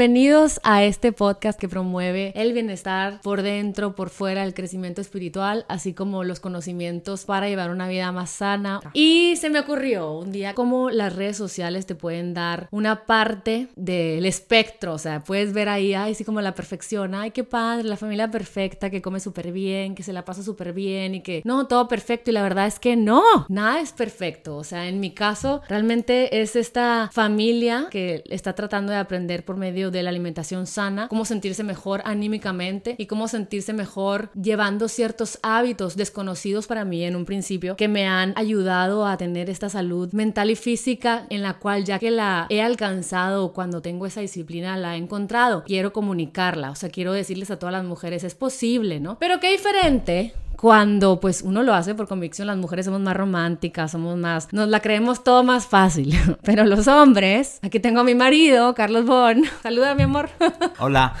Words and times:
Bienvenidos 0.00 0.60
a 0.62 0.82
este 0.82 1.12
podcast 1.12 1.60
que 1.60 1.68
promueve 1.68 2.32
el 2.34 2.54
bienestar 2.54 3.20
por 3.20 3.42
dentro, 3.42 3.94
por 3.94 4.08
fuera, 4.08 4.44
el 4.44 4.54
crecimiento 4.54 5.02
espiritual, 5.02 5.66
así 5.68 5.92
como 5.92 6.24
los 6.24 6.40
conocimientos 6.40 7.26
para 7.26 7.50
llevar 7.50 7.70
una 7.70 7.86
vida 7.86 8.10
más 8.10 8.30
sana. 8.30 8.80
Y 8.94 9.36
se 9.36 9.50
me 9.50 9.60
ocurrió 9.60 10.12
un 10.12 10.32
día 10.32 10.54
cómo 10.54 10.88
las 10.88 11.14
redes 11.14 11.36
sociales 11.36 11.84
te 11.84 11.96
pueden 11.96 12.32
dar 12.32 12.66
una 12.70 13.04
parte 13.04 13.68
del 13.76 14.24
espectro, 14.24 14.94
o 14.94 14.98
sea, 14.98 15.20
puedes 15.20 15.52
ver 15.52 15.68
ahí, 15.68 15.92
ay, 15.92 16.14
sí, 16.14 16.24
como 16.24 16.40
la 16.40 16.54
perfección, 16.54 17.14
ay, 17.14 17.32
qué 17.32 17.44
padre, 17.44 17.84
la 17.84 17.98
familia 17.98 18.30
perfecta 18.30 18.88
que 18.88 19.02
come 19.02 19.20
súper 19.20 19.52
bien, 19.52 19.94
que 19.94 20.02
se 20.02 20.14
la 20.14 20.24
pasa 20.24 20.42
súper 20.42 20.72
bien 20.72 21.16
y 21.16 21.20
que 21.20 21.42
no, 21.44 21.66
todo 21.66 21.88
perfecto. 21.88 22.30
Y 22.30 22.32
la 22.32 22.42
verdad 22.42 22.66
es 22.66 22.78
que 22.78 22.96
no, 22.96 23.22
nada 23.50 23.82
es 23.82 23.92
perfecto. 23.92 24.56
O 24.56 24.64
sea, 24.64 24.88
en 24.88 24.98
mi 24.98 25.10
caso, 25.10 25.60
realmente 25.68 26.40
es 26.40 26.56
esta 26.56 27.10
familia 27.12 27.88
que 27.90 28.24
está 28.30 28.54
tratando 28.54 28.92
de 28.92 28.98
aprender 28.98 29.44
por 29.44 29.58
medio 29.58 29.89
de 29.90 30.02
la 30.02 30.10
alimentación 30.10 30.66
sana, 30.66 31.08
cómo 31.08 31.24
sentirse 31.24 31.64
mejor 31.64 32.02
anímicamente 32.04 32.94
y 32.98 33.06
cómo 33.06 33.28
sentirse 33.28 33.72
mejor 33.72 34.30
llevando 34.32 34.88
ciertos 34.88 35.38
hábitos 35.42 35.96
desconocidos 35.96 36.66
para 36.66 36.84
mí 36.84 37.04
en 37.04 37.16
un 37.16 37.24
principio 37.24 37.76
que 37.76 37.88
me 37.88 38.06
han 38.06 38.32
ayudado 38.36 39.06
a 39.06 39.16
tener 39.16 39.50
esta 39.50 39.68
salud 39.68 40.12
mental 40.12 40.50
y 40.50 40.56
física 40.56 41.26
en 41.30 41.42
la 41.42 41.54
cual 41.58 41.84
ya 41.84 41.98
que 41.98 42.10
la 42.10 42.46
he 42.48 42.62
alcanzado 42.62 43.52
cuando 43.52 43.82
tengo 43.82 44.06
esa 44.06 44.20
disciplina 44.20 44.76
la 44.76 44.94
he 44.94 44.98
encontrado, 44.98 45.64
quiero 45.64 45.92
comunicarla, 45.92 46.70
o 46.70 46.74
sea, 46.74 46.90
quiero 46.90 47.12
decirles 47.12 47.50
a 47.50 47.58
todas 47.58 47.72
las 47.72 47.84
mujeres 47.84 48.24
es 48.24 48.34
posible, 48.34 49.00
¿no? 49.00 49.18
Pero 49.18 49.40
qué 49.40 49.50
diferente 49.50 50.34
cuando 50.60 51.20
pues 51.20 51.40
uno 51.40 51.62
lo 51.62 51.72
hace 51.72 51.94
por 51.94 52.06
convicción, 52.06 52.46
las 52.46 52.58
mujeres 52.58 52.84
somos 52.84 53.00
más 53.00 53.16
románticas, 53.16 53.92
somos 53.92 54.18
más, 54.18 54.52
nos 54.52 54.68
la 54.68 54.80
creemos 54.80 55.24
todo 55.24 55.42
más 55.42 55.66
fácil, 55.66 56.14
pero 56.42 56.66
los 56.66 56.86
hombres, 56.86 57.58
aquí 57.62 57.80
tengo 57.80 58.00
a 58.00 58.04
mi 58.04 58.14
marido, 58.14 58.74
Carlos 58.74 59.06
Bon, 59.06 59.42
saluda 59.62 59.94
mi 59.94 60.02
amor. 60.02 60.28
Hola. 60.78 61.14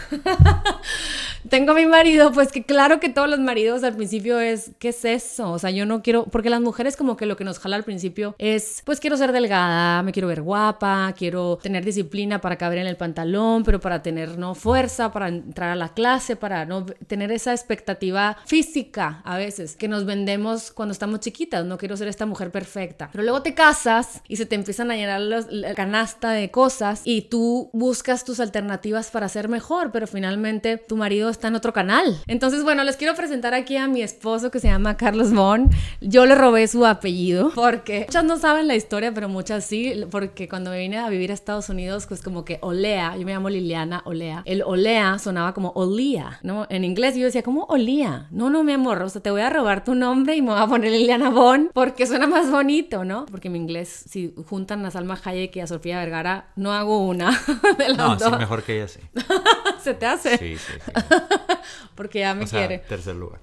tengo 1.48 1.72
a 1.72 1.74
mi 1.74 1.86
marido, 1.86 2.32
pues 2.32 2.52
que 2.52 2.64
claro 2.64 3.00
que 3.00 3.08
todos 3.08 3.30
los 3.30 3.38
maridos 3.38 3.82
al 3.82 3.96
principio 3.96 4.38
es, 4.38 4.72
¿qué 4.78 4.90
es 4.90 5.06
eso? 5.06 5.50
O 5.52 5.58
sea, 5.58 5.70
yo 5.70 5.86
no 5.86 6.02
quiero, 6.02 6.24
porque 6.24 6.50
las 6.50 6.60
mujeres 6.60 6.98
como 6.98 7.16
que 7.16 7.24
lo 7.24 7.38
que 7.38 7.44
nos 7.44 7.58
jala 7.58 7.76
al 7.76 7.84
principio 7.84 8.34
es, 8.36 8.82
pues 8.84 9.00
quiero 9.00 9.16
ser 9.16 9.32
delgada, 9.32 10.02
me 10.02 10.12
quiero 10.12 10.28
ver 10.28 10.42
guapa, 10.42 11.14
quiero 11.16 11.58
tener 11.62 11.82
disciplina 11.82 12.42
para 12.42 12.56
caber 12.56 12.76
en 12.76 12.86
el 12.86 12.96
pantalón, 12.96 13.64
pero 13.64 13.80
para 13.80 14.02
tener, 14.02 14.36
¿no? 14.36 14.54
Fuerza, 14.54 15.10
para 15.10 15.28
entrar 15.28 15.70
a 15.70 15.76
la 15.76 15.94
clase, 15.94 16.36
para 16.36 16.66
no 16.66 16.84
tener 16.84 17.32
esa 17.32 17.52
expectativa 17.52 18.36
física 18.44 19.22
a 19.30 19.38
veces 19.38 19.76
que 19.76 19.86
nos 19.86 20.06
vendemos 20.06 20.72
cuando 20.72 20.92
estamos 20.92 21.20
chiquitas, 21.20 21.64
no 21.64 21.78
quiero 21.78 21.96
ser 21.96 22.08
esta 22.08 22.26
mujer 22.26 22.50
perfecta. 22.50 23.10
Pero 23.12 23.22
luego 23.22 23.42
te 23.42 23.54
casas 23.54 24.22
y 24.26 24.34
se 24.34 24.44
te 24.44 24.56
empiezan 24.56 24.90
a 24.90 24.96
llenar 24.96 25.20
la 25.20 25.74
canasta 25.74 26.30
de 26.30 26.50
cosas 26.50 27.02
y 27.04 27.22
tú 27.22 27.70
buscas 27.72 28.24
tus 28.24 28.40
alternativas 28.40 29.12
para 29.12 29.28
ser 29.28 29.48
mejor, 29.48 29.92
pero 29.92 30.08
finalmente 30.08 30.78
tu 30.78 30.96
marido 30.96 31.30
está 31.30 31.46
en 31.46 31.54
otro 31.54 31.72
canal. 31.72 32.20
Entonces, 32.26 32.64
bueno, 32.64 32.82
les 32.82 32.96
quiero 32.96 33.14
presentar 33.14 33.54
aquí 33.54 33.76
a 33.76 33.86
mi 33.86 34.02
esposo 34.02 34.50
que 34.50 34.58
se 34.58 34.66
llama 34.66 34.96
Carlos 34.96 35.32
Bon. 35.32 35.70
Yo 36.00 36.26
le 36.26 36.34
robé 36.34 36.66
su 36.66 36.84
apellido 36.84 37.52
porque 37.54 38.06
muchas 38.08 38.24
no 38.24 38.36
saben 38.36 38.66
la 38.66 38.74
historia, 38.74 39.14
pero 39.14 39.28
muchas 39.28 39.64
sí, 39.64 39.94
porque 40.10 40.48
cuando 40.48 40.70
me 40.72 40.80
vine 40.80 40.98
a 40.98 41.08
vivir 41.08 41.30
a 41.30 41.34
Estados 41.34 41.68
Unidos, 41.68 42.06
pues 42.08 42.20
como 42.20 42.44
que 42.44 42.58
Olea, 42.62 43.16
yo 43.16 43.24
me 43.24 43.32
llamo 43.32 43.48
Liliana 43.48 44.02
Olea, 44.06 44.42
el 44.44 44.62
Olea 44.62 45.20
sonaba 45.20 45.54
como 45.54 45.70
Olía, 45.76 46.40
¿no? 46.42 46.66
En 46.68 46.82
inglés 46.82 47.14
yo 47.14 47.26
decía, 47.26 47.44
¿cómo 47.44 47.66
Olía? 47.68 48.26
No, 48.32 48.50
no, 48.50 48.64
mi 48.64 48.72
amor, 48.72 49.00
o 49.02 49.08
sea, 49.08 49.19
te 49.22 49.30
voy 49.30 49.40
a 49.42 49.50
robar 49.50 49.84
tu 49.84 49.94
nombre 49.94 50.34
y 50.36 50.42
me 50.42 50.50
voy 50.52 50.60
a 50.60 50.66
poner 50.66 50.90
Liliana 50.90 51.30
Bon 51.30 51.70
porque 51.72 52.06
suena 52.06 52.26
más 52.26 52.50
bonito, 52.50 53.04
¿no? 53.04 53.26
Porque 53.26 53.48
en 53.48 53.56
inglés, 53.56 54.04
si 54.08 54.34
juntan 54.48 54.84
a 54.86 54.90
Salma 54.90 55.18
Hayek 55.24 55.56
y 55.56 55.60
a 55.60 55.66
Sofía 55.66 55.98
Vergara, 55.98 56.50
no 56.56 56.72
hago 56.72 57.06
una 57.06 57.30
de 57.78 57.88
las 57.88 57.96
no, 57.96 58.16
dos. 58.16 58.30
sí, 58.32 58.38
mejor 58.38 58.62
que 58.62 58.76
ella 58.76 58.88
sí. 58.88 59.00
¿Se 59.82 59.94
te 59.94 60.06
hace? 60.06 60.36
Sí, 60.38 60.56
sí, 60.56 60.72
sí. 60.84 60.92
Porque 61.94 62.20
ya 62.20 62.34
me 62.34 62.44
O 62.44 62.46
sea, 62.46 62.60
quiere. 62.66 62.78
tercer 62.86 63.16
lugar. 63.16 63.40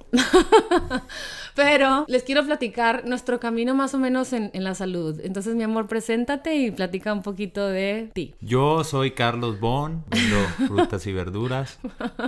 Pero 1.58 2.06
les 2.08 2.24
quiero 2.24 2.46
platicar 2.46 3.04
nuestro 3.06 3.40
camino 3.40 3.74
más 3.76 3.94
o 3.94 3.98
menos 4.00 4.32
en, 4.32 4.52
en 4.54 4.64
la 4.64 4.76
salud. 4.76 5.20
Entonces, 5.24 5.56
mi 5.56 5.64
amor, 5.64 5.88
preséntate 5.88 6.56
y 6.56 6.72
platica 6.72 7.12
un 7.12 7.24
poquito 7.24 7.68
de 7.68 8.10
ti. 8.14 8.34
Yo 8.42 8.84
soy 8.86 9.12
Carlos 9.12 9.60
Bon, 9.60 10.06
vendo 10.10 10.38
frutas 10.68 11.06
y 11.08 11.12
verduras 11.14 11.80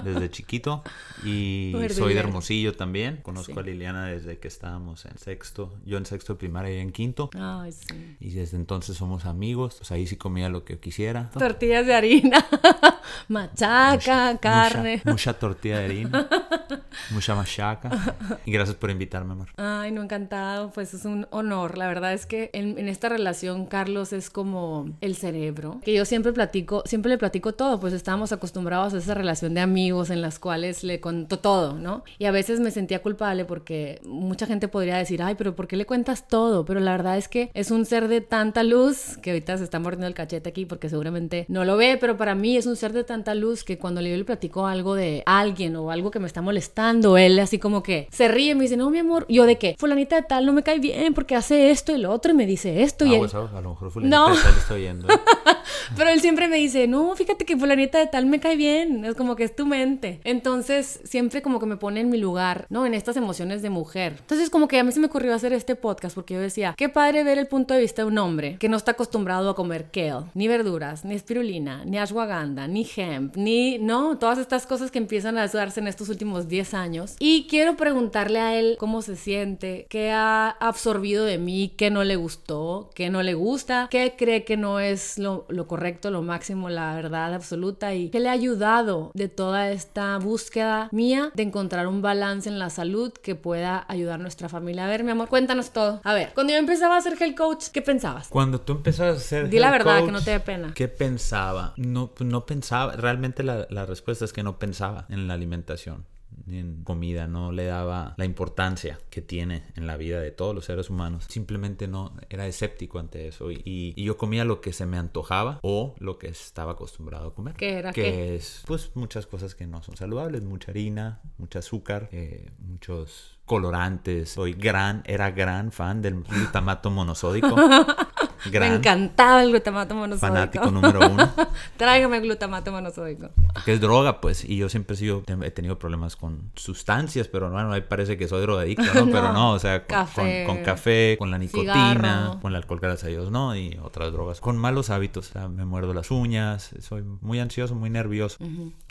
desde 0.04 0.30
chiquito 0.32 0.84
y 1.24 1.74
soy 1.92 2.14
de. 2.16 2.20
Hermosillo 2.20 2.74
también. 2.76 3.18
Conozco 3.22 3.54
Sí. 3.54 3.60
a 3.60 3.62
Liliana 3.62 4.06
desde 4.08 4.40
que 4.40 4.48
estábamos 4.50 5.06
en 5.06 5.18
sexto, 5.18 5.74
yo 5.86 5.98
en 5.98 6.06
sexto 6.06 6.34
de 6.34 6.40
primaria 6.40 6.76
y 6.76 6.80
en 6.80 6.92
quinto. 6.92 7.30
Ay, 7.40 7.72
sí. 7.72 8.18
Y 8.20 8.32
desde 8.32 8.58
entonces 8.58 8.98
somos 8.98 9.26
amigos, 9.26 9.76
pues 9.78 9.92
ahí 9.92 10.08
sí 10.08 10.18
comía 10.18 10.50
lo 10.50 10.66
que 10.66 10.80
quisiera. 10.80 11.30
Tortillas 11.32 11.86
de 11.86 11.94
harina, 11.94 12.46
machaca, 13.28 14.38
carne. 14.40 14.98
Mucha, 14.98 15.12
mucha 15.12 15.34
tortilla 15.40 15.80
de 15.80 15.86
harina, 15.86 16.28
mucha 17.12 17.36
machaca. 17.36 18.16
Y 18.46 18.52
gracias 18.52 18.76
por 18.76 18.90
invitarme, 18.90 19.34
amor. 19.34 19.50
Ay, 19.58 19.92
no, 19.92 20.02
encantado. 20.04 20.72
Pues 20.72 20.94
es 20.94 21.06
un 21.06 21.28
honor. 21.32 21.78
La 21.78 21.88
verdad 21.88 22.14
es 22.14 22.26
que 22.26 22.50
en, 22.54 22.88
esta 22.88 23.10
relación, 23.10 23.66
Carlos 23.66 24.14
es 24.14 24.30
como 24.30 24.90
el 25.02 25.16
cerebro. 25.16 25.80
Que 25.84 25.94
yo 25.94 26.06
siempre 26.06 26.34
platico, 26.34 26.84
siempre 26.86 27.10
le 27.10 27.18
platico 27.18 27.54
todo. 27.54 27.80
Pues 27.80 27.94
estábamos 27.94 28.32
acostumbrados 28.32 28.94
a 28.94 28.98
esa 28.98 29.14
relación 29.14 29.54
de 29.54 29.62
amigos 29.62 30.10
en 30.10 30.22
las 30.22 30.40
cuales 30.40 30.84
le 30.84 31.00
contó 31.00 31.40
todo, 31.40 31.74
¿no? 31.74 32.04
Y 32.18 32.26
a 32.26 32.32
veces 32.32 32.60
me 32.60 32.72
sentía 32.72 33.02
culpable 33.02 33.46
porque 33.46 34.02
mucha 34.04 34.46
gente 34.46 34.68
podría 34.68 34.98
decir, 34.98 35.22
ay, 35.22 35.36
pero 35.36 35.56
¿por 35.56 35.68
qué 35.68 35.78
le 35.78 35.86
cuentas 35.86 36.28
todo? 36.28 36.66
Pero 36.66 36.80
la 36.80 36.92
verdad 36.92 37.18
es 37.18 37.28
que 37.28 37.52
es 37.54 37.72
un 37.72 37.86
ser 37.86 38.08
de 38.08 38.22
tanta 38.22 38.64
luz 38.64 39.18
que 39.22 39.32
ahorita 39.32 39.58
se 39.58 39.64
está 39.64 39.80
mordiendo 39.80 40.08
el 40.08 40.14
cachete 40.14 40.50
aquí 40.50 40.66
porque 40.66 40.90
seguramente 40.90 41.46
no 41.48 41.66
lo 41.66 41.78
ve, 41.78 41.98
pero 42.00 42.18
para 42.18 42.36
mí 42.36 42.58
es 42.58 42.66
un 42.66 42.76
ser 42.76 42.94
de 42.94 43.04
tanta 43.04 43.36
luz 43.36 43.64
que 43.64 43.78
cuando 43.78 44.02
yo 44.02 44.16
le 44.16 44.26
platico 44.26 44.68
algo 44.68 44.96
de 44.96 45.24
alguien 45.26 45.76
o 45.76 45.92
algo 45.92 46.12
que 46.12 46.20
me 46.20 46.28
está 46.28 46.42
molestando, 46.42 46.79
él 47.18 47.40
así 47.40 47.60
como 47.60 47.84
que 47.84 48.08
se 48.12 48.28
ríe 48.28 48.52
y 48.52 48.56
me 48.56 48.64
dice, 48.64 48.78
no, 48.78 48.90
mi 48.90 49.00
amor, 49.00 49.26
yo 49.30 49.46
de 49.46 49.58
qué, 49.58 49.76
fulanita 49.78 50.16
de 50.16 50.24
tal 50.24 50.46
no 50.46 50.54
me 50.54 50.64
cae 50.64 50.80
bien 50.80 51.14
porque 51.14 51.36
hace 51.36 51.72
esto 51.72 51.94
y 51.96 51.98
lo 52.00 52.12
otro 52.12 52.32
y 52.32 52.36
me 52.36 52.46
dice 52.46 52.82
esto 52.84 53.06
y 53.06 53.10
Ah, 53.10 53.14
él- 53.14 53.20
pues, 53.20 53.34
a 53.36 53.62
lo 53.62 53.70
mejor 53.72 53.92
fulanita 53.92 54.18
No. 54.18 54.36
de 54.36 54.42
tal 54.42 54.54
estoy 54.58 54.82
yendo. 54.84 55.08
pero 55.96 56.10
él 56.10 56.22
siempre 56.22 56.48
me 56.48 56.58
dice, 56.58 56.88
no, 56.88 57.16
fíjate 57.16 57.46
que 57.46 57.58
fulanita 57.58 58.00
de 58.00 58.08
tal 58.08 58.26
me 58.26 58.40
cae 58.40 58.56
bien, 58.56 59.06
es 59.06 59.16
como 59.16 59.36
que 59.36 59.44
es 59.44 59.56
tu 59.56 59.66
mente. 59.66 60.20
Entonces, 60.24 61.00
siempre 61.04 61.42
como 61.42 61.60
que 61.60 61.66
me 61.66 61.78
pone 61.78 62.02
en 62.02 62.10
mi 62.10 62.18
lugar, 62.18 62.66
¿no? 62.70 62.86
En 62.86 62.94
estas 62.94 63.18
emociones 63.18 63.62
de 63.62 63.70
mujer. 63.70 64.18
Entonces, 64.20 64.50
como 64.50 64.68
que 64.68 64.80
a 64.80 64.84
mí 64.84 64.92
se 64.92 65.00
me 65.00 65.08
ocurrió 65.08 65.34
hacer 65.34 65.54
este 65.54 65.76
podcast 65.76 66.16
porque 66.16 66.34
yo 66.34 66.40
decía, 66.40 66.74
qué 66.78 66.90
padre 66.90 67.24
ver 67.24 67.38
el 67.38 67.48
punto 67.48 67.74
de 67.74 67.82
vista 67.82 68.02
de 68.02 68.08
un 68.08 68.18
hombre 68.18 68.58
que 68.60 68.70
no 68.70 68.78
está 68.78 68.92
acostumbrado 68.92 69.50
a 69.50 69.56
comer 69.56 69.90
kale, 69.92 70.26
ni 70.34 70.48
verduras, 70.48 71.06
ni 71.06 71.16
espirulina, 71.16 71.84
ni 71.86 71.98
ashwagandha, 71.98 72.68
ni 72.68 72.88
hemp, 72.96 73.36
ni, 73.36 73.78
no, 73.78 74.18
todas 74.18 74.40
estas 74.40 74.66
cosas 74.66 74.92
que 74.92 75.00
empiezan 75.00 75.38
a 75.38 75.48
darse 75.48 75.80
en 75.80 75.88
estos 75.88 76.10
últimos 76.10 76.48
10 76.48 76.74
años. 76.74 77.16
Y 77.20 77.48
quiero 77.50 77.76
preguntarle 77.76 78.40
a 78.40 78.58
él 78.58 78.78
cómo 78.80 79.02
se 79.02 79.16
siente, 79.16 79.88
qué 79.90 80.12
ha 80.12 80.50
absorbido 80.50 81.26
de 81.26 81.38
mí, 81.38 81.74
qué 81.78 81.90
no 81.90 82.04
le 82.04 82.16
gustó, 82.16 82.90
qué 82.96 83.10
no 83.10 83.24
le 83.24 83.34
gusta, 83.34 83.88
qué 83.90 84.16
cree 84.18 84.44
que 84.44 84.58
no 84.58 84.80
es 84.80 85.18
lo, 85.18 85.46
lo 85.50 85.59
correcto, 85.68 86.12
lo 86.12 86.22
máximo, 86.22 86.70
la 86.70 86.96
verdad 86.96 87.34
absoluta 87.34 87.94
y 87.94 88.10
qué 88.10 88.20
le 88.20 88.30
ha 88.30 88.34
ayudado 88.34 89.12
de 89.14 89.28
toda 89.28 89.72
esta 89.72 90.18
búsqueda 90.18 90.90
mía 90.92 91.32
de 91.34 91.44
encontrar 91.44 91.88
un 91.88 92.02
balance 92.02 92.50
en 92.50 92.60
la 92.60 92.70
salud 92.70 93.14
que 93.14 93.36
pueda 93.36 93.86
ayudar 93.88 94.20
a 94.20 94.24
nuestra 94.24 94.50
familia. 94.50 94.86
A 94.86 94.88
ver, 94.88 95.04
mi 95.04 95.12
amor, 95.12 95.30
cuéntanos 95.30 95.72
todo. 95.72 96.02
A 96.04 96.14
ver, 96.14 96.32
cuando 96.34 96.54
yo 96.54 96.60
empezaba 96.60 96.98
a 96.98 97.02
ser 97.02 97.22
health 97.22 97.38
coach, 97.38 97.66
¿qué 97.74 97.82
pensabas? 97.82 98.28
Cuando 98.30 98.62
tú 98.62 98.74
empezabas 98.74 99.18
a 99.18 99.20
ser 99.20 99.50
Di 99.50 99.60
la 99.60 99.72
verdad, 99.72 100.06
que 100.06 100.12
no 100.12 100.22
te 100.22 100.32
dé 100.32 100.40
pena. 100.40 100.74
¿Qué 100.76 100.88
pensaba? 100.88 101.74
No, 101.78 102.12
no 102.20 102.46
pensaba. 102.46 102.94
Realmente 102.94 103.44
la, 103.44 103.68
la 103.70 103.86
respuesta 103.86 104.26
es 104.26 104.34
que 104.34 104.44
no 104.44 104.60
pensaba 104.60 105.06
en 105.10 105.28
la 105.28 105.34
alimentación 105.34 106.06
ni 106.50 106.60
en 106.60 106.84
comida, 106.84 107.28
no 107.28 107.52
le 107.52 107.66
daba 107.66 108.14
la 108.18 108.26
importancia 108.26 108.98
que 109.10 109.22
tiene 109.22 109.64
en 109.76 109.88
la 109.88 109.98
vida 109.98 110.20
de 110.20 110.32
todos 110.32 110.54
los 110.56 110.66
seres 110.66 110.90
humanos. 110.90 111.26
Simplemente 111.30 111.88
no 111.88 112.14
era 112.30 112.48
escéptico 112.48 113.00
ante 113.00 113.28
eso 113.28 113.52
y, 113.52 113.62
y 113.66 114.04
yo 114.04 114.18
comía 114.18 114.46
lo 114.46 114.62
que 114.62 114.74
se 114.74 114.86
me 114.86 114.98
antojaba 114.98 115.60
o 115.62 115.96
lo 116.00 116.18
que 116.18 116.28
estaba 116.28 116.74
acostumbrado 116.74 117.30
a 117.30 117.34
comer. 117.36 117.56
¿Qué 117.56 117.74
era 117.80 117.94
Que 117.94 118.04
qué? 118.04 118.36
es 118.36 118.64
pues 118.66 118.92
muchas 118.96 119.26
cosas 119.28 119.56
que 119.56 119.68
no 119.68 119.82
son 119.84 119.96
saludables, 119.96 120.44
mucha 120.44 120.72
harina, 120.72 121.22
mucho 121.38 121.60
azúcar, 121.60 122.10
eh, 122.12 122.50
muchos 122.60 123.40
colorantes. 123.46 124.30
Soy 124.30 124.54
gran, 124.54 125.02
era 125.06 125.32
gran 125.32 125.72
fan 125.72 126.02
del 126.02 126.22
glutamato 126.24 126.92
monosódico. 126.92 127.56
Me 128.52 128.68
encantaba 128.68 129.44
el 129.44 129.50
glutamato 129.50 129.96
monosódico. 129.96 130.34
fanático 130.34 130.72
número 130.72 131.10
uno. 131.10 131.30
Tráigame 131.78 132.20
glutamato 132.20 132.72
monosódico. 132.72 133.30
porque 133.54 133.74
es 133.74 133.82
droga, 133.82 134.22
pues. 134.22 134.44
Y 134.44 134.58
yo 134.58 134.70
siempre 134.70 134.96
he, 134.96 134.98
sido, 134.98 135.24
he 135.44 135.52
tenido 135.52 135.80
problemas 135.80 136.16
con 136.16 136.52
sustancias, 136.56 137.28
pero 137.28 137.50
bueno, 137.50 137.72
ahí 137.72 137.82
parece 137.82 138.18
que 138.18 138.28
soy 138.28 138.42
drogadicto, 138.42 138.84
¿no? 138.94 139.06
Pero 139.12 139.34
no, 139.34 139.54
o 139.54 139.60
sea, 139.60 139.86
con 139.86 139.88
café, 139.88 140.44
con, 140.46 140.58
café, 140.64 141.16
con 141.18 141.32
la 141.32 141.38
nicotina, 141.38 142.38
con 142.42 142.52
el 142.52 142.56
alcohol, 142.56 142.80
gracias 142.80 143.06
a 143.06 143.08
Dios, 143.08 143.32
¿no? 143.32 143.56
Y 143.56 143.78
otras 143.82 144.12
drogas. 144.12 144.40
Con 144.40 144.58
malos 144.58 144.90
hábitos, 144.90 145.30
o 145.30 145.34
sea, 145.34 145.48
me 145.48 145.66
muerdo 145.66 145.94
las 145.94 146.12
uñas, 146.12 146.72
soy 146.80 147.04
muy 147.22 147.40
ansioso, 147.40 147.76
muy 147.76 147.90
nervioso. 147.90 148.38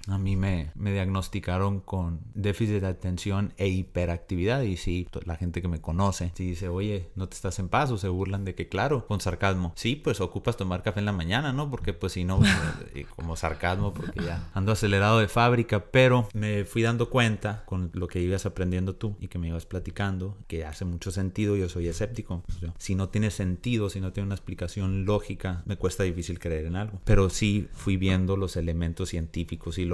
A 0.09 0.19
mí 0.19 0.37
me, 0.37 0.71
me 0.75 0.93
diagnosticaron 0.93 1.81
con 1.81 2.21
déficit 2.35 2.81
de 2.81 2.87
atención 2.87 3.53
e 3.57 3.69
hiperactividad. 3.69 4.63
Y 4.63 4.77
sí, 4.77 5.07
la 5.25 5.37
gente 5.37 5.63
que 5.63 5.69
me 5.69 5.81
conoce, 5.81 6.33
si 6.35 6.47
dice, 6.47 6.69
oye, 6.69 7.11
no 7.15 7.29
te 7.29 7.35
estás 7.35 7.59
en 7.59 7.69
paz, 7.69 7.91
o 7.91 7.99
se 7.99 8.09
burlan 8.09 8.45
de 8.45 8.55
que, 8.55 8.69
claro, 8.69 9.07
con 9.07 9.21
sarcasmo. 9.21 9.73
Sí, 9.77 9.97
pues 9.97 10.21
ocupas 10.21 10.57
tomar 10.57 10.83
café 10.83 11.01
en 11.01 11.07
la 11.07 11.13
mañana, 11.13 11.53
¿no? 11.53 11.71
Porque 11.71 11.93
pues 11.93 12.13
si 12.13 12.25
no, 12.25 12.41
eh, 12.95 13.07
como 13.17 13.37
sarcasmo, 13.37 13.93
porque 13.93 14.23
ya 14.23 14.51
ando 14.55 14.73
acelerado 14.73 15.19
de 15.19 15.29
fábrica. 15.29 15.85
Pero 15.91 16.29
me 16.33 16.65
fui 16.65 16.83
dando 16.83 17.11
cuenta 17.11 17.65
con 17.67 17.91
lo 17.93 18.09
que 18.09 18.21
ibas 18.21 18.47
aprendiendo 18.47 18.95
tú 18.95 19.17
y 19.21 19.29
que 19.29 19.39
me 19.39 19.49
ibas 19.49 19.67
platicando, 19.67 20.37
que 20.47 20.65
hace 20.65 20.85
mucho 20.85 21.11
sentido. 21.11 21.57
Yo 21.57 21.69
soy 21.69 21.89
escéptico. 21.89 22.43
si 22.79 22.95
no 22.95 23.09
tiene 23.09 23.31
sentido, 23.31 23.91
si 23.91 24.01
no 24.01 24.13
tiene 24.13 24.27
una 24.27 24.35
explicación 24.35 25.05
lógica, 25.05 25.63
me 25.67 25.77
cuesta 25.77 26.03
difícil 26.03 26.39
creer 26.39 26.67
en 26.67 26.77
algo. 26.77 27.01
Pero 27.05 27.31
sí 27.31 27.69
fui 27.73 27.97
viendo 27.97 28.37
los 28.37 28.57
elementos 28.57 29.11
científicos 29.11 29.79
y 29.79 29.85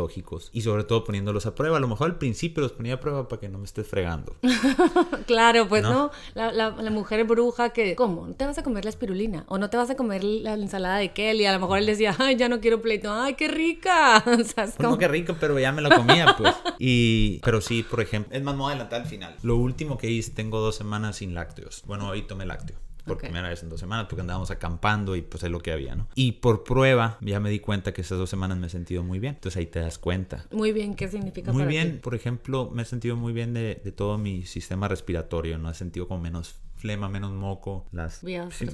y 0.52 0.60
sobre 0.60 0.84
todo 0.84 1.04
poniéndolos 1.04 1.46
a 1.46 1.54
prueba. 1.54 1.78
A 1.78 1.80
lo 1.80 1.88
mejor 1.88 2.10
al 2.10 2.18
principio 2.18 2.62
los 2.62 2.72
ponía 2.72 2.94
a 2.94 3.00
prueba 3.00 3.28
para 3.28 3.40
que 3.40 3.48
no 3.48 3.58
me 3.58 3.64
estés 3.64 3.86
fregando. 3.86 4.36
claro, 5.26 5.68
pues 5.68 5.82
no, 5.82 6.10
La, 6.34 6.52
la, 6.52 6.70
mujer 6.90 7.24
bruja 7.24 7.70
que, 7.70 7.96
¿cómo? 7.96 8.26
¿No 8.26 8.34
te 8.34 8.46
vas 8.46 8.58
a 8.58 8.62
comer 8.62 8.84
la 8.84 8.90
espirulina? 8.90 9.44
¿O 9.48 9.58
no 9.58 9.70
te 9.70 9.76
vas 9.76 9.90
a 9.90 9.96
comer 9.96 10.22
la 10.24 10.54
ensalada 10.54 10.98
de 10.98 11.12
Kelly? 11.12 11.46
A 11.46 11.52
lo 11.52 11.60
mejor 11.60 11.78
él 11.78 11.86
decía, 11.86 12.14
ay, 12.18 12.36
ya 12.36 12.48
no 12.48 12.60
quiero 12.60 12.80
pleito, 12.80 13.12
ay, 13.12 13.34
qué 13.34 13.48
rica. 13.48 14.18
o 14.26 14.44
sea, 14.44 14.64
pues 14.64 14.78
No, 14.78 14.98
qué 14.98 15.08
rico, 15.08 15.36
pero 15.38 15.58
ya 15.58 15.72
me 15.72 15.82
la 15.82 15.94
comía, 15.94 16.34
pues. 16.36 16.54
Y, 16.78 17.40
pero 17.44 17.60
sí, 17.60 17.82
por 17.82 18.00
ejemplo, 18.00 18.36
es 18.36 18.42
más, 18.42 18.56
me 18.56 18.64
adelantar 18.64 19.02
al 19.02 19.06
final. 19.06 19.34
Lo 19.42 19.56
último 19.56 19.98
que 19.98 20.10
hice, 20.10 20.30
tengo 20.30 20.60
dos 20.60 20.76
semanas 20.76 21.16
sin 21.16 21.34
lácteos. 21.34 21.82
Bueno, 21.86 22.08
hoy 22.08 22.22
tomé 22.22 22.46
lácteo 22.46 22.76
por 23.04 23.18
primera 23.18 23.48
vez 23.48 23.62
en 23.62 23.68
dos 23.68 23.80
semanas 23.80 24.06
porque 24.08 24.22
andábamos 24.22 24.50
acampando 24.50 25.16
y 25.16 25.22
pues 25.22 25.42
es 25.42 25.50
lo 25.50 25.60
que 25.60 25.72
había, 25.72 25.94
¿no? 25.94 26.08
Y 26.14 26.32
por 26.32 26.64
prueba 26.64 27.18
ya 27.20 27.40
me 27.40 27.50
di 27.50 27.60
cuenta 27.60 27.92
que 27.92 28.00
esas 28.00 28.18
dos 28.18 28.30
semanas 28.30 28.58
me 28.58 28.66
he 28.66 28.70
sentido 28.70 29.02
muy 29.02 29.18
bien. 29.18 29.34
Entonces 29.34 29.58
ahí 29.58 29.66
te 29.66 29.80
das 29.80 29.98
cuenta. 29.98 30.46
Muy 30.50 30.72
bien, 30.72 30.94
¿qué 30.94 31.08
significa? 31.08 31.52
Muy 31.52 31.64
bien, 31.64 32.00
por 32.02 32.14
ejemplo, 32.14 32.70
me 32.72 32.82
he 32.82 32.84
sentido 32.84 33.16
muy 33.16 33.32
bien 33.32 33.54
de, 33.54 33.80
de 33.82 33.92
todo 33.92 34.18
mi 34.18 34.44
sistema 34.44 34.88
respiratorio, 34.88 35.58
¿no? 35.58 35.70
He 35.70 35.74
sentido 35.74 36.08
como 36.08 36.20
menos 36.20 36.56
flema, 36.84 37.08
menos 37.08 37.32
moco, 37.32 37.86
las 37.92 38.22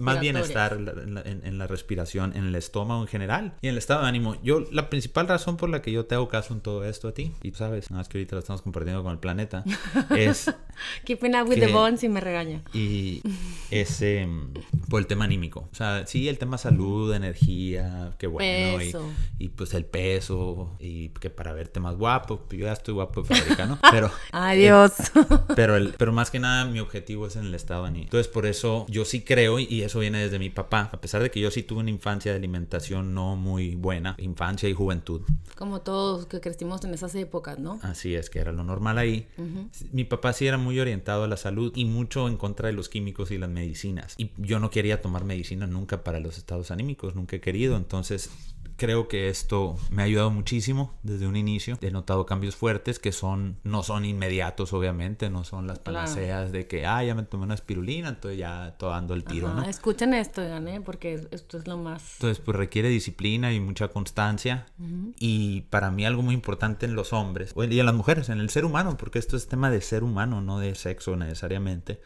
más 0.01 0.19
bienestar 0.19 0.77
en 0.77 1.59
la, 1.59 1.67
respiración, 1.69 2.37
en 2.37 2.47
el 2.47 2.57
estómago 2.57 3.03
en 3.03 3.07
general 3.07 3.55
y 3.62 3.69
en 3.69 3.75
el 3.75 3.79
estado 3.79 4.03
de 4.03 4.09
ánimo. 4.09 4.35
Yo, 4.43 4.65
la 4.73 4.91
principal 4.91 5.29
razón 5.29 5.57
por 5.57 5.69
la 5.69 5.81
que 5.81 5.93
yo 5.93 6.07
te 6.07 6.17
hago 6.17 6.27
caso 6.27 6.53
en 6.53 6.61
todo 6.61 6.85
esto 6.85 7.07
a 7.07 7.15
ti, 7.15 7.33
y 7.41 7.53
tú 7.53 7.59
sabes, 7.59 7.89
nada 7.89 8.01
más 8.01 8.09
que 8.09 8.19
ahorita 8.19 8.35
lo 8.35 8.41
estamos 8.41 8.62
compartiendo 8.62 9.05
con 9.05 9.12
el 9.12 9.21
planeta, 9.21 9.62
es... 10.17 10.53
Keeping 11.05 11.37
up 11.37 11.49
with 11.49 11.61
the 11.61 11.69
bones 11.69 12.03
y 12.03 12.09
me 12.09 12.21
regaña. 12.21 12.62
Y 12.73 13.23
es 13.71 14.03
em, 14.03 14.55
por 14.89 15.01
el 15.01 15.07
tema 15.07 15.27
anímico. 15.27 15.69
O 15.71 15.75
sea, 15.75 16.05
sí, 16.07 16.29
el 16.29 16.39
tema 16.39 16.59
salud, 16.59 17.15
energía, 17.15 18.15
qué 18.19 18.27
bueno. 18.27 18.83
Y, 19.39 19.51
pues 19.51 19.73
el 19.75 19.85
peso, 19.85 20.77
y 20.81 21.11
que 21.11 21.31
para 21.31 21.53
verte 21.53 21.79
más 21.79 21.95
guapo, 21.95 22.45
yo 22.51 22.67
ya 22.67 22.73
estoy 22.73 22.95
guapo 22.95 23.23
de 23.23 23.37
fábrica, 23.37 23.67
¿no? 23.67 23.79
Pero... 23.93 24.11
Adiós. 24.33 25.12
pero, 25.55 25.77
el, 25.77 25.95
pero 25.97 26.12
más 26.12 26.33
que 26.33 26.41
nada 26.41 26.65
mi 26.65 26.81
objetivo 26.81 27.29
es 27.29 27.37
en 27.37 27.45
el 27.45 27.55
estado 27.55 27.85
anímico 27.85 28.00
entonces 28.02 28.29
por 28.29 28.47
eso 28.47 28.87
yo 28.88 29.05
sí 29.05 29.23
creo, 29.23 29.58
y 29.58 29.82
eso 29.82 30.00
viene 30.00 30.19
desde 30.19 30.38
mi 30.38 30.50
papá, 30.50 30.91
a 30.93 31.00
pesar 31.00 31.23
de 31.23 31.31
que 31.31 31.41
yo 31.41 31.50
sí 31.50 31.62
tuve 31.62 31.81
una 31.81 31.91
infancia 31.91 32.32
de 32.32 32.38
alimentación 32.38 33.14
no 33.14 33.37
muy 33.37 33.75
buena, 33.76 34.14
infancia 34.19 34.69
y 34.69 34.73
juventud. 34.73 35.23
Como 35.56 35.81
todos 35.81 36.26
que 36.26 36.41
crecimos 36.41 36.85
en 36.85 36.94
esas 36.94 37.14
épocas, 37.14 37.58
¿no? 37.58 37.79
Así 37.82 38.14
es, 38.14 38.31
que 38.31 38.38
era 38.38 38.52
lo 38.52 38.64
normal 38.64 38.99
ahí. 38.99 39.29
Mi 39.93 40.05
papá 40.05 40.32
sí 40.32 40.47
era 40.47 40.58
muy 40.58 40.79
orientado 40.81 41.25
a 41.25 41.29
la 41.29 41.37
salud 41.37 41.73
y 41.75 41.85
mucho 41.85 42.29
en 42.29 42.37
contra 42.37 42.69
de 42.69 42.73
los 42.73 42.88
químicos 42.88 43.31
y 43.31 43.38
las 43.38 43.50
medicinas. 43.50 44.14
Y 44.17 44.31
yo 44.37 44.58
no 44.61 44.70
quería 44.70 45.00
tomar 45.00 45.25
medicina 45.25 45.67
nunca 45.67 46.05
para 46.05 46.20
los 46.20 46.38
estados 46.38 46.70
anímicos, 46.70 47.14
nunca 47.14 47.37
he 47.37 47.41
querido. 47.41 47.76
Entonces 47.76 48.31
creo 48.81 49.09
que 49.09 49.29
esto 49.29 49.77
me 49.91 50.00
ha 50.00 50.06
ayudado 50.06 50.31
muchísimo 50.31 50.94
desde 51.03 51.27
un 51.27 51.37
inicio. 51.37 51.77
He 51.82 51.91
notado 51.91 52.25
cambios 52.25 52.56
fuertes 52.56 52.99
que 52.99 53.12
son 53.12 53.59
no 53.62 53.82
son 53.82 54.06
inmediatos, 54.06 54.73
obviamente, 54.73 55.29
no 55.29 55.44
son 55.44 55.67
las 55.67 55.79
panaceas 55.81 56.50
de 56.50 56.67
que, 56.67 56.87
ah, 56.87 57.05
ya 57.05 57.15
me 57.15 57.25
tomé 57.25 57.44
una 57.44 57.55
espirulina, 57.55 58.09
entonces 58.09 58.38
ya 58.38 58.77
todo 58.79 58.91
dando 58.91 59.12
el 59.12 59.25
tiro, 59.25 59.53
¿no? 59.53 59.65
Escuchen 59.65 60.15
esto, 60.15 60.41
¿eh? 60.41 60.81
porque 60.82 61.29
esto 61.31 61.59
es 61.59 61.69
lo 61.69 61.77
más... 61.77 62.15
Entonces, 62.15 62.43
pues 62.43 62.56
requiere 62.56 62.88
disciplina 62.88 63.53
y 63.53 63.61
mucha 63.61 63.88
constancia. 63.88 64.67
Y 65.19 65.62
para 65.69 65.91
mí 65.91 66.06
algo 66.06 66.23
muy 66.23 66.33
importante 66.33 66.87
en 66.87 66.94
los 66.94 67.12
hombres 67.12 67.55
y 67.55 67.79
en 67.79 67.85
las 67.85 67.94
mujeres, 67.94 68.31
en 68.31 68.41
el 68.41 68.49
ser 68.49 68.65
humano, 68.65 68.97
porque 68.97 69.19
esto 69.19 69.37
es 69.37 69.47
tema 69.47 69.71
de 69.71 69.83
ser 69.83 70.05
humano, 70.05 70.41
no 70.41 70.59
de 70.59 70.75
sexo 70.75 71.17
necesariamente, 71.17 72.00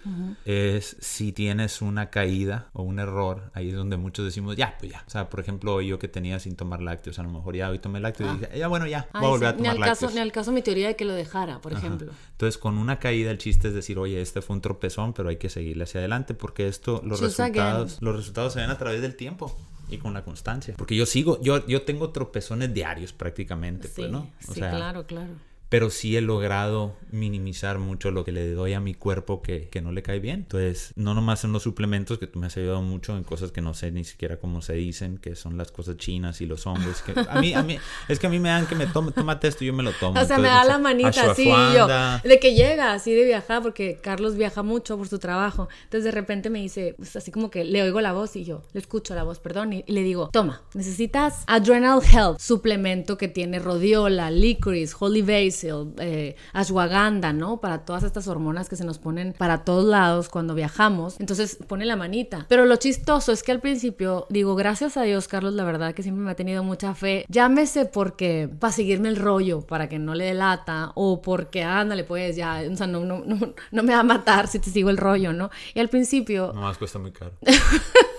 es 0.44 0.96
si 0.98 1.30
tienes 1.30 1.82
una 1.82 2.10
caída 2.10 2.70
o 2.72 2.82
un 2.82 2.98
error, 2.98 3.52
ahí 3.54 3.68
es 3.68 3.76
donde 3.76 3.96
muchos 3.96 4.24
decimos, 4.24 4.56
ya, 4.56 4.76
pues 4.80 4.90
ya. 4.90 5.04
O 5.06 5.10
sea, 5.10 5.30
por 5.30 5.38
ejemplo, 5.38 5.80
yo 5.80 6.00
que 6.00 6.08
tenía 6.08 6.40
síntomas 6.40 6.63
tomar 6.64 6.82
lácteos. 6.82 7.18
A 7.18 7.22
lo 7.22 7.30
mejor 7.30 7.54
ya 7.54 7.70
hoy 7.70 7.78
tomé 7.78 8.00
lácteos 8.00 8.28
y 8.28 8.32
ah. 8.32 8.38
dije, 8.40 8.58
ya 8.58 8.68
bueno, 8.68 8.86
ya, 8.86 9.08
voy 9.12 9.24
a 9.24 9.28
volver 9.28 9.48
a 9.48 9.56
tomar 9.56 9.74
ni 9.74 9.80
lácteos. 9.80 10.00
Caso, 10.00 10.14
ni 10.14 10.20
al 10.20 10.32
caso 10.32 10.52
mi 10.52 10.62
teoría 10.62 10.88
de 10.88 10.96
que 10.96 11.04
lo 11.04 11.12
dejara, 11.12 11.60
por 11.60 11.72
ejemplo. 11.72 12.10
Entonces, 12.32 12.58
con 12.58 12.78
una 12.78 12.98
caída, 12.98 13.30
el 13.30 13.38
chiste 13.38 13.68
es 13.68 13.74
decir, 13.74 13.98
oye, 13.98 14.20
este 14.20 14.42
fue 14.42 14.56
un 14.56 14.62
tropezón, 14.62 15.12
pero 15.12 15.28
hay 15.28 15.36
que 15.36 15.48
seguirle 15.48 15.84
hacia 15.84 16.00
adelante 16.00 16.34
porque 16.34 16.66
esto, 16.66 17.02
los 17.04 17.20
resultados, 17.20 17.98
los 18.00 18.16
resultados 18.16 18.54
se 18.54 18.60
ven 18.60 18.70
a 18.70 18.78
través 18.78 19.02
del 19.02 19.14
tiempo 19.14 19.56
y 19.88 19.98
con 19.98 20.14
la 20.14 20.24
constancia. 20.24 20.74
Porque 20.76 20.96
yo 20.96 21.06
sigo, 21.06 21.40
yo, 21.42 21.66
yo 21.66 21.82
tengo 21.82 22.10
tropezones 22.10 22.72
diarios 22.72 23.12
prácticamente, 23.12 23.88
pues, 23.88 24.10
¿no? 24.10 24.30
sí, 24.40 24.60
claro, 24.60 25.06
claro 25.06 25.32
pero 25.74 25.90
sí 25.90 26.16
he 26.16 26.20
logrado 26.20 26.94
minimizar 27.10 27.80
mucho 27.80 28.12
lo 28.12 28.24
que 28.24 28.30
le 28.30 28.52
doy 28.52 28.74
a 28.74 28.80
mi 28.80 28.94
cuerpo 28.94 29.42
que, 29.42 29.68
que, 29.68 29.80
no 29.80 29.90
le 29.90 30.04
cae 30.04 30.20
bien. 30.20 30.36
Entonces, 30.36 30.92
no 30.94 31.14
nomás 31.14 31.42
en 31.42 31.52
los 31.52 31.64
suplementos, 31.64 32.18
que 32.18 32.28
tú 32.28 32.38
me 32.38 32.46
has 32.46 32.56
ayudado 32.56 32.80
mucho 32.80 33.16
en 33.16 33.24
cosas 33.24 33.50
que 33.50 33.60
no 33.60 33.74
sé 33.74 33.90
ni 33.90 34.04
siquiera 34.04 34.36
cómo 34.36 34.62
se 34.62 34.74
dicen, 34.74 35.18
que 35.18 35.34
son 35.34 35.58
las 35.58 35.72
cosas 35.72 35.96
chinas 35.96 36.40
y 36.40 36.46
los 36.46 36.68
hombres. 36.68 37.02
Que 37.02 37.12
a 37.28 37.40
mí, 37.40 37.54
a 37.54 37.64
mí, 37.64 37.76
es 38.08 38.20
que 38.20 38.28
a 38.28 38.30
mí 38.30 38.38
me 38.38 38.50
dan 38.50 38.68
que 38.68 38.76
me 38.76 38.86
tome, 38.86 39.10
tómate 39.10 39.48
esto 39.48 39.64
y 39.64 39.66
yo 39.66 39.72
me 39.72 39.82
lo 39.82 39.90
tomo. 39.94 40.20
O 40.20 40.24
sea, 40.24 40.38
me 40.38 40.46
da 40.46 40.64
la 40.64 40.78
manita 40.78 41.32
así, 41.32 41.46
yo, 41.46 41.88
de 42.22 42.38
que 42.38 42.54
llega 42.54 42.92
así 42.92 43.12
de 43.12 43.24
viajar, 43.24 43.60
porque 43.60 43.98
Carlos 44.00 44.36
viaja 44.36 44.62
mucho 44.62 44.96
por 44.96 45.08
su 45.08 45.18
trabajo. 45.18 45.68
Entonces, 45.82 46.04
de 46.04 46.12
repente 46.12 46.50
me 46.50 46.60
dice, 46.60 46.94
pues, 46.96 47.16
así 47.16 47.32
como 47.32 47.50
que 47.50 47.64
le 47.64 47.82
oigo 47.82 48.00
la 48.00 48.12
voz 48.12 48.36
y 48.36 48.44
yo 48.44 48.62
le 48.74 48.78
escucho 48.78 49.16
la 49.16 49.24
voz, 49.24 49.40
perdón, 49.40 49.72
y, 49.72 49.84
le 49.88 50.04
digo, 50.04 50.30
toma, 50.32 50.62
necesitas 50.72 51.42
Adrenal 51.48 52.00
Health, 52.00 52.38
suplemento 52.38 53.18
que 53.18 53.26
tiene 53.26 53.58
rodiola, 53.58 54.30
licorice, 54.30 54.94
holy 55.00 55.22
base 55.22 55.63
eh, 55.98 56.36
ashwagandha, 56.52 57.32
¿no? 57.32 57.60
Para 57.60 57.84
todas 57.84 58.02
estas 58.02 58.28
hormonas 58.28 58.68
que 58.68 58.76
se 58.76 58.84
nos 58.84 58.98
ponen 58.98 59.34
para 59.36 59.64
todos 59.64 59.84
lados 59.84 60.28
cuando 60.28 60.54
viajamos. 60.54 61.16
Entonces 61.20 61.58
pone 61.66 61.84
la 61.84 61.96
manita. 61.96 62.46
Pero 62.48 62.66
lo 62.66 62.76
chistoso 62.76 63.32
es 63.32 63.42
que 63.42 63.52
al 63.52 63.60
principio 63.60 64.26
digo, 64.30 64.54
gracias 64.54 64.96
a 64.96 65.02
Dios, 65.02 65.28
Carlos, 65.28 65.54
la 65.54 65.64
verdad 65.64 65.94
que 65.94 66.02
siempre 66.02 66.24
me 66.24 66.30
ha 66.30 66.36
tenido 66.36 66.62
mucha 66.62 66.94
fe. 66.94 67.24
Llámese 67.28 67.86
porque 67.86 68.48
para 68.58 68.72
seguirme 68.72 69.08
el 69.08 69.16
rollo, 69.16 69.62
para 69.62 69.88
que 69.88 69.98
no 69.98 70.14
le 70.14 70.24
delata, 70.24 70.92
o 70.94 71.22
porque 71.22 71.62
ándale, 71.62 72.04
pues 72.04 72.36
ya, 72.36 72.62
o 72.70 72.76
sea, 72.76 72.86
no, 72.86 73.00
no, 73.04 73.22
no, 73.24 73.54
no 73.70 73.82
me 73.82 73.92
va 73.92 74.00
a 74.00 74.04
matar 74.04 74.48
si 74.48 74.58
te 74.58 74.70
sigo 74.70 74.90
el 74.90 74.96
rollo, 74.96 75.32
¿no? 75.32 75.50
Y 75.74 75.80
al 75.80 75.88
principio. 75.88 76.52
No, 76.54 76.62
más 76.62 76.78
cuesta 76.78 76.98
muy 76.98 77.12
caro. 77.12 77.32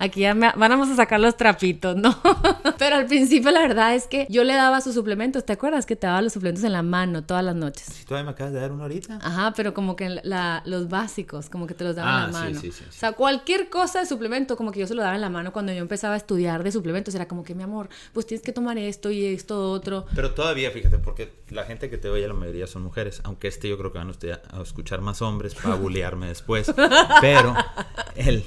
Aquí 0.00 0.20
ya 0.20 0.32
me, 0.32 0.50
vamos 0.56 0.88
a 0.88 0.96
sacar 0.96 1.20
los 1.20 1.36
trapitos, 1.36 1.94
¿no? 1.94 2.18
Pero 2.78 2.96
al 2.96 3.04
principio 3.04 3.50
la 3.50 3.60
verdad 3.60 3.94
es 3.94 4.06
que 4.06 4.26
yo 4.30 4.44
le 4.44 4.54
daba 4.54 4.80
sus 4.80 4.94
suplementos. 4.94 5.44
¿Te 5.44 5.52
acuerdas 5.52 5.84
que 5.84 5.94
te 5.94 6.06
daba 6.06 6.22
los 6.22 6.32
suplementos 6.32 6.64
en 6.64 6.72
la 6.72 6.82
mano 6.82 7.22
todas 7.22 7.44
las 7.44 7.54
noches? 7.54 7.86
Sí, 7.92 8.06
todavía 8.06 8.24
me 8.24 8.30
acabas 8.30 8.54
de 8.54 8.60
dar 8.60 8.72
una 8.72 8.84
horita. 8.84 9.18
Ajá, 9.22 9.52
pero 9.54 9.74
como 9.74 9.96
que 9.96 10.08
la, 10.08 10.62
los 10.64 10.88
básicos, 10.88 11.50
como 11.50 11.66
que 11.66 11.74
te 11.74 11.84
los 11.84 11.96
daba 11.96 12.10
en 12.10 12.32
la 12.32 12.38
ah, 12.38 12.42
mano. 12.42 12.58
Sí, 12.58 12.72
sí, 12.72 12.78
sí, 12.78 12.84
o 12.88 12.92
sea, 12.92 13.12
cualquier 13.12 13.68
cosa 13.68 14.00
de 14.00 14.06
suplemento, 14.06 14.56
como 14.56 14.72
que 14.72 14.80
yo 14.80 14.86
se 14.86 14.94
lo 14.94 15.02
daba 15.02 15.16
en 15.16 15.20
la 15.20 15.28
mano 15.28 15.52
cuando 15.52 15.70
yo 15.70 15.80
empezaba 15.80 16.14
a 16.14 16.16
estudiar 16.16 16.64
de 16.64 16.72
suplementos. 16.72 17.14
Era 17.14 17.28
como 17.28 17.44
que, 17.44 17.54
mi 17.54 17.62
amor, 17.62 17.90
pues 18.14 18.24
tienes 18.24 18.42
que 18.42 18.52
tomar 18.52 18.78
esto 18.78 19.10
y 19.10 19.26
esto, 19.26 19.70
otro. 19.70 20.06
Pero 20.14 20.30
todavía, 20.30 20.70
fíjate, 20.70 20.96
porque 20.98 21.30
la 21.50 21.64
gente 21.64 21.90
que 21.90 21.98
te 21.98 22.08
oye, 22.08 22.26
la 22.26 22.32
mayoría 22.32 22.66
son 22.66 22.80
mujeres. 22.84 23.20
Aunque 23.24 23.48
este 23.48 23.68
yo 23.68 23.76
creo 23.76 23.92
que 23.92 23.98
van 23.98 24.10
a 24.10 24.62
escuchar 24.62 25.02
más 25.02 25.20
hombres 25.20 25.54
para 25.54 25.74
bulearme 25.76 26.28
después. 26.28 26.72
Pero 27.20 27.54
el 28.16 28.44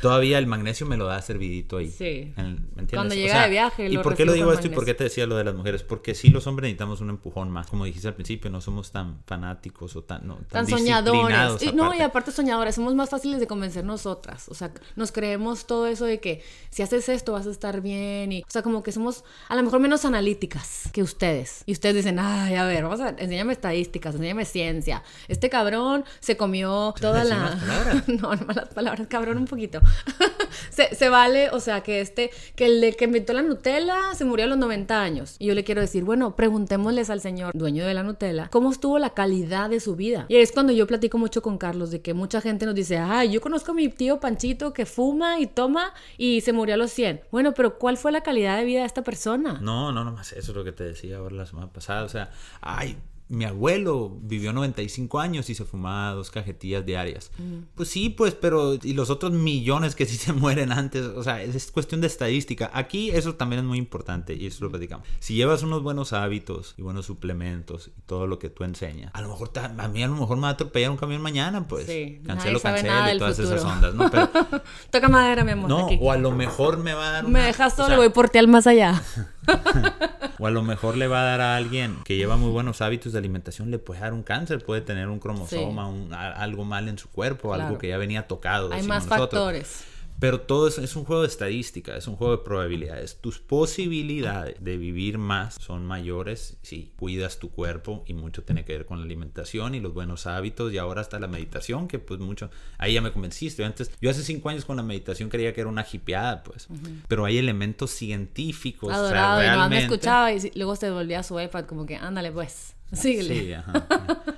Todavía 0.00 0.38
el 0.38 0.46
magnesio 0.46 0.86
me 0.86 0.96
lo 0.96 1.06
da 1.06 1.20
servidito 1.22 1.78
ahí. 1.78 1.90
Sí. 1.90 2.32
¿Me 2.36 2.42
entiendes? 2.42 2.90
Cuando 2.92 3.14
llega 3.14 3.42
de 3.42 3.50
viaje. 3.50 3.88
¿Y 3.88 3.98
por 3.98 4.14
qué 4.14 4.24
lo 4.24 4.32
digo 4.32 4.52
esto 4.52 4.66
y 4.66 4.70
por 4.70 4.84
qué 4.84 4.94
te 4.94 5.04
decía 5.04 5.26
lo 5.26 5.36
de 5.36 5.44
las 5.44 5.54
mujeres? 5.54 5.82
Porque 5.82 6.14
sí, 6.14 6.28
los 6.28 6.46
hombres 6.46 6.68
necesitamos 6.68 7.00
un 7.00 7.10
empujón 7.10 7.50
más. 7.50 7.66
Como 7.66 7.84
dijiste 7.84 8.08
al 8.08 8.14
principio, 8.14 8.50
no 8.50 8.60
somos 8.60 8.92
tan 8.92 9.22
fanáticos 9.26 9.96
o 9.96 10.02
tan, 10.02 10.26
no, 10.26 10.38
tan, 10.50 10.66
soñadores. 10.66 11.62
Y, 11.62 11.72
no, 11.72 11.94
y 11.94 12.00
aparte 12.00 12.30
soñadores, 12.30 12.74
somos 12.74 12.94
más 12.94 13.10
fáciles 13.10 13.40
de 13.40 13.46
convencer 13.46 13.84
nosotras. 13.84 14.48
O 14.48 14.54
sea, 14.54 14.72
nos 14.96 15.12
creemos 15.12 15.66
todo 15.66 15.86
eso 15.86 16.04
de 16.04 16.20
que 16.20 16.42
si 16.70 16.82
haces 16.82 17.08
esto 17.08 17.32
vas 17.32 17.46
a 17.46 17.50
estar 17.50 17.80
bien. 17.80 18.32
Y, 18.32 18.42
o 18.42 18.50
sea, 18.50 18.62
como 18.62 18.82
que 18.82 18.92
somos 18.92 19.24
a 19.48 19.56
lo 19.56 19.62
mejor 19.62 19.80
menos 19.80 20.04
analíticas 20.04 20.90
que 20.92 21.02
ustedes. 21.02 21.62
Y 21.66 21.72
ustedes 21.72 21.96
dicen, 21.96 22.18
ay, 22.18 22.54
a 22.54 22.64
ver, 22.64 22.84
vamos 22.84 23.00
a, 23.00 23.10
enséñame 23.10 23.52
estadísticas, 23.52 24.14
enséñame 24.14 24.44
ciencia. 24.44 25.02
Este 25.26 25.50
cabrón 25.50 26.04
se 26.20 26.36
comió 26.36 26.94
toda 27.00 27.24
la. 27.24 27.58
Palabras? 27.68 28.08
no, 28.08 28.34
no 28.34 28.46
malas 28.46 28.68
palabras, 28.68 29.06
cabrón 29.08 29.38
un 29.38 29.46
poquito 29.46 29.80
se, 30.70 31.08
vale, 31.08 31.50
o 31.50 31.60
sea, 31.60 31.82
que 31.82 32.00
este, 32.00 32.30
que 32.54 32.66
el 32.66 32.96
que 32.96 33.04
inventó 33.04 33.32
la 33.32 33.42
Nutella 33.42 33.96
se 34.14 34.24
murió 34.24 34.44
a 34.44 34.48
los 34.48 34.58
90 34.58 35.00
años. 35.00 35.36
Y 35.38 35.46
yo 35.46 35.54
le 35.54 35.64
quiero 35.64 35.80
decir, 35.80 36.04
bueno, 36.04 36.36
preguntémosles 36.36 37.10
al 37.10 37.20
señor 37.20 37.52
dueño 37.54 37.86
de 37.86 37.94
la 37.94 38.02
Nutella 38.02 38.48
cómo 38.50 38.70
estuvo 38.70 38.98
la 38.98 39.10
calidad 39.10 39.70
de 39.70 39.80
su 39.80 39.96
vida. 39.96 40.26
Y 40.28 40.36
es 40.36 40.52
cuando 40.52 40.72
yo 40.72 40.86
platico 40.86 41.18
mucho 41.18 41.42
con 41.42 41.58
Carlos 41.58 41.90
de 41.90 42.00
que 42.00 42.14
mucha 42.14 42.40
gente 42.40 42.66
nos 42.66 42.74
dice, 42.74 42.98
ay, 42.98 43.30
yo 43.30 43.40
conozco 43.40 43.72
a 43.72 43.74
mi 43.74 43.88
tío 43.88 44.20
Panchito 44.20 44.72
que 44.72 44.86
fuma 44.86 45.40
y 45.40 45.46
toma 45.46 45.92
y 46.16 46.40
se 46.40 46.52
murió 46.52 46.74
a 46.74 46.78
los 46.78 46.92
100. 46.92 47.22
Bueno, 47.30 47.54
pero 47.54 47.78
¿cuál 47.78 47.96
fue 47.96 48.12
la 48.12 48.22
calidad 48.22 48.56
de 48.56 48.64
vida 48.64 48.80
de 48.80 48.86
esta 48.86 49.02
persona? 49.02 49.58
No, 49.60 49.92
no, 49.92 50.04
no 50.04 50.12
más 50.12 50.32
eso 50.32 50.52
es 50.52 50.56
lo 50.56 50.64
que 50.64 50.72
te 50.72 50.84
decía 50.84 51.18
ahora 51.18 51.34
la 51.34 51.46
semana 51.46 51.72
pasada. 51.72 52.04
O 52.04 52.08
sea, 52.08 52.30
ay, 52.60 52.96
mi 53.28 53.44
abuelo 53.44 54.16
vivió 54.22 54.52
95 54.52 55.20
años 55.20 55.50
y 55.50 55.54
se 55.54 55.64
fumaba 55.64 56.12
dos 56.12 56.30
cajetillas 56.30 56.84
diarias. 56.84 57.30
Mm. 57.38 57.64
Pues 57.74 57.90
sí, 57.90 58.08
pues, 58.08 58.34
pero 58.34 58.74
y 58.82 58.94
los 58.94 59.10
otros 59.10 59.32
millones 59.32 59.94
que 59.94 60.06
sí 60.06 60.16
se 60.16 60.32
mueren 60.34 60.72
antes, 60.72 61.02
o 61.02 61.22
sea, 61.22 61.42
es, 61.42 61.70
cuestión 61.70 62.00
de 62.00 62.06
estadística. 62.06 62.70
Aquí 62.72 63.10
eso 63.10 63.34
también 63.34 63.60
es 63.60 63.66
muy 63.66 63.78
importante 63.78 64.34
y 64.34 64.46
eso 64.46 64.64
lo 64.64 64.70
platicamos. 64.70 65.06
Si 65.18 65.34
llevas 65.34 65.62
unos 65.62 65.82
buenos 65.82 66.12
hábitos 66.12 66.74
y 66.78 66.82
buenos 66.82 67.06
suplementos 67.06 67.88
y 67.88 68.00
todo 68.06 68.26
lo 68.26 68.38
que 68.38 68.48
tú 68.48 68.64
enseñas, 68.64 69.10
a 69.14 69.20
lo 69.20 69.28
mejor 69.28 69.50
a 69.56 69.88
mí 69.88 70.02
a 70.02 70.08
lo 70.08 70.14
mejor 70.14 70.36
me 70.36 70.42
va 70.42 70.48
a 70.48 70.52
atropellar 70.52 70.90
un 70.90 70.96
camión 70.96 71.20
mañana, 71.20 71.66
pues. 71.68 71.86
Sí, 71.86 72.22
cancelo, 72.26 72.60
cancelo 72.60 73.14
y 73.14 73.18
todas 73.18 73.38
esas 73.38 73.62
ondas, 73.64 73.94
¿no? 73.94 74.10
Pero, 74.10 74.30
Toca 74.90 75.08
madera, 75.08 75.44
mi 75.44 75.52
amor. 75.52 75.68
No, 75.68 75.86
o 75.86 76.12
a 76.12 76.16
lo 76.16 76.30
mejor 76.30 76.78
me 76.78 76.94
va 76.94 77.08
a 77.08 77.12
dar 77.12 77.28
Me 77.28 77.40
dejas 77.40 77.76
solo, 77.76 77.96
voy 77.96 78.08
por 78.08 78.30
ti 78.30 78.38
al 78.38 78.48
más 78.48 78.66
allá. 78.66 79.02
o 80.38 80.46
a 80.46 80.50
lo 80.50 80.62
mejor 80.62 80.96
le 80.96 81.06
va 81.06 81.22
a 81.22 81.24
dar 81.24 81.40
a 81.40 81.56
alguien 81.56 81.96
que 82.04 82.16
lleva 82.16 82.36
muy 82.36 82.50
buenos 82.50 82.80
hábitos 82.80 83.12
de 83.12 83.18
alimentación, 83.18 83.70
le 83.70 83.78
puede 83.78 84.00
dar 84.00 84.12
un 84.12 84.22
cáncer, 84.22 84.64
puede 84.64 84.80
tener 84.80 85.08
un 85.08 85.18
cromosoma, 85.18 85.90
algo 86.36 86.64
mal 86.64 86.88
en 86.88 86.98
su 86.98 87.08
cuerpo, 87.08 87.54
algo 87.54 87.78
que 87.78 87.88
ya 87.88 87.98
venía 87.98 88.26
tocado. 88.26 88.72
Hay 88.72 88.82
más 88.82 89.06
factores. 89.06 89.84
Pero 90.20 90.40
todo 90.40 90.66
eso 90.66 90.82
es 90.82 90.96
un 90.96 91.04
juego 91.04 91.22
de 91.22 91.28
estadística, 91.28 91.96
es 91.96 92.08
un 92.08 92.16
juego 92.16 92.36
de 92.36 92.42
probabilidades. 92.42 93.20
Tus 93.20 93.38
posibilidades 93.38 94.56
de 94.58 94.76
vivir 94.76 95.16
más 95.16 95.54
son 95.60 95.86
mayores 95.86 96.56
si 96.62 96.92
cuidas 96.98 97.38
tu 97.38 97.50
cuerpo 97.50 98.02
y 98.06 98.14
mucho 98.14 98.42
tiene 98.42 98.64
que 98.64 98.72
ver 98.72 98.86
con 98.86 98.98
la 98.98 99.04
alimentación 99.04 99.76
y 99.76 99.80
los 99.80 99.94
buenos 99.94 100.26
hábitos 100.26 100.72
y 100.72 100.78
ahora 100.78 101.02
hasta 101.02 101.20
la 101.20 101.28
meditación, 101.28 101.86
que 101.86 102.00
pues 102.00 102.18
mucho, 102.18 102.50
ahí 102.78 102.94
ya 102.94 103.00
me 103.00 103.12
convenciste. 103.12 103.64
Antes, 103.64 103.92
yo 104.00 104.10
hace 104.10 104.22
cinco 104.22 104.48
años 104.48 104.64
con 104.64 104.76
la 104.76 104.82
meditación 104.82 105.28
creía 105.28 105.54
que 105.54 105.60
era 105.60 105.70
una 105.70 105.86
hipeada, 105.90 106.42
pues, 106.42 106.66
pero 107.06 107.24
hay 107.24 107.38
elementos 107.38 107.92
científicos. 107.92 108.92
Adorado, 108.92 109.44
y 109.44 109.56
no 109.56 109.68
me 109.68 109.78
escuchaba 109.82 110.32
y 110.32 110.50
luego 110.56 110.74
se 110.74 110.90
volvía 110.90 111.20
a 111.20 111.22
su 111.22 111.38
iPad 111.38 111.66
como 111.66 111.86
que, 111.86 111.96
ándale 111.96 112.32
pues, 112.32 112.74
síguele. 112.92 113.40
Sí, 113.40 113.52
ajá 113.52 113.86
y 113.88 114.32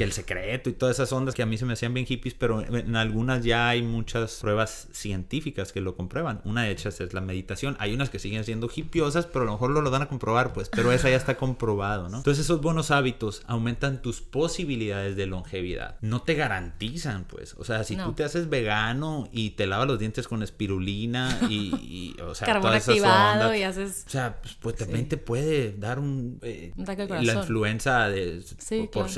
que 0.00 0.04
el 0.04 0.12
secreto 0.12 0.70
y 0.70 0.72
todas 0.72 0.96
esas 0.96 1.12
ondas 1.12 1.34
que 1.34 1.42
a 1.42 1.46
mí 1.46 1.58
se 1.58 1.66
me 1.66 1.74
hacían 1.74 1.92
bien 1.92 2.06
hippies, 2.06 2.32
pero 2.32 2.64
en 2.66 2.96
algunas 2.96 3.44
ya 3.44 3.68
hay 3.68 3.82
muchas 3.82 4.38
pruebas 4.40 4.88
científicas 4.92 5.72
que 5.72 5.82
lo 5.82 5.94
comprueban. 5.94 6.40
Una 6.44 6.62
de 6.62 6.70
ellas 6.70 7.02
es 7.02 7.12
la 7.12 7.20
meditación. 7.20 7.76
Hay 7.78 7.92
unas 7.92 8.08
que 8.08 8.18
siguen 8.18 8.44
siendo 8.44 8.70
hippiosas, 8.74 9.26
pero 9.26 9.42
a 9.42 9.44
lo 9.44 9.52
mejor 9.52 9.72
lo, 9.72 9.82
lo 9.82 9.90
van 9.90 10.00
a 10.00 10.08
comprobar, 10.08 10.54
pues, 10.54 10.70
pero 10.70 10.90
esa 10.90 11.10
ya 11.10 11.16
está 11.16 11.36
comprobado, 11.36 12.08
¿no? 12.08 12.16
Entonces 12.16 12.46
esos 12.46 12.62
buenos 12.62 12.90
hábitos 12.90 13.42
aumentan 13.46 14.00
tus 14.00 14.22
posibilidades 14.22 15.16
de 15.16 15.26
longevidad. 15.26 15.98
No 16.00 16.22
te 16.22 16.32
garantizan, 16.32 17.24
pues. 17.24 17.54
O 17.58 17.64
sea, 17.64 17.84
si 17.84 17.94
tú 17.98 18.14
te 18.14 18.24
haces 18.24 18.48
vegano 18.48 19.28
y 19.32 19.50
te 19.50 19.66
lavas 19.66 19.86
los 19.86 19.98
dientes 19.98 20.26
con 20.26 20.42
espirulina 20.42 21.40
y, 21.50 22.16
o 22.22 22.34
sea, 22.34 22.46
Carbón 22.46 22.70
todas 22.70 22.88
esas 22.88 23.34
ondas, 23.34 23.54
y 23.54 23.62
haces... 23.64 24.04
O 24.06 24.10
sea, 24.10 24.40
pues, 24.40 24.56
pues 24.62 24.76
también 24.76 25.10
te 25.10 25.18
puede 25.18 25.76
dar 25.76 25.98
un... 25.98 26.38
Eh, 26.40 26.72
la 27.20 27.34
influenza 27.34 28.08
de, 28.08 28.42
por, 28.90 29.10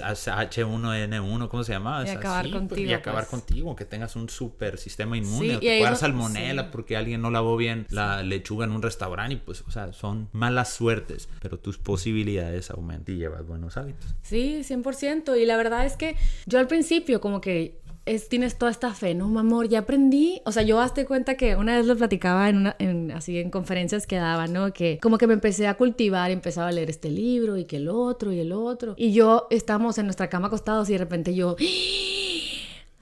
H1N1, 0.72 1.48
¿cómo 1.48 1.64
se 1.64 1.72
llama? 1.72 2.04
Y 2.06 2.10
acabar 2.10 2.44
pues, 2.44 2.54
contigo. 2.54 2.90
Y 2.90 2.92
acabar 2.92 3.26
pues. 3.26 3.42
contigo, 3.42 3.76
que 3.76 3.84
tengas 3.84 4.16
un 4.16 4.28
super 4.28 4.78
sistema 4.78 5.16
inmune. 5.16 5.56
o 5.56 5.60
te 5.60 5.78
puedas 5.78 6.00
salmonela 6.00 6.70
porque 6.70 6.96
alguien 6.96 7.20
no 7.20 7.30
lavó 7.30 7.56
bien 7.56 7.86
la 7.90 8.22
lechuga 8.22 8.64
en 8.64 8.72
un 8.72 8.82
restaurante 8.82 9.34
y 9.34 9.36
pues, 9.36 9.62
o 9.62 9.70
sea, 9.70 9.92
son 9.92 10.28
malas 10.32 10.72
suertes, 10.72 11.28
pero 11.40 11.58
tus 11.58 11.78
posibilidades 11.78 12.70
aumentan 12.70 13.14
y 13.14 13.18
llevas 13.18 13.46
buenos 13.46 13.76
hábitos. 13.76 14.14
Sí, 14.22 14.62
100%. 14.62 15.40
Y 15.40 15.46
la 15.46 15.56
verdad 15.56 15.86
es 15.86 15.96
que 15.96 16.16
yo 16.46 16.58
al 16.58 16.66
principio 16.66 17.20
como 17.20 17.40
que 17.40 17.81
es, 18.04 18.28
tienes 18.28 18.58
toda 18.58 18.70
esta 18.70 18.92
fe, 18.94 19.14
¿no, 19.14 19.28
mi 19.28 19.38
amor? 19.38 19.68
Ya 19.68 19.80
aprendí, 19.80 20.42
o 20.44 20.52
sea, 20.52 20.62
yo 20.62 20.80
hazte 20.80 21.04
cuenta 21.04 21.36
que 21.36 21.56
una 21.56 21.76
vez 21.76 21.86
lo 21.86 21.96
platicaba 21.96 22.48
en, 22.48 22.56
una, 22.56 22.76
en 22.78 23.12
así 23.12 23.38
en 23.38 23.50
conferencias 23.50 24.06
que 24.06 24.16
daba, 24.16 24.46
¿no? 24.46 24.72
Que 24.72 24.98
como 25.00 25.18
que 25.18 25.26
me 25.26 25.34
empecé 25.34 25.66
a 25.66 25.74
cultivar 25.74 26.30
empezaba 26.30 26.68
a 26.68 26.72
leer 26.72 26.90
este 26.90 27.10
libro 27.10 27.56
y 27.56 27.64
que 27.64 27.76
el 27.76 27.88
otro 27.88 28.32
y 28.32 28.40
el 28.40 28.52
otro. 28.52 28.94
Y 28.96 29.12
yo 29.12 29.46
estábamos 29.50 29.98
en 29.98 30.06
nuestra 30.06 30.28
cama 30.28 30.48
acostados 30.48 30.88
y 30.88 30.92
de 30.92 30.98
repente 30.98 31.34
yo... 31.34 31.56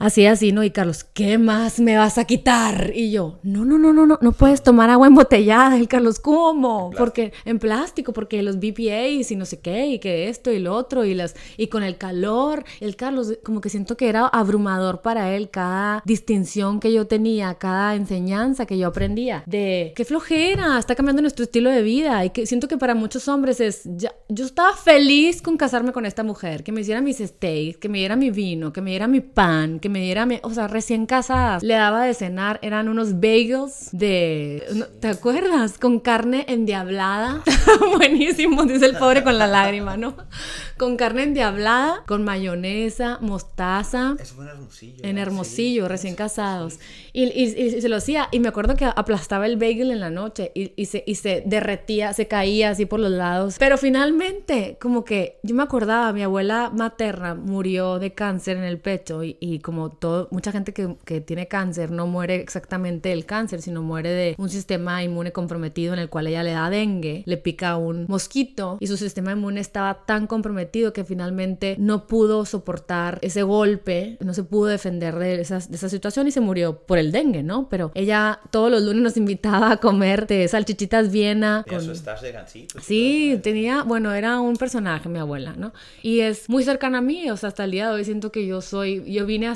Así, 0.01 0.25
así, 0.25 0.51
¿no? 0.51 0.65
Y 0.65 0.71
Carlos, 0.71 1.05
¿qué 1.05 1.37
más 1.37 1.79
me 1.79 1.99
vas 1.99 2.17
a 2.17 2.25
quitar? 2.25 2.91
Y 2.95 3.11
yo, 3.11 3.39
no, 3.43 3.67
no, 3.67 3.77
no, 3.77 3.93
no, 3.93 4.07
no, 4.07 4.19
no 4.19 4.33
puedes 4.33 4.63
tomar 4.63 4.89
agua 4.89 5.07
embotellada. 5.07 5.79
Y 5.79 5.87
Carlos, 5.87 6.19
¿cómo? 6.19 6.91
Porque 6.97 7.35
en 7.45 7.59
plástico, 7.59 8.15
porque 8.15 8.43
los 8.43 8.57
BPAs 8.57 9.31
y 9.31 9.37
no 9.37 9.45
sé 9.45 9.61
qué, 9.61 9.89
y 9.89 9.99
que 9.99 10.31
esto 10.31 10.51
y 10.51 10.59
lo 10.59 10.75
otro, 10.75 11.05
y 11.05 11.13
las, 11.13 11.37
y 11.59 11.67
con 11.67 11.83
el 11.83 11.99
calor. 11.99 12.65
El 12.81 12.97
Carlos, 12.97 13.35
como 13.45 13.61
que 13.61 13.69
siento 13.69 13.99
que 13.99 14.09
era 14.09 14.27
abrumador 14.27 15.03
para 15.03 15.37
él 15.37 15.51
cada 15.51 16.03
distinción 16.07 16.81
que 16.81 16.95
yo 16.95 17.07
tenía, 17.07 17.53
cada 17.57 17.95
enseñanza 17.95 18.65
que 18.65 18.79
yo 18.79 18.89
aprendía. 18.89 19.43
De 19.45 19.93
qué 19.95 20.07
flojera, 20.07 20.79
está 20.79 20.95
cambiando 20.95 21.21
nuestro 21.21 21.45
estilo 21.45 21.69
de 21.69 21.83
vida. 21.83 22.25
Y 22.25 22.31
que 22.31 22.47
siento 22.47 22.69
que 22.69 22.79
para 22.79 22.95
muchos 22.95 23.29
hombres 23.29 23.61
es, 23.61 23.83
ya, 23.85 24.15
yo 24.31 24.47
estaba 24.47 24.75
feliz 24.75 25.43
con 25.43 25.59
casarme 25.59 25.93
con 25.93 26.07
esta 26.07 26.23
mujer, 26.23 26.65
que 26.65 26.73
me 26.73 26.81
hiciera 26.81 27.03
mis 27.03 27.19
steaks, 27.19 27.77
que 27.77 27.91
me 27.91 27.99
diera 27.99 28.17
mi 28.17 28.31
vino, 28.31 28.73
que 28.73 28.81
me 28.81 28.89
diera 28.89 29.07
mi 29.07 29.21
pan, 29.21 29.79
que 29.79 29.90
me 29.91 30.01
diera, 30.01 30.27
o 30.43 30.51
sea, 30.51 30.69
recién 30.69 31.07
casadas, 31.07 31.63
le 31.63 31.75
daba 31.75 32.05
de 32.05 32.15
cenar, 32.15 32.59
eran 32.63 32.89
unos 32.89 33.15
bagels 33.21 33.89
de, 33.93 34.87
¿te 35.01 35.09
acuerdas? 35.09 35.79
Con 35.79 36.01
carne 36.01 36.45
endiablada. 36.49 37.43
Buenísimo, 37.97 38.65
dice 38.65 38.87
el 38.87 38.97
pobre 38.97 39.23
con 39.23 39.39
la 39.39 39.47
lágrima, 39.47 39.97
¿no? 39.97 40.17
Con 40.79 40.97
carne 40.97 41.25
endiablada, 41.25 42.05
con 42.07 42.25
mayonesa, 42.25 43.19
mostaza. 43.21 44.17
Eso 44.19 44.35
fue 44.35 44.45
en 44.45 44.51
Hermosillo. 44.51 45.05
En 45.05 45.19
Hermosillo, 45.19 45.89
recién 45.89 46.15
casados. 46.15 46.79
Y, 47.13 47.25
y, 47.25 47.81
se 47.81 47.89
lo 47.89 47.97
hacía, 47.97 48.29
y 48.31 48.41
me 48.41 48.49
acuerdo 48.49 48.77
que 48.77 48.85
aplastaba 48.85 49.47
el 49.47 49.57
bagel 49.57 49.91
en 49.91 50.01
la 50.01 50.11
noche 50.11 50.53
y, 50.55 50.85
se, 50.87 51.03
y 51.07 51.17
se 51.17 51.43
derretía, 51.45 52.13
se 52.13 52.29
caía 52.29 52.71
así 52.71 52.87
por 52.87 53.01
los 53.01 53.11
lados. 53.11 53.57
Pero 53.59 53.79
finalmente, 53.79 54.79
como 54.81 55.05
que 55.05 55.39
yo 55.43 55.55
me 55.55 55.63
acordaba, 55.63 56.13
mi 56.13 56.23
abuela 56.23 56.71
materna 56.75 57.35
murió 57.35 57.99
de 57.99 58.13
cáncer 58.13 58.57
en 58.57 58.65
el 58.65 58.79
pecho 58.79 59.25
y, 59.25 59.37
y 59.41 59.59
como 59.61 59.80
todo, 59.89 60.29
mucha 60.31 60.53
gente 60.53 60.75
que, 60.75 60.97
que, 61.05 61.21
tiene 61.21 61.49
cáncer 61.49 61.91
no 61.91 62.07
muere 62.07 62.37
exactamente 62.37 63.09
del 63.09 63.25
cáncer, 63.25 63.63
sino 63.63 63.83
muere 63.83 64.11
de 64.11 64.35
un 64.37 64.51
sistema 64.51 65.03
inmune 65.03 65.33
comprometido 65.33 65.95
en 65.95 65.99
el 65.99 66.11
cual 66.11 66.27
ella 66.27 66.43
le 66.43 66.53
da 66.53 66.69
dengue, 66.69 67.23
le 67.25 67.37
pica 67.39 67.77
un 67.77 68.05
mosquito 68.09 68.77
y 68.81 68.87
su 68.87 68.97
sistema 68.97 69.33
inmune 69.33 69.61
estaba 69.61 70.05
tan 70.05 70.27
comprometido 70.27 70.93
que 70.93 71.05
finalmente 71.05 71.77
no 71.79 72.07
pudo 72.07 72.45
soportar 72.45 73.19
ese 73.23 73.43
golpe, 73.43 74.19
no 74.21 74.35
se 74.35 74.45
pudo 74.45 74.67
defender 74.67 75.17
de 75.19 75.41
esa, 75.41 75.59
de 75.59 75.77
esa 75.77 75.89
situación 75.89 76.27
y 76.27 76.31
se 76.31 76.41
murió 76.41 76.79
por 76.79 76.99
el 76.99 77.13
dengue, 77.13 77.43
¿no? 77.43 77.69
Pero 77.69 77.91
ella 77.95 78.41
todos 78.51 78.71
los 78.71 78.83
lunes 78.83 79.03
nos 79.03 79.17
invitaba 79.17 79.73
a 79.73 79.77
comer 79.79 80.27
de 80.27 80.47
salchichitas 80.49 81.11
viena. 81.11 81.65
Con... 81.69 81.79
Eso 81.79 81.93
estás 81.93 82.23
de 82.23 82.33
gancito. 82.33 82.81
Sí, 82.81 83.39
tenía, 83.43 83.83
bueno, 83.83 84.13
era 84.13 84.41
un 84.41 84.57
personaje 84.57 85.09
mi 85.09 85.19
abuela, 85.19 85.55
¿no? 85.57 85.73
Y 86.03 86.21
es 86.21 86.49
muy 86.49 86.65
cercana 86.65 86.99
a 86.99 87.01
mí, 87.01 87.31
o 87.31 87.37
sea, 87.37 87.49
hasta 87.49 87.65
el 87.65 87.71
día 87.71 87.89
de 87.89 87.95
hoy 87.95 88.05
siento 88.05 88.33
que 88.33 88.47
yo 88.47 88.61
soy, 88.61 89.11
yo 89.11 89.27
vine 89.27 89.49
a 89.49 89.55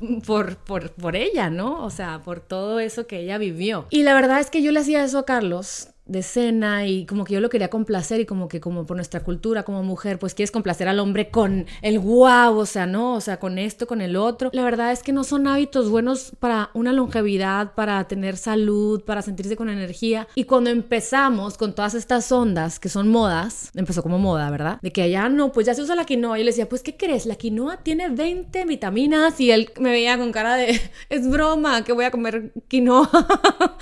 por, 0.26 0.56
por, 0.56 0.92
por 0.92 1.16
ella, 1.16 1.50
¿no? 1.50 1.84
O 1.84 1.90
sea, 1.90 2.22
por 2.22 2.40
todo 2.40 2.80
eso 2.80 3.06
que 3.06 3.20
ella 3.20 3.38
vivió. 3.38 3.86
Y 3.90 4.02
la 4.02 4.14
verdad 4.14 4.40
es 4.40 4.50
que 4.50 4.62
yo 4.62 4.72
le 4.72 4.80
hacía 4.80 5.04
eso 5.04 5.18
a 5.18 5.26
Carlos 5.26 5.88
de 6.10 6.22
cena 6.22 6.86
y 6.86 7.06
como 7.06 7.24
que 7.24 7.34
yo 7.34 7.40
lo 7.40 7.48
quería 7.48 7.70
complacer 7.70 8.20
y 8.20 8.26
como 8.26 8.48
que 8.48 8.60
como 8.60 8.84
por 8.84 8.96
nuestra 8.96 9.20
cultura 9.20 9.62
como 9.62 9.84
mujer 9.84 10.18
pues 10.18 10.34
quieres 10.34 10.50
complacer 10.50 10.88
al 10.88 10.98
hombre 10.98 11.30
con 11.30 11.66
el 11.82 12.00
guau, 12.00 12.58
o 12.58 12.66
sea, 12.66 12.86
no, 12.86 13.14
o 13.14 13.20
sea, 13.20 13.38
con 13.38 13.58
esto, 13.58 13.86
con 13.86 14.00
el 14.00 14.16
otro. 14.16 14.50
La 14.52 14.64
verdad 14.64 14.92
es 14.92 15.02
que 15.02 15.12
no 15.12 15.22
son 15.22 15.46
hábitos 15.46 15.88
buenos 15.88 16.32
para 16.40 16.70
una 16.74 16.92
longevidad, 16.92 17.74
para 17.74 18.02
tener 18.08 18.36
salud, 18.36 19.02
para 19.02 19.22
sentirse 19.22 19.56
con 19.56 19.68
energía. 19.68 20.26
Y 20.34 20.44
cuando 20.44 20.70
empezamos 20.70 21.56
con 21.56 21.74
todas 21.74 21.94
estas 21.94 22.30
ondas 22.32 22.80
que 22.80 22.88
son 22.88 23.08
modas, 23.08 23.70
empezó 23.74 24.02
como 24.02 24.18
moda, 24.18 24.50
¿verdad? 24.50 24.78
De 24.82 24.92
que 24.92 25.02
allá 25.02 25.28
no, 25.28 25.52
pues 25.52 25.66
ya 25.66 25.74
se 25.74 25.82
usa 25.82 25.94
la 25.94 26.04
quinoa. 26.04 26.38
Y 26.38 26.40
yo 26.40 26.44
le 26.44 26.50
decía, 26.50 26.68
pues 26.68 26.82
¿qué 26.82 26.96
crees? 26.96 27.26
La 27.26 27.36
quinoa 27.36 27.78
tiene 27.78 28.08
20 28.08 28.64
vitaminas 28.64 29.40
y 29.40 29.52
él 29.52 29.70
me 29.78 29.90
veía 29.90 30.18
con 30.18 30.32
cara 30.32 30.56
de, 30.56 30.80
es 31.08 31.28
broma, 31.28 31.84
que 31.84 31.92
voy 31.92 32.04
a 32.04 32.10
comer 32.10 32.52
quinoa. 32.68 33.08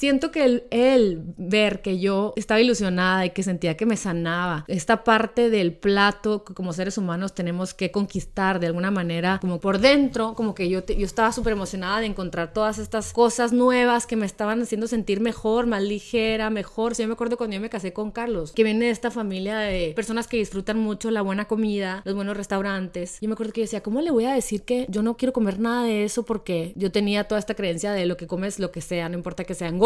siento 0.00 0.30
que 0.30 0.44
él, 0.46 0.64
él, 0.70 1.22
ver 1.36 1.82
que 1.82 1.98
yo 1.98 2.32
estaba 2.34 2.58
ilusionada 2.58 3.26
y 3.26 3.30
que 3.30 3.42
sentía 3.42 3.76
que 3.76 3.84
me 3.84 3.98
sanaba, 3.98 4.64
esta 4.66 5.04
parte 5.04 5.50
del 5.50 5.74
plato 5.74 6.42
que 6.42 6.54
como 6.54 6.72
seres 6.72 6.96
humanos 6.96 7.34
tenemos 7.34 7.74
que 7.74 7.90
conquistar 7.90 8.60
de 8.60 8.68
alguna 8.68 8.90
manera, 8.90 9.38
como 9.42 9.60
por 9.60 9.78
dentro, 9.78 10.34
como 10.34 10.54
que 10.54 10.70
yo, 10.70 10.86
yo 10.86 11.04
estaba 11.04 11.32
súper 11.32 11.52
emocionada 11.52 12.00
de 12.00 12.06
encontrar 12.06 12.54
todas 12.54 12.78
estas 12.78 13.12
cosas 13.12 13.52
nuevas 13.52 14.06
que 14.06 14.16
me 14.16 14.24
estaban 14.24 14.62
haciendo 14.62 14.86
sentir 14.86 15.20
mejor, 15.20 15.66
más 15.66 15.82
ligera, 15.82 16.48
mejor. 16.48 16.94
Sí, 16.94 17.02
yo 17.02 17.08
me 17.08 17.12
acuerdo 17.12 17.36
cuando 17.36 17.56
yo 17.56 17.60
me 17.60 17.68
casé 17.68 17.92
con 17.92 18.10
Carlos, 18.10 18.52
que 18.52 18.64
viene 18.64 18.86
de 18.86 18.92
esta 18.92 19.10
familia 19.10 19.58
de 19.58 19.92
personas 19.94 20.26
que 20.28 20.38
disfrutan 20.38 20.78
mucho 20.78 21.10
la 21.10 21.20
buena 21.20 21.44
comida, 21.44 22.00
los 22.06 22.14
buenos 22.14 22.38
restaurantes. 22.38 23.18
Yo 23.20 23.28
me 23.28 23.34
acuerdo 23.34 23.52
que 23.52 23.60
yo 23.60 23.64
decía, 23.64 23.82
¿cómo 23.82 24.00
le 24.00 24.10
voy 24.10 24.24
a 24.24 24.32
decir 24.32 24.62
que 24.62 24.86
yo 24.88 25.02
no 25.02 25.18
quiero 25.18 25.34
comer 25.34 25.58
nada 25.58 25.84
de 25.84 26.04
eso 26.04 26.24
porque 26.24 26.72
yo 26.74 26.90
tenía 26.90 27.24
toda 27.24 27.38
esta 27.38 27.54
creencia 27.54 27.92
de 27.92 28.06
lo 28.06 28.16
que 28.16 28.26
comes, 28.26 28.58
lo 28.58 28.72
que 28.72 28.80
sea, 28.80 29.10
no 29.10 29.16
importa 29.18 29.44
que 29.44 29.52
sean 29.52 29.78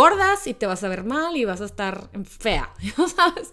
y 0.47 0.55
te 0.55 0.67
vas 0.67 0.85
a 0.85 0.89
ver 0.89 1.05
mal 1.05 1.37
y 1.37 1.45
vas 1.45 1.61
a 1.61 1.65
estar 1.65 2.11
fea, 2.25 2.71
¿sabes? 3.17 3.53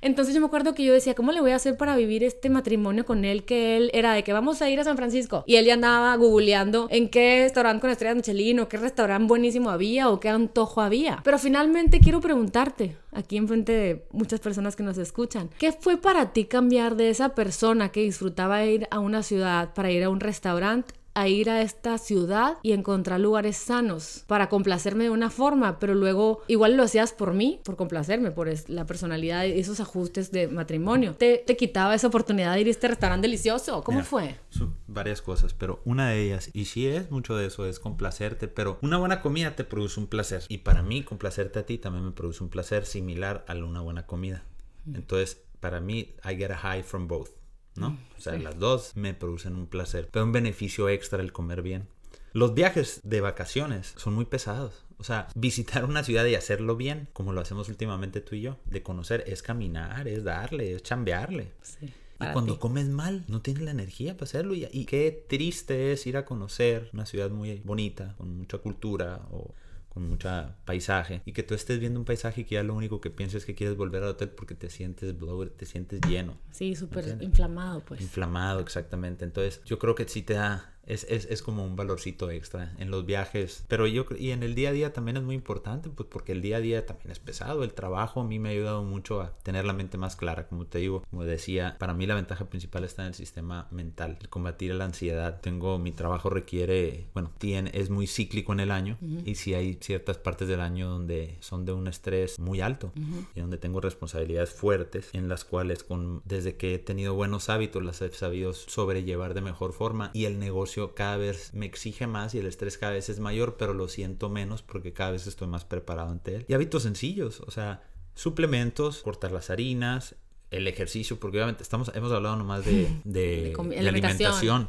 Entonces 0.00 0.34
yo 0.34 0.40
me 0.40 0.48
acuerdo 0.48 0.74
que 0.74 0.82
yo 0.84 0.92
decía, 0.92 1.14
¿cómo 1.14 1.30
le 1.30 1.40
voy 1.40 1.52
a 1.52 1.56
hacer 1.56 1.76
para 1.76 1.94
vivir 1.96 2.24
este 2.24 2.50
matrimonio 2.50 3.04
con 3.04 3.24
él? 3.24 3.44
Que 3.44 3.76
él 3.76 3.90
era 3.94 4.14
de 4.14 4.24
que 4.24 4.32
vamos 4.32 4.60
a 4.60 4.68
ir 4.68 4.80
a 4.80 4.84
San 4.84 4.96
Francisco. 4.96 5.44
Y 5.46 5.56
él 5.56 5.66
ya 5.66 5.74
andaba 5.74 6.16
googleando 6.16 6.88
en 6.90 7.08
qué 7.08 7.42
restaurante 7.42 7.82
con 7.82 7.90
estrella 7.90 8.16
Michelin 8.16 8.58
o 8.58 8.68
qué 8.68 8.78
restaurante 8.78 9.28
buenísimo 9.28 9.70
había 9.70 10.08
o 10.08 10.18
qué 10.18 10.28
antojo 10.28 10.80
había. 10.80 11.20
Pero 11.22 11.38
finalmente 11.38 12.00
quiero 12.00 12.20
preguntarte, 12.20 12.96
aquí 13.12 13.36
enfrente 13.36 13.72
de 13.72 14.04
muchas 14.10 14.40
personas 14.40 14.74
que 14.74 14.82
nos 14.82 14.98
escuchan, 14.98 15.50
¿qué 15.58 15.70
fue 15.70 15.98
para 15.98 16.32
ti 16.32 16.46
cambiar 16.46 16.96
de 16.96 17.10
esa 17.10 17.36
persona 17.36 17.92
que 17.92 18.00
disfrutaba 18.00 18.64
ir 18.64 18.88
a 18.90 18.98
una 18.98 19.22
ciudad 19.22 19.72
para 19.72 19.92
ir 19.92 20.02
a 20.02 20.10
un 20.10 20.18
restaurante 20.18 20.94
a 21.14 21.28
ir 21.28 21.50
a 21.50 21.62
esta 21.62 21.98
ciudad 21.98 22.58
y 22.62 22.72
encontrar 22.72 23.20
lugares 23.20 23.56
sanos 23.56 24.24
para 24.26 24.48
complacerme 24.48 25.04
de 25.04 25.10
una 25.10 25.30
forma, 25.30 25.78
pero 25.78 25.94
luego 25.94 26.42
igual 26.46 26.76
lo 26.76 26.84
hacías 26.84 27.12
por 27.12 27.34
mí, 27.34 27.60
por 27.64 27.76
complacerme, 27.76 28.30
por 28.30 28.48
la 28.68 28.86
personalidad 28.86 29.44
y 29.44 29.58
esos 29.58 29.80
ajustes 29.80 30.32
de 30.32 30.48
matrimonio. 30.48 31.14
Te, 31.14 31.38
te, 31.38 31.56
quitaba 31.56 31.94
esa 31.94 32.06
oportunidad 32.06 32.54
de 32.54 32.62
ir 32.62 32.66
a 32.68 32.70
este 32.70 32.88
restaurante 32.88 33.26
delicioso. 33.26 33.82
¿Cómo 33.84 34.02
fue? 34.02 34.36
Son 34.50 34.74
varias 34.86 35.22
cosas, 35.22 35.54
pero 35.54 35.80
una 35.84 36.10
de 36.10 36.22
ellas, 36.22 36.50
y 36.52 36.64
sí 36.66 36.86
es 36.86 37.10
mucho 37.10 37.36
de 37.36 37.46
eso, 37.46 37.66
es 37.66 37.78
complacerte, 37.78 38.48
pero 38.48 38.78
una 38.82 38.98
buena 38.98 39.20
comida 39.20 39.54
te 39.54 39.64
produce 39.64 40.00
un 40.00 40.06
placer. 40.06 40.42
Y 40.48 40.58
para 40.58 40.82
mí, 40.82 41.02
complacerte 41.02 41.58
a 41.58 41.66
ti 41.66 41.78
también 41.78 42.04
me 42.04 42.12
produce 42.12 42.42
un 42.42 42.50
placer 42.50 42.86
similar 42.86 43.44
a 43.48 43.54
una 43.54 43.80
buena 43.80 44.06
comida. 44.06 44.44
Entonces, 44.86 45.40
para 45.60 45.80
mí, 45.80 46.14
I 46.24 46.36
get 46.36 46.50
a 46.50 46.56
high 46.56 46.82
from 46.82 47.06
both. 47.06 47.41
¿No? 47.76 47.90
Mm, 47.90 47.98
o 48.16 48.20
sea, 48.20 48.38
las 48.38 48.58
dos 48.58 48.92
me 48.94 49.14
producen 49.14 49.56
un 49.56 49.66
placer, 49.66 50.08
pero 50.10 50.24
un 50.24 50.32
beneficio 50.32 50.88
extra 50.88 51.22
el 51.22 51.32
comer 51.32 51.62
bien. 51.62 51.88
Los 52.32 52.54
viajes 52.54 53.00
de 53.04 53.20
vacaciones 53.20 53.94
son 53.96 54.14
muy 54.14 54.24
pesados. 54.24 54.84
O 54.98 55.04
sea, 55.04 55.28
visitar 55.34 55.84
una 55.84 56.04
ciudad 56.04 56.24
y 56.26 56.34
hacerlo 56.34 56.76
bien, 56.76 57.08
como 57.12 57.32
lo 57.32 57.40
hacemos 57.40 57.68
últimamente 57.68 58.20
tú 58.20 58.36
y 58.36 58.42
yo, 58.42 58.58
de 58.64 58.82
conocer, 58.82 59.24
es 59.26 59.42
caminar, 59.42 60.08
es 60.08 60.24
darle, 60.24 60.74
es 60.74 60.82
chambearle. 60.82 61.52
y 61.82 62.26
cuando 62.32 62.58
comes 62.58 62.88
mal, 62.88 63.24
no 63.28 63.42
tienes 63.42 63.64
la 63.64 63.72
energía 63.72 64.14
para 64.14 64.24
hacerlo. 64.24 64.54
Y, 64.54 64.68
y, 64.70 64.84
qué 64.84 65.26
triste 65.28 65.92
es 65.92 66.06
ir 66.06 66.16
a 66.16 66.24
conocer 66.24 66.90
una 66.92 67.04
ciudad 67.04 67.30
muy 67.30 67.60
bonita, 67.64 68.14
con 68.16 68.38
mucha 68.38 68.58
cultura 68.58 69.26
o 69.32 69.54
con 69.92 70.08
mucha 70.08 70.56
paisaje 70.64 71.20
y 71.26 71.32
que 71.32 71.42
tú 71.42 71.54
estés 71.54 71.78
viendo 71.78 72.00
un 72.00 72.06
paisaje 72.06 72.40
y 72.40 72.44
que 72.44 72.54
ya 72.54 72.62
lo 72.62 72.74
único 72.74 73.02
que 73.02 73.10
piensas 73.10 73.42
es 73.42 73.44
que 73.44 73.54
quieres 73.54 73.76
volver 73.76 74.02
al 74.02 74.10
hotel 74.10 74.30
porque 74.30 74.54
te 74.54 74.70
sientes 74.70 75.18
blower, 75.18 75.50
te 75.50 75.66
sientes 75.66 76.00
lleno. 76.08 76.38
Sí, 76.50 76.74
súper 76.74 77.18
inflamado, 77.20 77.84
pues. 77.84 78.00
Inflamado, 78.00 78.60
exactamente. 78.60 79.26
Entonces, 79.26 79.60
yo 79.66 79.78
creo 79.78 79.94
que 79.94 80.08
sí 80.08 80.22
te 80.22 80.32
da 80.34 80.71
es, 80.86 81.06
es, 81.08 81.26
es, 81.26 81.42
como 81.42 81.64
un 81.64 81.76
valorcito 81.76 82.30
extra 82.30 82.74
en 82.78 82.90
los 82.90 83.06
viajes. 83.06 83.64
Pero 83.68 83.86
yo 83.86 84.04
y 84.18 84.30
en 84.30 84.42
el 84.42 84.54
día 84.54 84.70
a 84.70 84.72
día 84.72 84.92
también 84.92 85.16
es 85.16 85.22
muy 85.22 85.34
importante, 85.34 85.88
pues 85.90 86.08
porque 86.10 86.32
el 86.32 86.42
día 86.42 86.56
a 86.56 86.60
día 86.60 86.86
también 86.86 87.10
es 87.10 87.18
pesado. 87.18 87.62
El 87.62 87.72
trabajo 87.72 88.20
a 88.20 88.24
mí 88.24 88.38
me 88.38 88.48
ha 88.48 88.52
ayudado 88.52 88.82
mucho 88.82 89.20
a 89.20 89.30
tener 89.42 89.64
la 89.64 89.72
mente 89.72 89.98
más 89.98 90.16
clara, 90.16 90.48
como 90.48 90.66
te 90.66 90.78
digo, 90.78 91.02
como 91.10 91.24
decía, 91.24 91.76
para 91.78 91.94
mí 91.94 92.06
la 92.06 92.14
ventaja 92.14 92.46
principal 92.46 92.84
está 92.84 93.02
en 93.02 93.08
el 93.08 93.14
sistema 93.14 93.68
mental, 93.70 94.18
el 94.20 94.28
combatir 94.28 94.74
la 94.74 94.84
ansiedad. 94.84 95.40
Tengo 95.40 95.78
mi 95.78 95.92
trabajo 95.92 96.30
requiere, 96.30 97.06
bueno, 97.14 97.30
tiene, 97.38 97.70
es 97.74 97.90
muy 97.90 98.06
cíclico 98.06 98.52
en 98.52 98.60
el 98.60 98.70
año. 98.70 98.98
Y 99.24 99.36
si 99.36 99.54
hay 99.54 99.78
ciertas 99.80 100.18
partes 100.18 100.48
del 100.48 100.60
año 100.60 100.88
donde 100.88 101.36
son 101.40 101.64
de 101.64 101.72
un 101.72 101.86
estrés 101.86 102.38
muy 102.38 102.60
alto. 102.60 102.92
Y 103.34 103.40
donde 103.40 103.58
tengo 103.58 103.80
responsabilidades 103.80 104.50
fuertes 104.50 105.10
en 105.12 105.28
las 105.28 105.44
cuales 105.44 105.84
con 105.84 106.22
desde 106.24 106.56
que 106.56 106.74
he 106.74 106.78
tenido 106.78 107.14
buenos 107.14 107.48
hábitos 107.48 107.82
las 107.82 108.00
he 108.02 108.10
sabido 108.10 108.52
sobrellevar 108.52 109.34
de 109.34 109.40
mejor 109.40 109.72
forma. 109.72 110.10
Y 110.14 110.24
el 110.24 110.38
negocio 110.38 110.71
cada 110.94 111.16
vez 111.16 111.54
me 111.54 111.66
exige 111.66 112.06
más 112.06 112.34
y 112.34 112.38
el 112.38 112.46
estrés 112.46 112.78
cada 112.78 112.92
vez 112.92 113.08
es 113.08 113.20
mayor, 113.20 113.56
pero 113.56 113.74
lo 113.74 113.88
siento 113.88 114.28
menos 114.28 114.62
porque 114.62 114.92
cada 114.92 115.12
vez 115.12 115.26
estoy 115.26 115.48
más 115.48 115.64
preparado 115.64 116.10
ante 116.10 116.36
él. 116.36 116.44
Y 116.48 116.54
hábitos 116.54 116.82
sencillos, 116.82 117.40
o 117.40 117.50
sea, 117.50 117.82
suplementos, 118.14 119.02
cortar 119.02 119.32
las 119.32 119.50
harinas, 119.50 120.16
el 120.50 120.68
ejercicio, 120.68 121.18
porque 121.18 121.38
obviamente 121.38 121.62
estamos, 121.62 121.90
hemos 121.94 122.12
hablado 122.12 122.36
nomás 122.36 122.64
de, 122.64 122.88
de, 123.04 123.54
alimentación. 123.78 124.68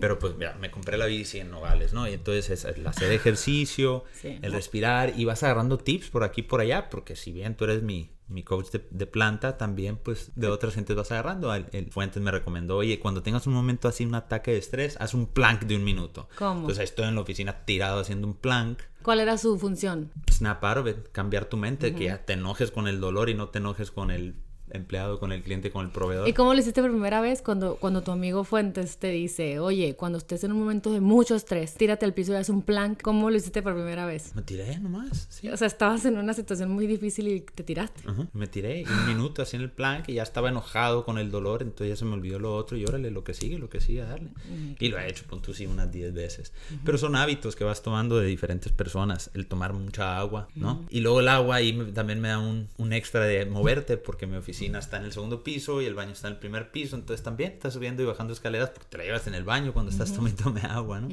Pero 0.00 0.18
pues 0.18 0.34
mira, 0.36 0.54
me 0.54 0.72
compré 0.72 0.98
la 0.98 1.06
bici 1.06 1.38
en 1.38 1.52
Nogales, 1.52 1.92
¿no? 1.92 2.08
Y 2.08 2.12
entonces 2.12 2.50
es 2.50 2.64
el 2.64 2.84
hacer 2.84 3.12
ejercicio, 3.12 4.02
el 4.24 4.52
respirar 4.52 5.12
y 5.16 5.24
vas 5.24 5.44
agarrando 5.44 5.78
tips 5.78 6.10
por 6.10 6.24
aquí 6.24 6.40
y 6.40 6.44
por 6.44 6.60
allá, 6.60 6.90
porque 6.90 7.14
si 7.14 7.30
bien 7.30 7.56
tú 7.56 7.62
eres 7.62 7.84
mi, 7.84 8.10
mi 8.28 8.42
coach 8.42 8.68
de, 8.70 9.06
planta, 9.06 9.56
también 9.56 9.96
pues 9.96 10.32
de 10.34 10.48
otras 10.48 10.74
gentes 10.74 10.94
vas 10.96 11.10
agarrando. 11.10 11.54
El, 11.54 11.90
Fuentes 11.90 12.22
me 12.22 12.30
recomendó, 12.30 12.76
oye, 12.76 13.00
cuando 13.00 13.22
tengas 13.22 13.46
un 13.46 13.54
momento 13.54 13.88
así, 13.88 14.04
un 14.04 14.14
ataque 14.14 14.52
de 14.52 14.58
estrés, 14.58 14.96
haz 15.00 15.14
un 15.14 15.26
plank 15.26 15.62
de 15.62 15.76
un 15.76 15.84
minuto. 15.84 16.28
¿Cómo? 16.36 16.60
Entonces 16.60 16.84
estoy 16.84 17.06
en 17.06 17.14
la 17.14 17.22
oficina 17.22 17.64
tirado 17.64 18.00
haciendo 18.00 18.26
un 18.26 18.34
plank. 18.34 18.80
¿Cuál 19.02 19.20
era 19.20 19.38
su 19.38 19.58
función? 19.58 20.10
Snap 20.30 20.62
out 20.64 20.76
of 20.78 20.88
it, 20.88 21.08
cambiar 21.12 21.46
tu 21.46 21.56
mente, 21.56 21.94
que 21.94 22.04
ya 22.04 22.24
te 22.24 22.34
enojes 22.34 22.70
con 22.70 22.88
el 22.88 23.00
dolor 23.00 23.30
y 23.30 23.34
no 23.34 23.48
te 23.48 23.58
enojes 23.58 23.90
con 23.90 24.10
el 24.10 24.34
empleado, 24.72 25.18
con 25.18 25.32
el 25.32 25.42
cliente, 25.42 25.70
con 25.70 25.86
el 25.86 25.92
proveedor. 25.92 26.28
¿Y 26.28 26.32
cómo 26.32 26.54
lo 26.54 26.60
hiciste 26.60 26.80
por 26.80 26.90
primera 26.90 27.20
vez 27.20 27.42
cuando, 27.42 27.76
cuando 27.76 28.02
tu 28.02 28.10
amigo 28.10 28.44
Fuentes 28.44 28.98
te 28.98 29.08
dice, 29.10 29.58
oye, 29.58 29.94
cuando 29.96 30.18
estés 30.18 30.44
en 30.44 30.52
un 30.52 30.58
momento 30.58 30.92
de 30.92 31.00
mucho 31.00 31.34
estrés, 31.34 31.74
tírate 31.74 32.04
al 32.04 32.14
piso 32.14 32.32
y 32.32 32.36
haz 32.36 32.48
un 32.48 32.62
plan? 32.62 32.96
¿Cómo 33.00 33.30
lo 33.30 33.36
hiciste 33.36 33.62
por 33.62 33.74
primera 33.74 34.06
vez? 34.06 34.34
Me 34.34 34.42
tiré 34.42 34.78
nomás, 34.78 35.26
sí. 35.30 35.48
O 35.48 35.56
sea, 35.56 35.66
estabas 35.66 36.04
en 36.04 36.18
una 36.18 36.34
situación 36.34 36.70
muy 36.70 36.86
difícil 36.86 37.28
y 37.28 37.40
te 37.40 37.62
tiraste. 37.62 38.02
Me 38.32 38.46
tiré 38.46 38.84
un 38.84 39.06
minuto 39.06 39.42
así 39.42 39.56
en 39.56 39.62
el 39.62 39.70
plan 39.70 40.02
que 40.02 40.12
ya 40.12 40.22
estaba 40.22 40.48
enojado 40.48 41.04
con 41.04 41.18
el 41.18 41.30
dolor, 41.30 41.62
entonces 41.62 41.88
ya 41.88 41.96
se 41.96 42.04
me 42.04 42.14
olvidó 42.14 42.38
lo 42.38 42.54
otro 42.54 42.76
y 42.76 42.84
órale, 42.84 43.10
lo 43.10 43.24
que 43.24 43.34
sigue, 43.34 43.58
lo 43.58 43.68
que 43.68 43.80
sigue, 43.80 44.02
a 44.02 44.06
darle. 44.06 44.30
Y 44.78 44.88
lo 44.88 44.98
he 44.98 45.08
hecho, 45.08 45.24
punto 45.24 45.54
sí, 45.54 45.66
unas 45.66 45.90
10 45.90 46.12
veces. 46.14 46.52
Pero 46.84 46.98
son 46.98 47.16
hábitos 47.16 47.56
que 47.56 47.64
vas 47.64 47.82
tomando 47.82 48.18
de 48.18 48.26
diferentes 48.26 48.72
personas, 48.72 49.30
el 49.34 49.46
tomar 49.46 49.72
mucha 49.72 50.18
agua, 50.18 50.48
¿no? 50.54 50.86
Y 50.90 51.00
luego 51.00 51.20
el 51.20 51.28
agua 51.28 51.56
ahí 51.56 51.72
también 51.94 52.20
me 52.20 52.28
da 52.28 52.38
un, 52.38 52.68
un 52.76 52.92
extra 52.92 53.24
de 53.24 53.46
moverte 53.46 53.96
porque 53.96 54.26
mi 54.26 54.36
oficina 54.36 54.57
está 54.66 54.96
en 54.98 55.04
el 55.04 55.12
segundo 55.12 55.42
piso 55.42 55.80
y 55.80 55.86
el 55.86 55.94
baño 55.94 56.12
está 56.12 56.28
en 56.28 56.34
el 56.34 56.38
primer 56.38 56.70
piso, 56.70 56.96
entonces 56.96 57.22
también 57.24 57.52
estás 57.52 57.74
subiendo 57.74 58.02
y 58.02 58.06
bajando 58.06 58.32
escaleras 58.32 58.70
porque 58.70 58.86
te 58.90 58.98
la 58.98 59.04
llevas 59.04 59.26
en 59.26 59.34
el 59.34 59.44
baño 59.44 59.72
cuando 59.72 59.90
estás 59.90 60.12
tomando 60.12 60.54
agua, 60.68 61.00
¿no? 61.00 61.08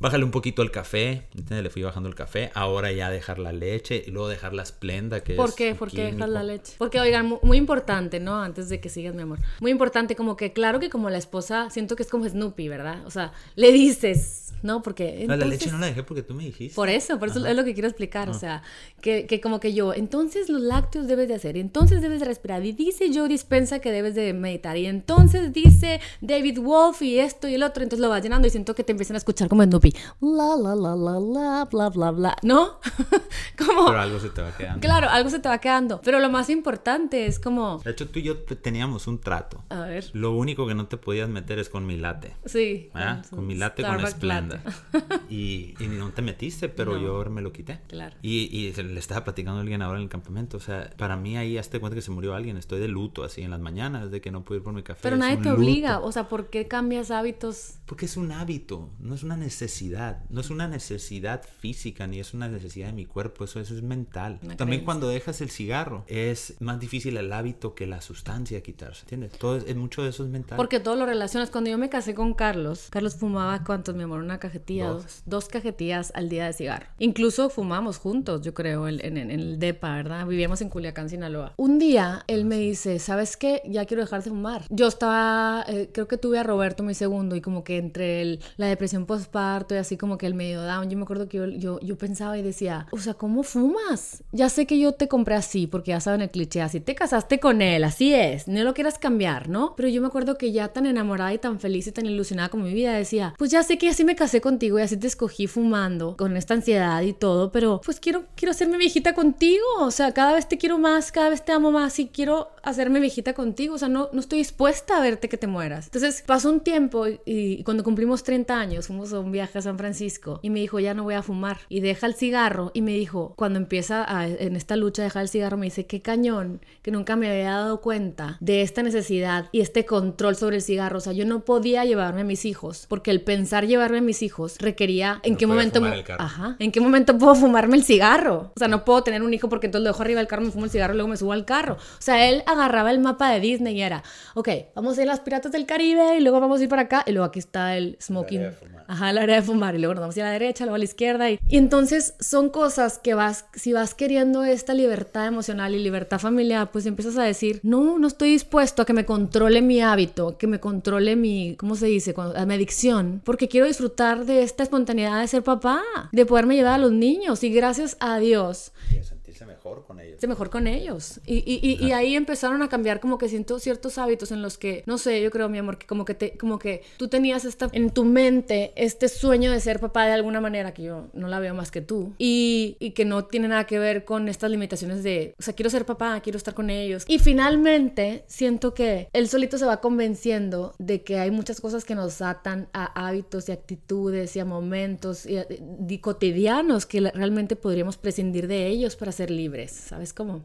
Bájale 0.00 0.24
un 0.24 0.30
poquito 0.30 0.62
el 0.62 0.70
café, 0.70 1.26
¿entiendes? 1.34 1.62
Le 1.62 1.70
fui 1.70 1.82
bajando 1.82 2.08
el 2.08 2.14
café, 2.14 2.50
ahora 2.54 2.92
ya 2.92 3.10
dejar 3.10 3.38
la 3.38 3.52
leche 3.52 4.02
y 4.06 4.10
luego 4.10 4.28
dejar 4.28 4.54
la 4.54 4.62
esplenda 4.62 5.22
que 5.22 5.34
¿Por 5.34 5.54
qué? 5.54 5.74
¿Por 5.74 5.90
qué 5.90 6.12
dejar 6.12 6.28
la 6.28 6.42
leche? 6.42 6.74
Porque, 6.78 7.00
oigan, 7.00 7.38
muy, 7.42 7.58
importante, 7.58 8.20
¿no? 8.20 8.40
Antes 8.40 8.68
de 8.68 8.80
que 8.80 8.88
sigas, 8.88 9.14
mi 9.14 9.22
amor. 9.22 9.38
Muy 9.60 9.70
importante, 9.70 10.14
como 10.16 10.36
que, 10.36 10.52
claro 10.52 10.80
que 10.80 10.90
como 10.90 11.10
la 11.10 11.18
esposa, 11.18 11.70
siento 11.70 11.96
que 11.96 12.02
es 12.02 12.08
como 12.08 12.28
Snoopy, 12.28 12.68
¿verdad? 12.68 13.04
O 13.06 13.10
sea, 13.10 13.32
le 13.56 13.72
dices, 13.72 14.52
¿no? 14.62 14.82
Porque... 14.82 15.24
la 15.26 15.36
leche 15.36 15.70
no 15.70 15.78
la 15.78 15.86
dejé 15.86 16.02
porque 16.02 16.22
tú 16.22 16.34
me 16.34 16.44
dijiste. 16.44 16.74
Por 16.74 16.88
eso, 16.88 17.18
por 17.18 17.28
eso 17.28 17.44
es 17.46 17.56
lo 17.56 17.64
que 17.64 17.74
quiero 17.74 17.88
explicar, 17.88 18.28
o 18.28 18.34
sea, 18.34 18.62
que, 19.00 19.26
que, 19.26 19.40
como 19.40 19.60
que 19.60 19.74
yo, 19.74 19.94
entonces 19.94 20.48
los 20.48 20.62
lácteos 20.62 21.06
debes 21.06 21.28
de 21.28 21.34
hacer, 21.34 21.56
entonces 21.56 22.02
debes 22.02 22.20
de 22.20 22.26
respirar, 22.26 22.64
y 22.64 22.72
dice 22.88 23.10
yo 23.12 23.28
dispensa 23.28 23.78
que 23.78 23.92
debes 23.92 24.14
de 24.14 24.32
meditar, 24.32 24.76
y 24.76 24.86
entonces 24.86 25.52
dice 25.52 26.00
David 26.20 26.60
Wolf 26.60 27.02
y 27.02 27.18
esto 27.18 27.48
y 27.48 27.54
el 27.54 27.62
otro, 27.62 27.82
entonces 27.82 28.00
lo 28.00 28.08
vas 28.08 28.22
llenando 28.22 28.46
y 28.46 28.50
siento 28.50 28.74
que 28.74 28.84
te 28.84 28.92
empiezan 28.92 29.14
a 29.14 29.18
escuchar 29.18 29.48
como 29.48 29.62
Snoopy 29.62 29.94
la, 30.20 30.56
la, 30.56 30.74
la, 30.74 30.96
la, 30.96 31.20
la, 31.20 31.64
bla, 31.70 31.88
bla, 31.90 32.10
bla, 32.10 32.36
¿no? 32.42 32.80
como... 33.58 33.86
Pero 33.86 34.00
algo 34.00 34.20
se 34.20 34.30
te 34.30 34.42
va 34.42 34.56
quedando. 34.56 34.80
Claro, 34.80 35.08
algo 35.08 35.30
se 35.30 35.38
te 35.38 35.48
va 35.48 35.58
quedando. 35.58 36.00
Pero 36.02 36.20
lo 36.20 36.30
más 36.30 36.50
importante 36.50 37.26
es 37.26 37.38
como... 37.38 37.78
De 37.84 37.90
hecho, 37.90 38.08
tú 38.08 38.18
y 38.18 38.22
yo 38.22 38.38
teníamos 38.38 39.06
un 39.06 39.20
trato. 39.20 39.64
A 39.68 39.80
ver. 39.82 40.10
Lo 40.12 40.32
único 40.32 40.66
que 40.66 40.74
no 40.74 40.86
te 40.86 40.96
podías 40.96 41.28
meter 41.28 41.58
es 41.58 41.68
con 41.68 41.86
mi 41.86 41.96
latte. 41.96 42.34
Sí. 42.44 42.90
Con, 43.30 43.46
mi 43.46 43.54
latte 43.54 43.82
con 43.82 44.06
Splenda. 44.06 44.62
y, 45.30 45.74
y 45.80 45.86
no 45.86 46.10
te 46.10 46.22
metiste, 46.22 46.68
pero 46.68 46.98
yo 46.98 47.24
me 47.30 47.42
lo 47.42 47.52
quité. 47.52 47.80
Claro. 47.88 48.16
Y, 48.22 48.48
y 48.56 48.72
le 48.82 48.98
estaba 48.98 49.24
platicando 49.24 49.58
a 49.58 49.62
alguien 49.62 49.82
ahora 49.82 49.98
en 49.98 50.04
el 50.04 50.08
campamento. 50.10 50.56
O 50.56 50.60
sea, 50.60 50.90
para 50.96 51.16
mí 51.16 51.36
ahí, 51.36 51.58
hazte 51.58 51.80
cuenta 51.80 51.94
que 51.94 52.02
se 52.02 52.10
murió 52.10 52.34
alguien. 52.34 52.56
Estoy 52.56 52.77
estoy 52.78 52.88
de 52.88 52.92
luto 52.92 53.24
así 53.24 53.42
en 53.42 53.50
las 53.50 53.60
mañanas 53.60 54.10
de 54.10 54.20
que 54.20 54.30
no 54.30 54.44
puedo 54.44 54.58
ir 54.58 54.64
por 54.64 54.72
mi 54.72 54.82
café. 54.82 55.00
Pero 55.02 55.16
nadie 55.16 55.36
te 55.38 55.50
obliga, 55.50 55.96
luto. 55.96 56.06
o 56.06 56.12
sea, 56.12 56.28
¿por 56.28 56.48
qué 56.50 56.66
cambias 56.68 57.10
hábitos? 57.10 57.74
Porque 57.86 58.06
es 58.06 58.16
un 58.16 58.32
hábito, 58.32 58.90
no 59.00 59.14
es 59.14 59.22
una 59.22 59.36
necesidad, 59.36 60.22
no 60.30 60.40
es 60.40 60.50
una 60.50 60.68
necesidad 60.68 61.42
física 61.60 62.06
ni 62.06 62.20
es 62.20 62.34
una 62.34 62.48
necesidad 62.48 62.88
de 62.88 62.92
mi 62.92 63.06
cuerpo, 63.06 63.44
eso, 63.44 63.60
eso 63.60 63.74
es 63.74 63.82
mental. 63.82 64.38
Una 64.42 64.56
También 64.56 64.80
creencia. 64.80 64.84
cuando 64.84 65.08
dejas 65.08 65.40
el 65.40 65.50
cigarro 65.50 66.04
es 66.06 66.54
más 66.60 66.78
difícil 66.80 67.16
el 67.16 67.32
hábito 67.32 67.74
que 67.74 67.86
la 67.86 68.00
sustancia 68.00 68.62
quitarse, 68.62 69.02
¿entiendes? 69.02 69.32
Todo 69.38 69.56
es, 69.56 69.64
es- 69.66 69.76
mucho 69.76 70.02
de 70.02 70.10
eso 70.10 70.24
es 70.24 70.30
mental. 70.30 70.56
Porque 70.56 70.80
todo 70.80 70.96
lo 70.96 71.06
relacionas. 71.06 71.50
Cuando 71.50 71.70
yo 71.70 71.78
me 71.78 71.88
casé 71.88 72.14
con 72.14 72.34
Carlos, 72.34 72.88
Carlos 72.90 73.16
fumaba, 73.16 73.64
¿cuántos, 73.64 73.94
mi 73.94 74.02
amor? 74.02 74.20
Una 74.20 74.38
cajetilla, 74.38 74.88
Dos. 74.88 75.02
dos, 75.04 75.22
dos 75.26 75.48
cajetillas 75.48 76.12
al 76.14 76.28
día 76.28 76.46
de 76.46 76.52
cigarro. 76.52 76.86
Incluso 76.98 77.48
fumamos 77.48 77.98
juntos, 77.98 78.42
yo 78.42 78.54
creo, 78.54 78.86
en, 78.88 79.04
en- 79.04 79.16
en 79.16 79.30
el 79.30 79.58
DEPA, 79.58 79.96
¿verdad? 79.96 80.26
Vivíamos 80.26 80.60
en 80.60 80.68
Culiacán, 80.68 81.08
Sinaloa. 81.08 81.54
Un 81.56 81.78
día 81.78 82.24
él 82.26 82.44
me 82.44 82.58
dice, 82.70 82.98
¿sabes 82.98 83.36
qué? 83.36 83.62
Ya 83.66 83.84
quiero 83.84 84.02
dejar 84.02 84.22
de 84.22 84.30
fumar. 84.30 84.64
Yo 84.70 84.86
estaba, 84.86 85.64
eh, 85.68 85.90
creo 85.92 86.08
que 86.08 86.16
tuve 86.18 86.38
a 86.38 86.42
Roberto, 86.42 86.82
mi 86.82 86.94
segundo, 86.94 87.36
y 87.36 87.40
como 87.40 87.64
que 87.64 87.76
entre 87.78 88.22
el- 88.22 88.40
la 88.56 88.66
depresión 88.66 89.06
postparto 89.06 89.74
y 89.74 89.78
así 89.78 89.96
como 89.96 90.18
que 90.18 90.26
el 90.26 90.34
medio 90.34 90.62
down, 90.62 90.88
yo 90.90 90.96
me 90.96 91.04
acuerdo 91.04 91.28
que 91.28 91.36
yo, 91.38 91.46
yo, 91.46 91.80
yo 91.80 91.96
pensaba 91.98 92.36
y 92.38 92.42
decía, 92.42 92.86
o 92.90 92.98
sea, 92.98 93.14
¿cómo 93.14 93.42
fumas? 93.42 94.22
Ya 94.32 94.48
sé 94.48 94.66
que 94.66 94.78
yo 94.78 94.92
te 94.92 95.08
compré 95.08 95.34
así, 95.34 95.66
porque 95.66 95.90
ya 95.90 96.00
saben 96.00 96.20
el 96.22 96.30
cliché, 96.30 96.60
así 96.62 96.80
te 96.80 96.94
casaste 96.94 97.38
con 97.40 97.62
él, 97.62 97.84
así 97.84 98.14
es, 98.14 98.48
no 98.48 98.62
lo 98.64 98.74
quieras 98.74 98.98
cambiar, 98.98 99.48
¿no? 99.48 99.74
Pero 99.76 99.88
yo 99.88 100.00
me 100.00 100.06
acuerdo 100.08 100.36
que 100.38 100.52
ya 100.52 100.68
tan 100.68 100.86
enamorada 100.86 101.32
y 101.32 101.38
tan 101.38 101.60
feliz 101.60 101.86
y 101.86 101.92
tan 101.92 102.06
ilusionada 102.06 102.48
con 102.48 102.62
mi 102.62 102.72
vida 102.72 102.92
decía, 102.94 103.34
pues 103.38 103.50
ya 103.50 103.62
sé 103.62 103.78
que 103.78 103.88
así 103.88 104.04
me 104.04 104.16
casé 104.16 104.40
contigo 104.40 104.78
y 104.78 104.82
así 104.82 104.96
te 104.96 105.06
escogí 105.06 105.46
fumando, 105.46 106.16
con 106.16 106.36
esta 106.36 106.54
ansiedad 106.54 107.00
y 107.02 107.12
todo, 107.12 107.50
pero 107.52 107.80
pues 107.84 108.00
quiero, 108.00 108.24
quiero 108.34 108.50
hacerme 108.52 108.78
viejita 108.78 109.14
contigo, 109.14 109.64
o 109.80 109.90
sea, 109.90 110.12
cada 110.12 110.34
vez 110.34 110.48
te 110.48 110.58
quiero 110.58 110.78
más, 110.78 111.12
cada 111.12 111.30
vez 111.30 111.44
te 111.44 111.52
amo 111.52 111.70
más 111.70 111.98
y 111.98 112.08
quiero 112.08 112.48
hacerme 112.68 113.00
viejita 113.00 113.32
contigo, 113.34 113.74
o 113.74 113.78
sea, 113.78 113.88
no, 113.88 114.08
no 114.12 114.20
estoy 114.20 114.38
dispuesta 114.38 114.96
a 114.98 115.00
verte 115.00 115.28
que 115.28 115.36
te 115.36 115.46
mueras. 115.46 115.86
Entonces 115.86 116.22
pasó 116.26 116.50
un 116.50 116.60
tiempo 116.60 117.06
y, 117.08 117.20
y 117.26 117.62
cuando 117.64 117.84
cumplimos 117.84 118.22
30 118.22 118.58
años 118.58 118.86
fuimos 118.86 119.12
a 119.12 119.20
un 119.20 119.32
viaje 119.32 119.58
a 119.58 119.62
San 119.62 119.78
Francisco 119.78 120.40
y 120.42 120.50
me 120.50 120.60
dijo, 120.60 120.78
ya 120.80 120.94
no 120.94 121.04
voy 121.04 121.14
a 121.14 121.22
fumar 121.22 121.58
y 121.68 121.80
deja 121.80 122.06
el 122.06 122.14
cigarro 122.14 122.70
y 122.74 122.82
me 122.82 122.92
dijo, 122.92 123.32
cuando 123.36 123.58
empieza 123.58 124.04
a- 124.04 124.26
en 124.28 124.56
esta 124.56 124.76
lucha 124.76 125.02
de 125.02 125.06
dejar 125.08 125.22
el 125.22 125.28
cigarro, 125.28 125.56
me 125.56 125.66
dice, 125.66 125.86
qué 125.86 126.00
cañón, 126.02 126.60
que 126.82 126.90
nunca 126.90 127.16
me 127.16 127.30
había 127.30 127.50
dado 127.52 127.80
cuenta 127.80 128.36
de 128.40 128.62
esta 128.62 128.82
necesidad 128.82 129.46
y 129.52 129.60
este 129.60 129.84
control 129.84 130.36
sobre 130.36 130.56
el 130.56 130.62
cigarro, 130.62 130.98
o 130.98 131.00
sea, 131.00 131.12
yo 131.12 131.24
no 131.24 131.44
podía 131.44 131.84
llevarme 131.84 132.20
a 132.22 132.24
mis 132.24 132.44
hijos 132.44 132.86
porque 132.88 133.10
el 133.10 133.20
pensar 133.22 133.66
llevarme 133.66 133.98
a 133.98 134.02
mis 134.02 134.22
hijos 134.22 134.56
requería 134.58 135.20
en 135.22 135.32
No 135.32 135.38
qué 135.38 135.46
momento... 135.46 135.80
Ajá, 136.20 136.56
¿en 136.58 136.72
qué 136.72 136.80
momento 136.80 137.16
puedo 137.18 137.34
fumarme 137.34 137.76
el 137.76 137.84
cigarro? 137.84 138.52
O 138.54 138.58
sea, 138.58 138.68
no 138.68 138.84
puedo 138.84 139.02
tener 139.02 139.22
un 139.22 139.32
hijo 139.34 139.48
porque 139.48 139.66
entonces 139.66 139.84
lo 139.84 139.90
dejo 139.90 140.02
arriba 140.02 140.18
del 140.20 140.28
carro, 140.28 140.42
me 140.42 140.50
fumo 140.50 140.64
el 140.64 140.70
cigarro 140.70 140.94
y 140.94 140.96
luego 140.96 141.08
me 141.08 141.16
subo 141.16 141.32
al 141.32 141.44
carro. 141.44 141.74
O 141.74 142.00
sea, 142.02 142.28
él 142.28 142.42
agarraba 142.58 142.90
el 142.90 142.98
mapa 142.98 143.30
de 143.30 143.40
Disney 143.40 143.76
y 143.76 143.82
era, 143.82 144.02
ok, 144.34 144.48
vamos 144.74 144.98
a 144.98 145.02
ir 145.02 145.08
a 145.08 145.12
las 145.12 145.20
Piratas 145.20 145.52
del 145.52 145.66
Caribe 145.66 146.16
y 146.16 146.20
luego 146.20 146.40
vamos 146.40 146.60
a 146.60 146.62
ir 146.64 146.68
para 146.68 146.82
acá 146.82 147.04
y 147.06 147.12
luego 147.12 147.24
aquí 147.26 147.38
está 147.38 147.76
el 147.76 147.96
smoking. 148.00 148.52
fumar. 148.52 148.84
Ajá, 148.88 149.12
la 149.12 149.22
área 149.22 149.36
de 149.36 149.42
fumar 149.42 149.74
y 149.74 149.78
luego 149.78 149.94
nos 149.94 150.00
vamos 150.00 150.16
a 150.16 150.20
ir 150.20 150.24
a 150.24 150.28
la 150.28 150.32
derecha, 150.32 150.64
luego 150.64 150.76
a 150.76 150.78
la 150.78 150.84
izquierda. 150.84 151.30
Y, 151.30 151.38
y 151.48 151.56
entonces 151.58 152.14
son 152.20 152.48
cosas 152.50 152.98
que 152.98 153.14
vas, 153.14 153.44
si 153.54 153.72
vas 153.72 153.94
queriendo 153.94 154.44
esta 154.44 154.74
libertad 154.74 155.26
emocional 155.26 155.74
y 155.74 155.78
libertad 155.78 156.18
familiar, 156.18 156.70
pues 156.72 156.86
empiezas 156.86 157.16
a 157.18 157.22
decir, 157.22 157.60
no, 157.62 157.98
no 157.98 158.06
estoy 158.08 158.30
dispuesto 158.30 158.82
a 158.82 158.86
que 158.86 158.92
me 158.94 159.04
controle 159.04 159.60
mi 159.62 159.80
hábito, 159.82 160.38
que 160.38 160.46
me 160.46 160.58
controle 160.60 161.16
mi, 161.16 161.54
¿cómo 161.56 161.74
se 161.76 161.86
dice? 161.86 162.14
Cuando- 162.14 162.36
a 162.38 162.46
mi 162.46 162.54
adicción, 162.54 163.20
porque 163.24 163.48
quiero 163.48 163.66
disfrutar 163.66 164.24
de 164.24 164.42
esta 164.42 164.62
espontaneidad 164.62 165.20
de 165.20 165.28
ser 165.28 165.42
papá, 165.42 165.82
de 166.12 166.24
poderme 166.26 166.56
llevar 166.56 166.74
a 166.74 166.78
los 166.78 166.92
niños 166.92 167.44
y 167.44 167.50
gracias 167.50 167.96
a 168.00 168.18
Dios 168.18 168.72
Y 168.90 168.98
sentirse 169.38 169.46
mejor 169.46 169.84
con 169.86 170.00
ellos. 170.00 170.20
mejor 170.28 170.50
con 170.50 170.66
ellos. 170.66 171.20
Y, 171.26 171.36
y, 171.38 171.60
y, 171.62 171.86
y 171.86 171.92
ahí 171.92 172.14
empezaron 172.16 172.62
a 172.62 172.68
cambiar 172.68 173.00
como 173.00 173.18
que 173.18 173.28
siento 173.28 173.58
ciertos 173.58 173.98
hábitos 173.98 174.32
en 174.32 174.42
los 174.42 174.58
que, 174.58 174.82
no 174.86 174.98
sé, 174.98 175.22
yo 175.22 175.30
creo, 175.30 175.48
mi 175.48 175.58
amor, 175.58 175.78
que 175.78 175.86
como 175.86 176.04
que, 176.04 176.14
te, 176.14 176.36
como 176.36 176.58
que 176.58 176.82
tú 176.96 177.08
tenías 177.08 177.44
esta, 177.44 177.68
en 177.72 177.90
tu 177.90 178.04
mente 178.04 178.72
este 178.76 179.08
sueño 179.08 179.50
de 179.52 179.60
ser 179.60 179.80
papá 179.80 180.06
de 180.06 180.12
alguna 180.12 180.40
manera, 180.40 180.74
que 180.74 180.82
yo 180.82 181.06
no 181.12 181.28
la 181.28 181.38
veo 181.40 181.54
más 181.54 181.70
que 181.70 181.80
tú, 181.80 182.12
y, 182.18 182.76
y 182.80 182.90
que 182.90 183.04
no 183.04 183.24
tiene 183.26 183.48
nada 183.48 183.64
que 183.66 183.78
ver 183.78 184.04
con 184.04 184.28
estas 184.28 184.50
limitaciones 184.50 185.02
de, 185.02 185.34
o 185.38 185.42
sea, 185.42 185.54
quiero 185.54 185.70
ser 185.70 185.84
papá, 185.86 186.20
quiero 186.20 186.36
estar 186.36 186.54
con 186.54 186.70
ellos. 186.70 187.04
Y 187.08 187.18
finalmente 187.18 188.24
siento 188.26 188.74
que 188.74 189.08
él 189.12 189.28
solito 189.28 189.58
se 189.58 189.64
va 189.66 189.80
convenciendo 189.80 190.74
de 190.78 191.02
que 191.02 191.18
hay 191.18 191.30
muchas 191.30 191.60
cosas 191.60 191.84
que 191.84 191.94
nos 191.94 192.20
atan 192.22 192.68
a 192.72 193.06
hábitos 193.06 193.48
y 193.48 193.52
actitudes 193.52 194.36
y 194.36 194.40
a 194.40 194.44
momentos 194.44 195.26
y 195.26 195.36
a- 195.38 195.46
y 195.88 195.98
cotidianos 195.98 196.86
que 196.86 197.00
realmente 197.00 197.56
podríamos 197.56 197.96
prescindir 197.96 198.46
de 198.48 198.66
ellos 198.66 198.96
para 198.96 199.12
ser 199.12 199.27
libres, 199.30 199.70
¿sabes 199.72 200.12
cómo? 200.12 200.44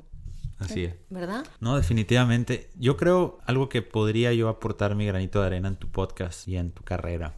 Así 0.59 0.85
es. 0.85 0.93
¿Verdad? 1.09 1.45
No, 1.59 1.75
definitivamente. 1.75 2.69
Yo 2.79 2.95
creo 2.95 3.39
algo 3.45 3.67
que 3.69 3.81
podría 3.81 4.33
yo 4.33 4.47
aportar 4.49 4.95
mi 4.95 5.05
granito 5.05 5.41
de 5.41 5.47
arena 5.47 5.67
en 5.67 5.75
tu 5.75 5.89
podcast 5.89 6.47
y 6.47 6.55
en 6.57 6.71
tu 6.71 6.83
carrera. 6.83 7.35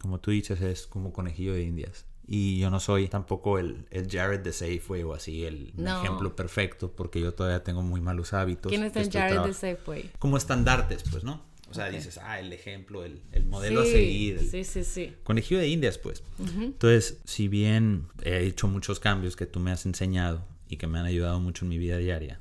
Como 0.00 0.18
tú 0.18 0.30
dices, 0.32 0.60
es 0.60 0.86
como 0.86 1.12
conejillo 1.12 1.52
de 1.54 1.62
indias. 1.62 2.06
Y 2.26 2.58
yo 2.58 2.70
no 2.70 2.80
soy 2.80 3.08
tampoco 3.08 3.58
el, 3.58 3.86
el 3.90 4.08
Jared 4.10 4.40
de 4.40 4.52
Safeway 4.52 5.02
o 5.02 5.14
así, 5.14 5.44
el 5.44 5.72
No. 5.76 5.98
ejemplo 6.02 6.34
perfecto, 6.34 6.90
porque 6.92 7.20
yo 7.20 7.34
todavía 7.34 7.62
tengo 7.62 7.82
muy 7.82 8.00
malos 8.00 8.32
hábitos. 8.32 8.70
¿Quién 8.70 8.84
es 8.84 8.96
el 8.96 9.10
Jared 9.10 9.40
de 9.42 9.52
Safeway? 9.52 10.10
Como 10.18 10.36
estandartes, 10.36 11.04
pues, 11.10 11.22
¿no? 11.24 11.42
O 11.70 11.74
sea, 11.74 11.86
Ok. 11.86 11.92
dices, 11.92 12.18
ah, 12.18 12.40
el 12.40 12.52
ejemplo, 12.52 13.04
el, 13.04 13.22
el 13.32 13.44
modelo 13.46 13.82
a 13.82 13.84
Sí, 13.84 13.92
seguir. 13.92 14.38
el- 14.38 14.48
Sí, 14.48 14.64
sí, 14.64 14.82
sí. 14.84 15.14
Conejillo 15.22 15.60
de 15.60 15.68
indias, 15.68 15.98
pues. 15.98 16.22
Entonces, 16.58 17.20
si 17.24 17.46
bien 17.48 18.06
he 18.22 18.44
hecho 18.44 18.66
muchos 18.66 18.98
cambios 19.00 19.36
que 19.36 19.46
tú 19.46 19.60
me 19.60 19.70
has 19.70 19.84
enseñado 19.86 20.44
y 20.70 20.76
que 20.76 20.86
me 20.86 20.98
han 20.98 21.04
ayudado 21.04 21.38
mucho 21.40 21.66
en 21.66 21.68
mi 21.68 21.76
vida 21.78 21.98
diaria, 21.98 22.40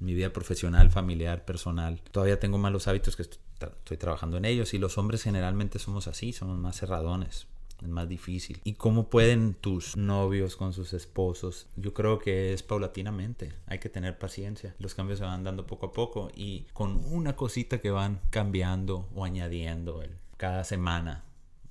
mi 0.00 0.14
vida 0.14 0.32
profesional, 0.32 0.90
familiar, 0.90 1.44
personal, 1.44 2.00
todavía 2.12 2.38
tengo 2.38 2.56
malos 2.56 2.88
hábitos 2.88 3.16
que 3.16 3.22
estoy, 3.22 3.40
tra- 3.58 3.74
estoy 3.76 3.96
trabajando 3.96 4.36
en 4.38 4.44
ellos 4.46 4.72
y 4.72 4.78
los 4.78 4.96
hombres 4.96 5.24
generalmente 5.24 5.78
somos 5.78 6.06
así, 6.06 6.32
somos 6.32 6.56
más 6.56 6.78
cerradones. 6.78 7.48
Es 7.80 7.88
más 7.88 8.08
difícil. 8.08 8.60
¿Y 8.64 8.72
cómo 8.74 9.08
pueden 9.08 9.54
tus 9.54 9.96
novios 9.96 10.56
con 10.56 10.72
sus 10.72 10.94
esposos? 10.94 11.68
Yo 11.76 11.94
creo 11.94 12.18
que 12.18 12.52
es 12.52 12.64
paulatinamente. 12.64 13.52
Hay 13.68 13.78
que 13.78 13.88
tener 13.88 14.18
paciencia. 14.18 14.74
Los 14.80 14.96
cambios 14.96 15.20
se 15.20 15.24
van 15.24 15.44
dando 15.44 15.64
poco 15.64 15.86
a 15.86 15.92
poco 15.92 16.28
y 16.34 16.66
con 16.72 17.00
una 17.04 17.36
cosita 17.36 17.80
que 17.80 17.92
van 17.92 18.20
cambiando 18.30 19.08
o 19.14 19.24
añadiendo 19.24 20.02
cada 20.36 20.64
semana 20.64 21.22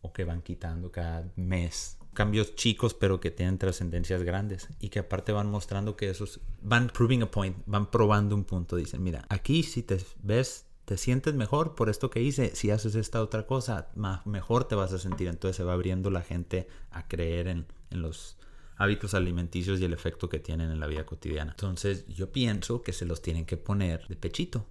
o 0.01 0.13
que 0.13 0.23
van 0.23 0.41
quitando 0.41 0.93
cada 0.93 1.29
mes. 1.35 1.97
Cambios 2.17 2.55
chicos 2.55 2.95
pero 2.95 3.19
que 3.19 3.29
tienen 3.29 3.59
trascendencias 3.59 4.23
grandes 4.23 4.69
y 4.79 4.89
que 4.89 4.97
aparte 4.97 5.33
van 5.33 5.51
mostrando 5.51 5.95
que 5.95 6.09
esos 6.09 6.39
van 6.63 6.87
proving 6.87 7.21
a 7.21 7.29
point, 7.29 7.55
van 7.67 7.91
probando 7.91 8.33
un 8.33 8.43
punto. 8.43 8.75
Dicen, 8.75 9.03
mira, 9.03 9.23
aquí 9.29 9.61
si 9.61 9.83
te 9.83 10.03
ves, 10.23 10.65
te 10.85 10.97
sientes 10.97 11.35
mejor 11.35 11.75
por 11.75 11.89
esto 11.89 12.09
que 12.09 12.19
hice, 12.19 12.55
si 12.55 12.71
haces 12.71 12.95
esta 12.95 13.21
otra 13.21 13.45
cosa, 13.45 13.89
más 13.93 14.25
mejor 14.25 14.63
te 14.63 14.73
vas 14.73 14.93
a 14.93 14.97
sentir. 14.97 15.27
Entonces 15.27 15.57
se 15.57 15.63
va 15.63 15.73
abriendo 15.73 16.09
la 16.09 16.23
gente 16.23 16.67
a 16.89 17.07
creer 17.07 17.49
en, 17.49 17.67
en 17.91 18.01
los 18.01 18.35
hábitos 18.77 19.13
alimenticios 19.13 19.79
y 19.79 19.85
el 19.85 19.93
efecto 19.93 20.27
que 20.27 20.39
tienen 20.39 20.71
en 20.71 20.79
la 20.79 20.87
vida 20.87 21.05
cotidiana. 21.05 21.51
Entonces 21.51 22.07
yo 22.07 22.31
pienso 22.31 22.81
que 22.81 22.93
se 22.93 23.05
los 23.05 23.21
tienen 23.21 23.45
que 23.45 23.57
poner 23.57 24.07
de 24.07 24.15
pechito. 24.15 24.65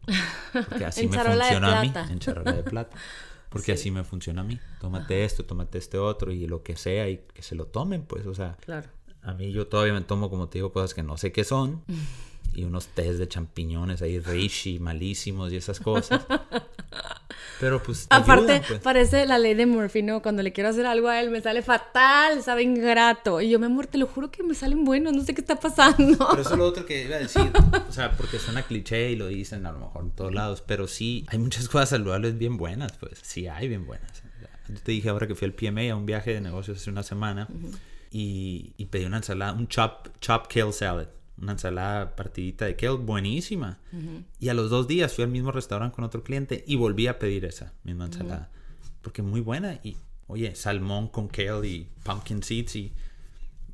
Porque 0.52 0.85
así 0.85 1.06
me 1.09 1.16
funciona 1.16 1.78
a 1.78 1.82
mí. 1.82 1.92
En 2.11 2.18
charola 2.18 2.54
de 2.54 2.64
plata. 2.64 2.96
Porque 3.50 3.66
Sí. 3.76 3.80
así 3.82 3.90
me 3.90 4.04
funciona 4.04 4.40
a 4.42 4.44
mí. 4.44 4.59
Tómate 4.80 5.24
esto, 5.24 5.44
tómate 5.44 5.78
este 5.78 5.98
otro 5.98 6.32
y 6.32 6.46
lo 6.46 6.62
que 6.62 6.76
sea 6.76 7.09
y 7.09 7.18
que 7.35 7.42
se 7.42 7.54
lo 7.54 7.66
tomen, 7.66 8.02
pues. 8.02 8.26
O 8.26 8.35
sea, 8.35 8.56
Claro. 8.61 8.88
a 9.22 9.35
mí 9.35 9.52
yo 9.52 9.66
todavía 9.66 9.92
me 9.94 10.00
tomo, 10.02 10.28
como 10.30 10.48
te 10.48 10.59
digo, 10.59 10.72
cosas 10.72 10.94
que 10.94 11.02
no 11.02 11.16
sé 11.16 11.32
qué 11.32 11.44
son. 11.44 11.82
Y 12.54 12.64
unos 12.64 12.87
test 12.87 13.18
de 13.18 13.28
champiñones 13.28 14.00
ahí, 14.00 14.18
reishi, 14.18 14.78
malísimos 14.78 15.52
y 15.52 15.56
esas 15.56 15.78
cosas. 15.78 16.26
Pero 17.61 17.83
pues. 17.83 18.07
te 18.09 18.14
Aparte, 18.14 18.53
ayudan, 18.53 18.69
pues. 18.69 18.81
parece 18.81 19.25
la 19.27 19.38
ley 19.38 19.55
de 19.55 19.66
Murphy, 19.66 20.03
¿no? 20.03 20.21
Cuando 20.23 20.42
le 20.42 20.53
quiero 20.53 20.69
hacer 20.71 20.85
algo 20.87 21.09
a 21.09 21.21
él, 21.21 21.31
me 21.31 21.40
sale 21.40 21.62
fatal, 21.62 22.42
sabe 22.42 22.62
ingrato. 22.62 23.40
Y 23.40 23.49
yo, 23.51 23.59
mi 23.59 23.66
amor, 23.66 23.87
te 23.87 23.99
lo 23.99 24.07
juro 24.07 24.31
que 24.31 24.42
me 24.42 24.55
salen 24.55 24.85
buenos, 24.85 25.14
no 25.14 25.23
sé 25.23 25.35
qué 25.35 25.40
está 25.40 25.59
pasando. 25.59 26.29
Pero 26.31 26.42
eso 26.42 26.53
es 26.53 26.59
lo 26.59 26.64
otro 26.66 26.85
que 26.85 27.05
iba 27.05 27.16
a 27.16 27.21
decir. 27.21 27.51
O 27.88 27.92
sea, 27.92 28.12
porque 28.12 28.38
suena 28.38 28.62
cliché 28.62 29.11
y 29.11 29.16
lo 29.16 29.27
dicen 29.29 29.64
a 29.66 29.73
lo 29.73 29.79
mejor 29.79 30.05
en 30.05 30.11
todos 30.11 30.35
lados. 30.35 30.62
Pero 30.66 30.87
sí, 30.87 31.25
hay 31.29 31.38
muchas 31.38 31.69
cosas 31.69 31.88
saludables 31.90 32.37
bien 32.37 32.57
buenas, 32.57 32.92
pues. 32.99 33.19
Sí, 33.23 33.47
hay 33.49 33.69
bien 33.69 33.87
buenas. 33.87 34.23
Yo 34.69 34.75
te 34.83 34.92
dije 34.92 35.09
ahora 35.09 35.27
que 35.27 35.35
fui 35.35 35.47
al 35.47 35.53
PMA 35.55 35.92
a 35.92 35.97
un 35.97 36.07
viaje 36.07 36.33
de 36.35 36.40
negocios 36.40 36.79
hace 36.79 36.90
una 36.90 37.03
semana. 37.05 37.49
y, 38.11 38.73
y 38.77 38.87
pedí 38.87 39.05
una 39.05 39.19
ensalada, 39.19 39.53
un 39.53 39.69
chop, 39.69 40.09
chop 40.21 40.47
kale 40.53 40.73
salad. 40.73 41.09
Una 41.40 41.53
ensalada 41.53 42.16
partidita 42.16 42.64
de 42.64 42.77
kale 42.77 42.92
buenísima. 42.96 43.79
Y 44.40 44.49
a 44.49 44.55
los 44.55 44.70
dos 44.70 44.88
días 44.88 45.12
fui 45.12 45.25
al 45.25 45.31
mismo 45.31 45.53
restaurante 45.53 45.94
con 45.94 46.05
otro 46.05 46.22
cliente 46.22 46.64
y 46.66 46.77
volví 46.77 47.07
a 47.09 47.18
pedir 47.18 47.44
esa 47.44 47.72
misma 47.85 48.07
ensalada. 48.07 48.51
Porque 49.03 49.22
muy 49.22 49.40
buena. 49.40 49.79
Y, 49.83 49.96
oye, 50.29 50.55
salmón 50.55 51.09
con 51.09 51.29
kale 51.29 51.66
y 51.68 51.88
pumpkin 52.05 52.42
seeds 52.42 52.77
y 52.77 52.92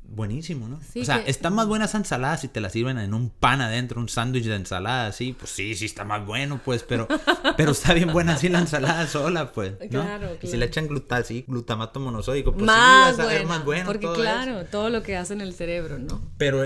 buenísimo, 0.05 0.67
¿no? 0.67 0.79
Sí, 0.91 1.01
o 1.01 1.05
sea, 1.05 1.23
que- 1.23 1.31
están 1.31 1.55
más 1.55 1.65
buenas 1.67 1.95
ensaladas 1.95 2.41
si 2.41 2.47
te 2.49 2.59
las 2.61 2.73
sirven 2.73 2.97
en 2.99 3.13
un 3.13 3.29
pan 3.29 3.61
adentro, 3.61 3.99
un 3.99 4.09
sándwich 4.09 4.43
de 4.45 4.55
ensalada, 4.55 5.07
así, 5.07 5.33
pues 5.33 5.49
sí, 5.49 5.73
sí 5.75 5.85
está 5.85 6.03
más 6.03 6.23
bueno, 6.25 6.59
pues, 6.63 6.83
pero, 6.83 7.07
pero 7.57 7.71
está 7.71 7.93
bien 7.93 8.11
buena 8.11 8.33
así 8.33 8.49
la 8.49 8.59
ensalada 8.59 9.07
sola, 9.07 9.51
pues, 9.53 9.71
¿no? 9.79 9.87
Claro, 10.03 10.27
Y 10.33 10.33
si 10.33 10.39
claro. 10.41 10.57
le 10.59 10.65
echan 10.65 10.87
gluta, 10.87 11.23
sí, 11.23 11.45
glutamato 11.47 11.99
monosódico, 11.99 12.51
pues 12.51 12.65
más 12.65 12.75
sí, 12.75 12.81
va 12.81 13.07
a 13.07 13.13
saber 13.13 13.37
buena, 13.43 13.49
más 13.55 13.65
bueno 13.65 13.85
Porque 13.85 14.05
todo 14.05 14.15
claro, 14.15 14.59
eso. 14.59 14.69
todo 14.69 14.89
lo 14.89 15.01
que 15.01 15.15
hace 15.17 15.33
en 15.33 15.41
el 15.41 15.53
cerebro, 15.53 15.97
¿no? 15.97 16.21
Pero 16.37 16.63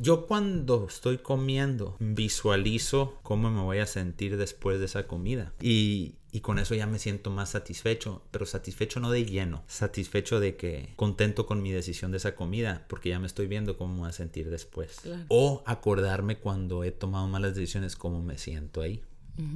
yo 0.00 0.26
cuando 0.26 0.86
estoy 0.88 1.18
comiendo 1.18 1.96
visualizo 1.98 3.18
cómo 3.22 3.50
me 3.50 3.60
voy 3.60 3.78
a 3.78 3.86
sentir 3.86 4.36
después 4.36 4.78
de 4.78 4.86
esa 4.86 5.06
comida. 5.06 5.52
Y, 5.60 6.14
y 6.32 6.40
con 6.40 6.58
eso 6.58 6.74
ya 6.74 6.86
me 6.86 6.98
siento 6.98 7.30
más 7.30 7.50
satisfecho, 7.50 8.22
pero 8.30 8.46
satisfecho 8.46 8.98
no 9.00 9.10
de 9.10 9.26
lleno, 9.26 9.62
satisfecho 9.66 10.40
de 10.40 10.56
que 10.56 10.94
contento 10.96 11.46
con 11.46 11.62
mi 11.62 11.70
decisión 11.70 12.10
de 12.12 12.16
esa 12.16 12.34
comida, 12.34 12.86
porque 12.88 13.10
ya 13.10 13.18
me 13.18 13.26
estoy 13.26 13.46
viendo 13.46 13.76
cómo 13.76 13.94
me 13.94 14.00
voy 14.00 14.08
a 14.08 14.12
sentir 14.12 14.50
después. 14.50 15.02
O 15.28 15.62
acordarme 15.66 16.38
cuando 16.38 16.82
he 16.82 16.92
tomado 16.92 17.28
malas 17.28 17.54
decisiones, 17.54 17.94
cómo 17.94 18.22
me 18.22 18.38
siento 18.38 18.80
ahí. 18.80 19.02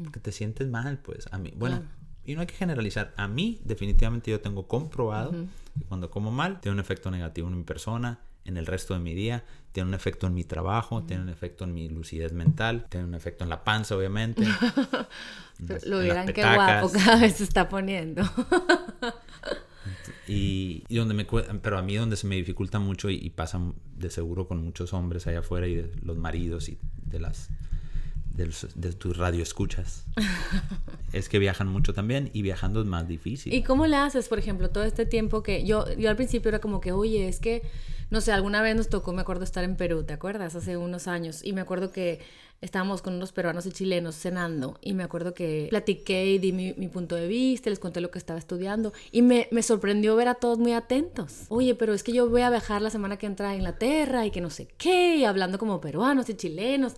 Porque 0.02 0.20
te 0.20 0.32
sientes 0.32 0.68
mal, 0.68 0.98
pues. 0.98 1.26
A 1.30 1.38
mí, 1.38 1.52
bueno, 1.56 1.82
y 2.24 2.34
no 2.34 2.40
hay 2.40 2.46
que 2.46 2.54
generalizar. 2.54 3.12
A 3.16 3.28
mí, 3.28 3.60
definitivamente, 3.64 4.30
yo 4.30 4.40
tengo 4.40 4.66
comprobado 4.66 5.32
que 5.78 5.84
cuando 5.86 6.10
como 6.10 6.30
mal, 6.30 6.60
tiene 6.60 6.74
un 6.74 6.80
efecto 6.80 7.10
negativo 7.10 7.48
en 7.48 7.58
mi 7.58 7.64
persona, 7.64 8.20
en 8.44 8.56
el 8.56 8.66
resto 8.66 8.94
de 8.94 9.00
mi 9.00 9.14
día, 9.14 9.44
tiene 9.72 9.88
un 9.88 9.94
efecto 9.94 10.26
en 10.26 10.34
mi 10.34 10.44
trabajo, 10.44 11.02
tiene 11.02 11.22
un 11.22 11.28
efecto 11.28 11.64
en 11.64 11.74
mi 11.74 11.88
lucidez 11.88 12.32
mental, 12.32 12.86
tiene 12.88 13.06
un 13.06 13.14
efecto 13.14 13.44
en 13.44 13.50
la 13.50 13.64
panza, 13.64 13.96
obviamente. 13.96 14.44
Lo 15.86 16.00
dirán 16.00 16.32
qué 16.32 16.42
guapo 16.42 16.90
cada 16.92 17.20
vez 17.20 17.36
se 17.36 17.44
está 17.44 17.68
poniendo. 17.68 18.22
y, 20.28 20.84
y, 20.88 20.96
donde 20.96 21.14
me 21.14 21.24
pero 21.24 21.78
a 21.78 21.82
mí 21.82 21.96
donde 21.96 22.16
se 22.16 22.26
me 22.26 22.36
dificulta 22.36 22.78
mucho 22.78 23.10
y, 23.10 23.16
y, 23.16 23.30
pasa 23.30 23.60
de 23.96 24.10
seguro 24.10 24.46
con 24.46 24.62
muchos 24.62 24.92
hombres 24.92 25.26
allá 25.26 25.40
afuera 25.40 25.66
y 25.66 25.74
de 25.74 25.90
los 26.02 26.16
maridos 26.16 26.68
y 26.68 26.78
de 27.04 27.20
las 27.20 27.50
de, 28.34 28.50
de 28.74 28.92
tus 28.92 29.16
radioescuchas 29.16 30.04
es 31.12 31.28
que 31.28 31.38
viajan 31.38 31.68
mucho 31.68 31.94
también 31.94 32.30
y 32.32 32.42
viajando 32.42 32.80
es 32.80 32.86
más 32.86 33.06
difícil. 33.08 33.52
¿Y 33.54 33.62
cómo 33.62 33.86
le 33.86 33.96
haces, 33.96 34.28
por 34.28 34.38
ejemplo, 34.38 34.70
todo 34.70 34.84
este 34.84 35.06
tiempo 35.06 35.42
que 35.42 35.64
yo 35.64 35.84
yo 35.96 36.10
al 36.10 36.16
principio 36.16 36.48
era 36.48 36.60
como 36.60 36.80
que, 36.80 36.92
"Oye, 36.92 37.28
es 37.28 37.40
que 37.40 37.62
no 38.10 38.20
sé, 38.20 38.32
alguna 38.32 38.62
vez 38.62 38.76
nos 38.76 38.88
tocó, 38.88 39.12
me 39.12 39.22
acuerdo 39.22 39.44
estar 39.44 39.64
en 39.64 39.76
Perú, 39.76 40.04
¿te 40.04 40.12
acuerdas? 40.12 40.54
Hace 40.54 40.76
unos 40.76 41.08
años 41.08 41.44
y 41.44 41.52
me 41.52 41.60
acuerdo 41.60 41.90
que 41.90 42.20
estábamos 42.60 43.02
con 43.02 43.14
unos 43.14 43.32
peruanos 43.32 43.66
y 43.66 43.72
chilenos 43.72 44.14
cenando 44.14 44.78
y 44.80 44.94
me 44.94 45.02
acuerdo 45.02 45.34
que 45.34 45.66
platiqué 45.68 46.26
y 46.26 46.38
di 46.38 46.52
mi, 46.52 46.72
mi 46.74 46.88
punto 46.88 47.14
de 47.14 47.26
vista, 47.26 47.70
les 47.70 47.78
conté 47.78 48.00
lo 48.00 48.10
que 48.10 48.18
estaba 48.18 48.38
estudiando 48.38 48.92
y 49.10 49.22
me, 49.22 49.48
me, 49.50 49.62
sorprendió 49.62 50.16
ver 50.16 50.28
a 50.28 50.34
todos 50.34 50.58
muy 50.58 50.72
atentos. 50.72 51.42
Oye, 51.48 51.74
pero 51.74 51.92
es 51.92 52.02
que 52.02 52.12
yo 52.12 52.28
voy 52.28 52.42
a 52.42 52.50
viajar 52.50 52.82
la 52.82 52.90
semana 52.90 53.16
que 53.16 53.26
entra 53.26 53.50
a 53.50 53.54
Inglaterra 53.54 54.24
y 54.26 54.30
que 54.30 54.40
no 54.40 54.50
sé 54.50 54.68
qué, 54.78 55.16
y 55.16 55.24
hablando 55.24 55.58
como 55.58 55.80
peruanos 55.80 56.28
y 56.28 56.34
chilenos. 56.34 56.94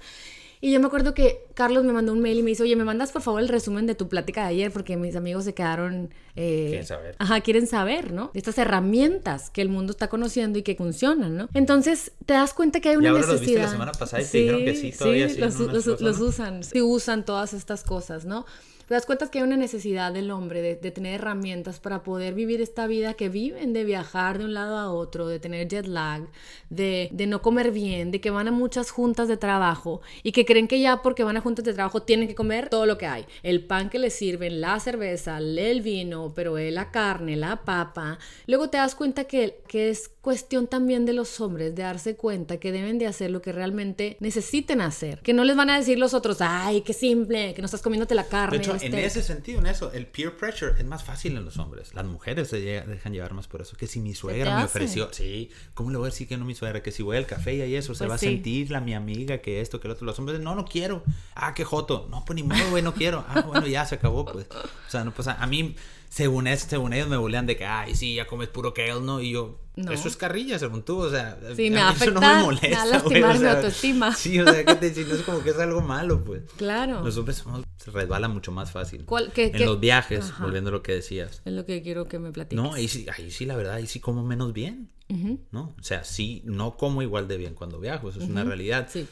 Y 0.66 0.72
yo 0.72 0.80
me 0.80 0.88
acuerdo 0.88 1.14
que 1.14 1.44
Carlos 1.54 1.84
me 1.84 1.92
mandó 1.92 2.12
un 2.12 2.18
mail 2.18 2.40
y 2.40 2.42
me 2.42 2.50
dice, 2.50 2.64
oye, 2.64 2.74
¿me 2.74 2.82
mandas 2.82 3.12
por 3.12 3.22
favor 3.22 3.40
el 3.40 3.46
resumen 3.46 3.86
de 3.86 3.94
tu 3.94 4.08
plática 4.08 4.42
de 4.42 4.48
ayer? 4.48 4.72
Porque 4.72 4.96
mis 4.96 5.14
amigos 5.14 5.44
se 5.44 5.54
quedaron... 5.54 6.12
Eh, 6.34 6.66
quieren 6.70 6.86
saber. 6.86 7.14
Ajá, 7.20 7.40
quieren 7.40 7.68
saber, 7.68 8.12
¿no? 8.12 8.32
Estas 8.34 8.58
herramientas 8.58 9.48
que 9.50 9.62
el 9.62 9.68
mundo 9.68 9.92
está 9.92 10.08
conociendo 10.08 10.58
y 10.58 10.64
que 10.64 10.74
funcionan, 10.74 11.36
¿no? 11.36 11.48
Entonces, 11.54 12.10
te 12.26 12.34
das 12.34 12.52
cuenta 12.52 12.80
que 12.80 12.88
hay 12.88 12.96
una 12.96 13.04
y 13.04 13.08
ahora 13.10 13.20
necesidad. 13.20 13.38
Los 13.38 13.46
viste 13.46 13.62
la 13.62 13.70
semana 13.70 13.92
pasada 13.92 14.20
y 14.20 14.24
sí, 14.24 14.32
te 14.32 14.38
dijeron 14.38 14.64
que 14.64 14.74
sí, 14.74 14.92
todavía 14.98 15.28
sí, 15.28 15.38
los, 15.38 15.60
los, 15.60 16.00
los, 16.00 16.20
usan. 16.20 16.64
Sí, 16.64 16.82
usan 16.82 17.24
todas 17.24 17.54
estas 17.54 17.84
cosas, 17.84 18.24
¿no? 18.24 18.44
Te 18.86 18.94
das 18.94 19.06
cuenta 19.06 19.28
que 19.30 19.38
hay 19.38 19.44
una 19.44 19.56
necesidad 19.56 20.12
del 20.12 20.30
hombre 20.30 20.62
de, 20.62 20.76
de, 20.76 20.90
tener 20.90 21.14
herramientas 21.14 21.80
para 21.80 22.02
poder 22.02 22.34
vivir 22.34 22.60
esta 22.60 22.86
vida 22.86 23.14
que 23.14 23.28
viven, 23.28 23.72
de 23.72 23.84
viajar 23.84 24.38
de 24.38 24.44
un 24.44 24.54
lado 24.54 24.78
a 24.78 24.92
otro, 24.92 25.26
de 25.26 25.40
tener 25.40 25.66
jet 25.66 25.86
lag, 25.86 26.28
de, 26.70 27.08
de 27.12 27.26
no 27.26 27.42
comer 27.42 27.72
bien, 27.72 28.10
de 28.10 28.20
que 28.20 28.30
van 28.30 28.48
a 28.48 28.52
muchas 28.52 28.90
juntas 28.90 29.26
de 29.28 29.36
trabajo 29.36 30.00
y 30.22 30.32
que 30.32 30.44
creen 30.44 30.68
que 30.68 30.80
ya 30.80 31.02
porque 31.02 31.24
van 31.24 31.36
a 31.36 31.40
juntas 31.40 31.64
de 31.64 31.74
trabajo 31.74 32.02
tienen 32.02 32.28
que 32.28 32.34
comer 32.34 32.68
todo 32.68 32.86
lo 32.86 32.96
que 32.96 33.06
hay. 33.06 33.26
El 33.42 33.64
pan 33.64 33.90
que 33.90 33.98
les 33.98 34.14
sirven, 34.14 34.60
la 34.60 34.78
cerveza, 34.78 35.38
el 35.38 35.82
vino, 35.82 36.32
pero 36.34 36.56
la 36.56 36.90
carne, 36.90 37.36
la 37.36 37.64
papa. 37.64 38.18
Luego 38.46 38.70
te 38.70 38.78
das 38.78 38.94
cuenta 38.94 39.24
que, 39.24 39.62
que 39.66 39.90
es 39.90 40.10
cuestión 40.20 40.66
también 40.66 41.06
de 41.06 41.12
los 41.12 41.40
hombres 41.40 41.74
de 41.74 41.82
darse 41.82 42.16
cuenta 42.16 42.58
que 42.58 42.72
deben 42.72 42.98
de 42.98 43.06
hacer 43.06 43.30
lo 43.30 43.42
que 43.42 43.52
realmente 43.52 44.16
necesiten 44.20 44.80
hacer. 44.80 45.20
Que 45.20 45.32
no 45.32 45.44
les 45.44 45.56
van 45.56 45.70
a 45.70 45.76
decir 45.76 45.98
los 45.98 46.14
otros, 46.14 46.38
ay, 46.40 46.80
qué 46.82 46.92
simple, 46.92 47.54
que 47.54 47.62
no 47.62 47.66
estás 47.66 47.82
comiéndote 47.82 48.14
la 48.14 48.24
carne. 48.24 48.58
De 48.58 48.64
hecho, 48.64 48.75
en 48.82 48.94
ese 48.94 49.22
sentido, 49.22 49.60
en 49.60 49.66
eso, 49.66 49.92
el 49.92 50.06
peer 50.06 50.36
pressure 50.36 50.74
es 50.78 50.84
más 50.84 51.04
fácil 51.04 51.36
en 51.36 51.44
los 51.44 51.58
hombres. 51.58 51.94
Las 51.94 52.04
mujeres 52.04 52.48
se 52.48 52.60
dejan 52.60 53.12
llevar 53.12 53.34
más 53.34 53.46
por 53.46 53.60
eso. 53.62 53.76
Que 53.76 53.86
si 53.86 54.00
mi 54.00 54.14
suegra 54.14 54.58
me 54.58 54.64
ofreció, 54.64 55.12
sí, 55.12 55.50
¿cómo 55.74 55.90
le 55.90 55.98
voy 55.98 56.06
a 56.06 56.10
decir 56.10 56.28
que 56.28 56.36
no 56.36 56.44
mi 56.44 56.54
suegra? 56.54 56.82
Que 56.82 56.92
si 56.92 57.02
voy 57.02 57.16
al 57.16 57.26
café 57.26 57.54
y 57.54 57.74
eso, 57.74 57.88
pues 57.88 57.98
se 57.98 58.06
va 58.06 58.18
sí. 58.18 58.26
a 58.26 58.30
sentir 58.30 58.70
la 58.70 58.80
mi 58.80 58.94
amiga, 58.94 59.38
que 59.38 59.60
esto, 59.60 59.80
que 59.80 59.88
lo 59.88 59.94
otro. 59.94 60.06
Los 60.06 60.18
hombres, 60.18 60.40
no, 60.40 60.54
no 60.54 60.64
quiero. 60.64 61.02
Ah, 61.34 61.54
qué 61.54 61.64
joto. 61.64 62.06
No, 62.10 62.24
pues 62.24 62.36
ni 62.36 62.42
modo, 62.42 62.70
güey, 62.70 62.82
no 62.82 62.94
quiero. 62.94 63.24
Ah, 63.28 63.42
bueno, 63.42 63.66
ya 63.66 63.84
se 63.86 63.96
acabó, 63.96 64.24
pues. 64.24 64.46
O 64.50 64.90
sea, 64.90 65.04
no 65.04 65.12
pasa. 65.12 65.34
A 65.34 65.46
mí, 65.46 65.74
según, 66.16 66.46
es, 66.46 66.62
según 66.62 66.94
ellos, 66.94 67.08
me 67.10 67.18
bolean 67.18 67.44
de 67.44 67.58
que, 67.58 67.66
ay, 67.66 67.94
sí, 67.94 68.14
ya 68.14 68.26
comes 68.26 68.48
puro 68.48 68.72
kale, 68.72 69.02
¿no? 69.02 69.20
Y 69.20 69.32
yo, 69.32 69.60
no. 69.76 69.92
Eso 69.92 70.08
es 70.08 70.16
carrilla, 70.16 70.58
según 70.58 70.82
tú, 70.82 70.96
o 70.96 71.10
sea, 71.10 71.38
sí, 71.54 71.68
me 71.68 71.78
a 71.78 71.90
mí 71.90 71.96
eso 72.00 72.10
no 72.10 72.22
me 72.22 72.42
molesta. 72.42 72.68
Me 72.68 72.74
va 72.74 72.82
a 72.82 72.86
lastimar 72.86 73.36
o 73.36 73.38
sea, 73.38 73.50
mi 73.50 73.56
autoestima. 73.56 74.14
Sí, 74.14 74.40
o 74.40 74.50
sea, 74.50 74.64
que 74.64 74.74
te 74.76 75.04
no 75.04 75.14
es 75.14 75.20
como 75.20 75.42
que 75.42 75.50
es 75.50 75.58
algo 75.58 75.82
malo, 75.82 76.24
pues. 76.24 76.44
Claro. 76.56 77.04
Los 77.04 77.18
hombres 77.18 77.36
somos, 77.36 77.64
se 77.76 77.90
resbala 77.90 78.28
mucho 78.28 78.50
más 78.50 78.72
fácil. 78.72 79.04
¿Cuál, 79.04 79.30
qué, 79.30 79.48
en 79.48 79.52
qué? 79.52 79.66
los 79.66 79.78
viajes, 79.78 80.30
Ajá. 80.30 80.42
volviendo 80.42 80.70
a 80.70 80.72
lo 80.72 80.82
que 80.82 80.94
decías. 80.94 81.42
Es 81.44 81.52
lo 81.52 81.66
que 81.66 81.82
quiero 81.82 82.06
que 82.06 82.18
me 82.18 82.32
platiques. 82.32 82.64
No, 82.64 82.72
ahí 82.72 82.88
sí, 82.88 83.04
ahí 83.14 83.30
sí, 83.30 83.44
la 83.44 83.54
verdad, 83.54 83.74
ahí 83.74 83.86
sí 83.86 84.00
como 84.00 84.24
menos 84.24 84.54
bien, 84.54 84.88
uh 85.10 85.14
-huh. 85.14 85.38
¿no? 85.50 85.74
O 85.78 85.82
sea, 85.82 86.02
sí, 86.02 86.40
no 86.46 86.78
como 86.78 87.02
igual 87.02 87.28
de 87.28 87.36
bien 87.36 87.52
cuando 87.52 87.78
viajo, 87.78 88.08
eso 88.08 88.20
es 88.20 88.24
uh 88.24 88.28
-huh. 88.28 88.32
una 88.32 88.44
realidad. 88.44 88.88
Sí. 88.90 89.06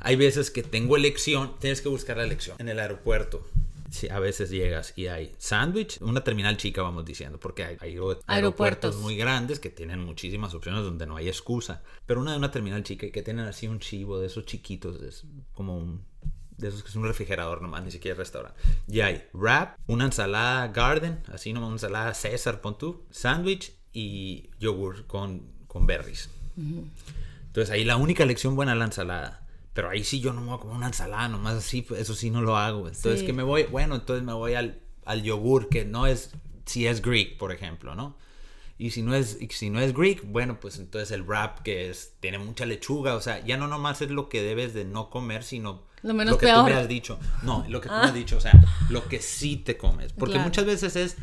Hay 0.00 0.16
veces 0.16 0.50
que 0.50 0.64
tengo 0.64 0.96
elección, 0.96 1.52
tienes 1.60 1.80
que 1.80 1.88
buscar 1.88 2.16
la 2.16 2.24
elección 2.24 2.56
en 2.58 2.68
el 2.68 2.80
aeropuerto. 2.80 3.46
A 4.10 4.20
veces 4.20 4.50
llegas 4.50 4.92
y 4.96 5.08
hay 5.08 5.32
sándwich, 5.38 6.00
una 6.00 6.22
terminal 6.22 6.56
chica, 6.56 6.82
vamos 6.82 7.04
diciendo, 7.04 7.40
porque 7.40 7.64
hay, 7.64 7.76
hay 7.80 7.90
aeropuertos, 7.90 8.24
aeropuertos, 8.28 8.96
muy 8.96 9.16
grandes 9.16 9.58
que 9.58 9.70
tienen 9.70 10.00
muchísimas 10.00 10.54
opciones 10.54 10.84
donde 10.84 11.06
no 11.06 11.16
hay 11.16 11.28
excusa. 11.28 11.82
Pero 12.06 12.20
una 12.20 12.32
de 12.32 12.38
una 12.38 12.50
terminal 12.50 12.82
chica 12.82 13.06
y 13.06 13.10
que 13.10 13.22
tienen 13.22 13.46
así 13.46 13.66
un 13.66 13.80
chivo 13.80 14.20
de 14.20 14.26
esos 14.26 14.46
chiquitos, 14.46 15.00
es 15.02 15.24
como 15.54 15.76
un. 15.76 16.04
De 16.56 16.68
esos 16.68 16.82
que 16.82 16.90
es 16.90 16.96
un 16.96 17.04
refrigerador 17.04 17.62
nomás, 17.62 17.82
ni 17.82 17.90
siquiera 17.90 18.18
restaurante. 18.18 18.60
Y 18.86 19.00
hay 19.00 19.24
wrap, 19.32 19.78
una 19.86 20.04
ensalada 20.04 20.68
garden, 20.68 21.20
así 21.32 21.52
nomás 21.52 21.68
una 21.68 21.76
ensalada 21.76 22.12
César, 22.12 22.60
pon 22.60 22.76
tú, 22.76 23.06
sándwich 23.10 23.72
y 23.92 24.50
yogur 24.60 25.06
con, 25.06 25.50
con 25.66 25.86
berries. 25.86 26.28
Uh 26.56 26.60
-huh. 26.60 26.84
Entonces 27.46 27.70
ahí 27.70 27.84
la 27.84 27.96
única 27.96 28.22
elección 28.22 28.54
buena 28.54 28.72
es 28.72 28.78
la 28.78 28.84
ensalada. 28.84 29.39
Pero 29.72 29.90
ahí 29.90 30.04
sí 30.04 30.20
yo 30.20 30.32
no 30.32 30.40
me 30.40 30.48
voy 30.48 30.56
a 30.56 30.60
comer 30.60 30.76
una 30.76 30.86
ensalada, 30.88 31.28
nomás 31.28 31.54
así, 31.54 31.86
eso 31.96 32.14
sí 32.14 32.30
no 32.30 32.42
lo 32.42 32.56
hago. 32.56 32.88
Entonces, 32.88 33.20
sí. 33.20 33.26
que 33.26 33.32
me 33.32 33.42
voy? 33.42 33.64
Bueno, 33.64 33.94
entonces 33.94 34.24
me 34.24 34.32
voy 34.32 34.54
al, 34.54 34.80
al, 35.04 35.22
yogur, 35.22 35.68
que 35.68 35.84
no 35.84 36.06
es, 36.06 36.32
si 36.66 36.86
es 36.86 37.02
Greek, 37.02 37.38
por 37.38 37.52
ejemplo, 37.52 37.94
¿no? 37.94 38.16
Y 38.78 38.90
si 38.90 39.02
no 39.02 39.14
es, 39.14 39.38
si 39.50 39.70
no 39.70 39.78
es 39.78 39.92
Greek, 39.92 40.24
bueno, 40.24 40.58
pues 40.58 40.78
entonces 40.78 41.10
el 41.10 41.22
wrap, 41.22 41.60
que 41.60 41.90
es, 41.90 42.14
tiene 42.20 42.38
mucha 42.38 42.64
lechuga, 42.66 43.14
o 43.14 43.20
sea, 43.20 43.44
ya 43.44 43.56
no 43.58 43.68
nomás 43.68 44.00
es 44.00 44.10
lo 44.10 44.28
que 44.28 44.42
debes 44.42 44.72
de 44.74 44.84
no 44.84 45.10
comer, 45.10 45.44
sino 45.44 45.82
lo, 46.02 46.14
menos 46.14 46.32
lo 46.32 46.38
que 46.38 46.46
peor. 46.46 46.64
tú 46.64 46.64
me 46.64 46.72
has 46.74 46.88
dicho. 46.88 47.18
No, 47.42 47.64
lo 47.68 47.80
que 47.80 47.88
tú 47.88 47.94
ah. 47.94 48.00
me 48.00 48.08
has 48.08 48.14
dicho, 48.14 48.38
o 48.38 48.40
sea, 48.40 48.52
lo 48.88 49.06
que 49.06 49.20
sí 49.20 49.56
te 49.56 49.76
comes. 49.76 50.12
Porque 50.14 50.34
claro. 50.34 50.48
muchas 50.48 50.64
veces 50.64 50.96
es 50.96 51.16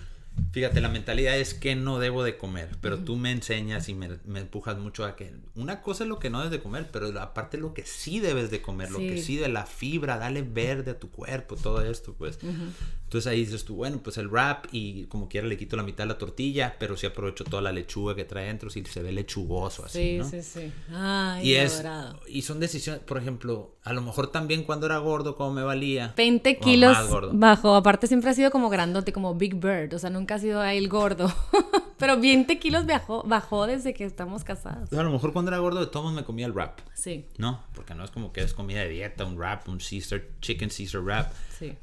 Fíjate, 0.51 0.81
la 0.81 0.89
mentalidad 0.89 1.37
es 1.37 1.53
que 1.53 1.75
no 1.75 1.99
debo 1.99 2.23
de 2.23 2.37
comer, 2.37 2.69
pero 2.81 2.99
tú 2.99 3.15
me 3.15 3.31
enseñas 3.31 3.89
y 3.89 3.93
me, 3.93 4.17
me, 4.25 4.39
empujas 4.39 4.77
mucho 4.77 5.05
a 5.05 5.15
que 5.15 5.33
una 5.55 5.81
cosa 5.81 6.03
es 6.03 6.09
lo 6.09 6.19
que 6.19 6.29
no 6.29 6.39
debes 6.39 6.51
de 6.51 6.61
comer, 6.61 6.89
pero 6.91 7.07
aparte 7.19 7.57
lo 7.57 7.73
que 7.73 7.85
sí 7.85 8.19
debes 8.19 8.49
de 8.49 8.61
comer, 8.61 8.87
sí. 8.87 8.93
lo 8.93 8.99
que 8.99 9.21
sí 9.21 9.35
de 9.35 9.49
la 9.49 9.65
fibra, 9.65 10.17
dale 10.17 10.41
verde 10.41 10.91
a 10.91 10.99
tu 10.99 11.09
cuerpo, 11.11 11.55
todo 11.55 11.81
esto, 11.81 12.13
pues. 12.13 12.39
Uh 12.41 12.47
-huh. 12.47 12.71
Entonces 13.07 13.31
ahí 13.31 13.45
dices 13.45 13.63
tú, 13.63 13.75
bueno, 13.75 14.01
pues 14.03 14.17
el 14.17 14.27
wrap 14.27 14.65
y 14.73 15.05
como 15.05 15.29
quiera 15.29 15.47
le 15.47 15.55
quito 15.55 15.77
la 15.77 15.83
mitad 15.83 16.03
de 16.03 16.09
la 16.09 16.17
tortilla, 16.17 16.75
pero 16.77 16.97
sí 16.97 17.05
aprovecho 17.05 17.45
toda 17.45 17.61
la 17.61 17.71
lechuga 17.71 18.15
que 18.15 18.25
trae 18.25 18.47
dentro, 18.47 18.69
si 18.69 18.83
se 18.83 19.01
ve 19.01 19.13
lechugoso 19.13 19.85
así, 19.85 19.99
sí, 19.99 20.17
¿no? 20.17 20.29
Sí, 20.29 20.43
sí, 20.43 20.73
Ay, 20.93 21.47
y 21.47 21.53
es 21.53 21.81
y 22.27 22.41
son 22.41 22.59
decisiones, 22.59 23.01
por 23.03 23.17
ejemplo, 23.17 23.77
a 23.85 23.93
lo 23.93 24.01
mejor 24.01 24.27
también 24.29 24.63
cuando 24.63 24.87
era 24.87 24.97
gordo, 24.97 25.37
como 25.37 25.53
me 25.53 25.63
valía. 25.63 26.13
20 26.17 26.57
kilos 26.57 26.97
bajo, 27.31 27.75
aparte 27.75 28.07
siempre 28.07 28.29
ha 28.29 28.33
sido 28.33 28.51
como 28.51 28.69
grandote, 28.69 29.13
como 29.13 29.35
Big 29.35 29.55
Bird, 29.55 29.93
o 29.93 29.99
sea, 29.99 30.09
nunca 30.09 30.35
ha 30.35 30.39
sido 30.39 30.59
ahí 30.59 30.77
el 30.77 30.89
gordo. 30.89 31.33
Pero 31.97 32.19
20 32.19 32.59
kilos 32.59 32.85
bajó, 32.85 33.23
bajó 33.23 33.65
desde 33.67 33.93
que 33.93 34.03
estamos 34.03 34.43
casados. 34.43 34.91
A 34.91 35.03
lo 35.03 35.11
mejor 35.11 35.33
cuando 35.33 35.49
era 35.49 35.59
gordo 35.59 35.79
de 35.79 35.87
todos 35.87 36.13
me 36.13 36.23
comía 36.23 36.45
el 36.45 36.51
wrap. 36.51 36.79
Sí. 36.93 37.25
¿No? 37.37 37.63
Porque 37.73 37.95
no 37.95 38.03
es 38.03 38.11
como 38.11 38.33
que 38.33 38.41
es 38.41 38.53
comida 38.53 38.81
de 38.81 38.89
dieta, 38.89 39.25
un 39.25 39.37
wrap, 39.37 39.67
un 39.67 39.79
Caesar, 39.79 40.21
chicken 40.41 40.69
Caesar 40.69 41.01
wrap. 41.01 41.31
Sí. 41.57 41.75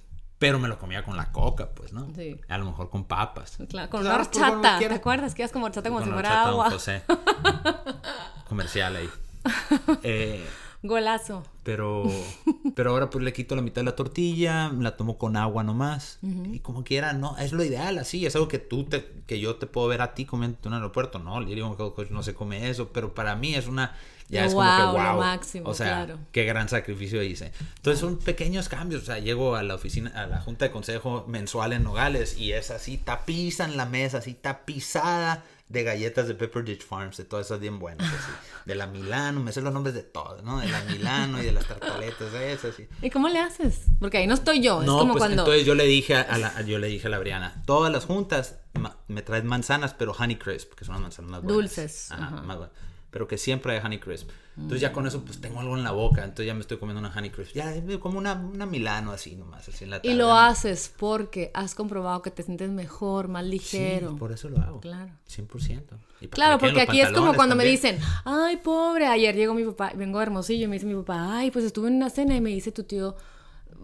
Pero 0.45 0.59
me 0.59 0.69
lo 0.69 0.79
comía 0.79 1.03
con 1.03 1.17
la 1.17 1.33
coca, 1.33 1.71
pues, 1.71 1.95
¿no? 1.95 2.07
Sí. 2.15 2.39
A 2.51 2.59
lo 2.59 2.67
mejor 2.67 2.91
con 2.91 3.05
papas. 3.05 3.57
Claro, 3.67 3.89
con 3.89 4.05
la 4.05 4.17
horchata. 4.17 4.79
¿Te 4.79 4.93
acuerdas 4.93 5.35
que 5.35 5.41
ibas 5.41 5.53
con 5.53 5.63
horchata 5.63 5.89
como 5.89 6.01
con 6.01 6.09
si 6.09 6.13
fuera 6.13 6.45
agua? 6.45 6.71
José. 6.71 7.03
Comercial 8.51 8.95
ahí. 8.95 9.09
eh, 10.03 10.47
Golazo. 10.83 11.45
Pero, 11.65 12.05
pero 12.77 12.91
ahora 12.91 13.11
pues 13.11 13.25
le 13.25 13.33
quito 13.33 13.57
la 13.57 13.63
mitad 13.63 13.81
de 13.81 13.87
la 13.87 13.97
tortilla, 13.97 14.71
la 14.79 14.97
tomo 14.97 15.19
con 15.19 15.37
agua 15.37 15.65
nomás. 15.65 16.19
Uh 16.23 16.29
-huh. 16.29 16.55
Y 16.55 16.61
como 16.61 16.85
quiera, 16.85 17.13
no, 17.15 17.37
es 17.39 17.53
lo 17.53 17.65
ideal, 17.65 17.99
así. 17.99 18.27
Es 18.27 18.37
algo 18.37 18.49
que 18.49 18.59
tú, 18.59 18.85
te, 18.85 19.11
que 19.27 19.41
yo 19.41 19.57
te 19.57 19.67
puedo 19.67 19.89
ver 19.89 20.03
a 20.03 20.15
ti 20.15 20.27
comiendo 20.27 20.59
en 20.63 20.69
un 20.69 20.75
aeropuerto. 20.75 21.19
No, 21.19 21.35
coach 21.77 22.11
no 22.11 22.23
se 22.23 22.35
come 22.35 22.69
eso, 22.69 22.91
pero 22.93 23.15
para 23.15 23.35
mí 23.35 23.55
es 23.55 23.67
una... 23.67 23.97
Ya 24.31 24.47
es 24.47 24.55
wow, 24.55 24.65
como 24.65 24.93
que 24.95 25.03
wow. 25.03 25.21
máximo, 25.21 25.69
o 25.69 25.75
sea, 25.75 26.07
claro. 26.07 26.19
qué 26.33 26.45
gran 26.45 26.71
sacrificio 26.71 27.23
hice. 27.23 27.53
Entonces 27.77 28.01
son 28.01 28.19
pequeños 28.19 28.71
cambios. 28.71 29.03
O 29.03 29.05
sea, 29.05 29.19
llego 29.19 29.55
a 29.55 29.63
la 29.63 29.75
oficina, 29.75 30.11
a 30.15 30.27
la 30.27 30.41
junta 30.41 30.65
de 30.65 30.71
consejo 30.71 31.27
mensual 31.29 31.75
en 31.75 31.85
Nogales 31.85 32.39
y 32.39 32.53
es 32.53 32.71
así, 32.71 32.97
tapizan 32.97 33.77
la 33.77 33.85
mesa, 33.85 34.19
así 34.19 34.33
tapizada 34.33 35.45
de 35.69 35.83
galletas 35.83 36.29
de 36.29 36.35
Pepperidge 36.35 36.85
Farms, 36.85 37.17
de 37.17 37.25
todas 37.25 37.47
esas 37.47 37.59
bien 37.59 37.79
buenas, 37.79 38.07
así. 38.07 38.33
De 38.67 38.75
la 38.75 38.87
Milano, 38.87 39.41
me 39.41 39.51
sé 39.51 39.61
los 39.63 39.73
nombres 39.73 39.95
de 39.95 40.03
todas, 40.03 40.43
¿no? 40.45 40.59
De 40.61 40.69
la 40.69 40.81
Milano 40.85 41.43
y 41.43 41.47
de 41.47 41.53
las 41.53 41.67
tartaletas, 41.67 42.33
esas, 42.35 42.75
sí. 42.77 42.87
¿Y 43.03 43.11
cómo 43.11 43.29
le 43.29 43.39
haces? 43.39 43.81
Porque 43.99 44.19
ahí 44.19 44.27
no 44.27 44.35
estoy 44.35 44.61
yo, 44.63 44.81
es 44.83 44.87
No, 44.87 44.99
como 44.99 45.13
pues 45.15 45.23
cuando... 45.23 45.43
entonces 45.43 45.65
yo 45.67 45.75
le 45.75 45.85
dije 45.85 46.17
a 46.17 46.37
la, 46.39 46.61
yo 46.63 46.79
le 46.79 46.89
dije 46.89 47.07
a 47.07 47.11
la 47.11 47.19
Briana, 47.19 47.63
todas 47.67 47.91
las 47.93 48.05
juntas 48.05 48.57
ma- 48.75 48.97
me 49.09 49.23
traes 49.23 49.45
manzanas, 49.45 49.95
pero 49.95 50.13
Honey 50.13 50.37
Crisp, 50.37 50.75
que 50.75 50.85
son 50.85 50.95
las 50.97 51.03
manzanas 51.03 51.31
más 51.31 51.43
buenas. 51.43 51.57
Dulces, 51.63 52.13
Ajá, 52.13 52.25
ajá. 52.27 52.43
más 52.43 52.57
buenas. 52.59 52.77
Pero 53.15 53.29
que 53.29 53.39
siempre 53.39 53.73
hay 53.73 53.79
Honey 53.85 54.01
Crisp. 54.01 54.29
Entonces 54.57 54.81
ya 54.81 54.93
con 54.93 55.07
eso 55.07 55.25
pues 55.25 55.41
tengo 55.41 55.61
algo 55.61 55.77
en 55.77 55.85
la 55.85 55.93
boca, 55.93 56.23
entonces 56.23 56.47
ya 56.47 56.55
me 56.55 56.61
estoy 56.61 56.79
comiendo 56.79 56.99
una 57.01 57.13
Honey 57.17 57.31
Crisp. 57.31 57.55
Ya 57.55 57.73
es 57.75 57.99
como 57.99 58.19
una, 58.19 58.35
una 58.35 58.67
Milano 58.67 59.13
así 59.13 59.37
nomás, 59.37 59.69
así 59.69 59.85
en 59.85 59.91
la 59.91 59.99
Y 59.99 60.01
tarde, 60.01 60.15
lo 60.17 60.27
¿no? 60.29 60.39
haces 60.39 60.93
porque 60.97 61.51
has 61.55 61.75
comprobado 61.77 62.23
que 62.23 62.31
te 62.33 62.43
sientes 62.43 62.71
mejor, 62.71 63.29
más 63.29 63.45
Sí, 63.45 63.51
ligero. 63.51 64.17
por 64.17 64.33
eso 64.33 64.49
lo 64.49 64.59
hago. 64.59 64.81
Claro. 64.81 65.13
100%. 65.29 65.97
Y 66.21 66.27
para 66.29 66.35
Claro, 66.37 66.59
que 66.59 66.67
me 66.67 66.73
porque 66.73 66.83
aquí 66.83 67.01
es 67.01 67.13
como 67.13 67.35
cuando 67.35 67.55
me 67.57 67.65
también. 67.65 67.81
dicen, 67.83 67.99
ay, 68.25 68.57
pobre, 68.59 69.07
ayer 69.07 69.35
llegó 69.37 69.55
mi 69.55 69.65
papá, 69.65 69.93
vengo 69.95 70.19
de 70.19 70.25
Hermosillo 70.25 70.65
y 70.65 70.69
me 70.69 70.75
dice 70.77 70.87
mi 70.87 70.95
papá, 70.97 71.37
ay, 71.39 71.51
pues 71.53 71.65
estuve 71.65 71.89
en 71.89 71.95
una 71.97 72.11
cena 72.11 72.37
y 72.37 72.41
me 72.41 72.51
dice 72.51 72.73
tu 72.73 72.85
tío 72.85 73.17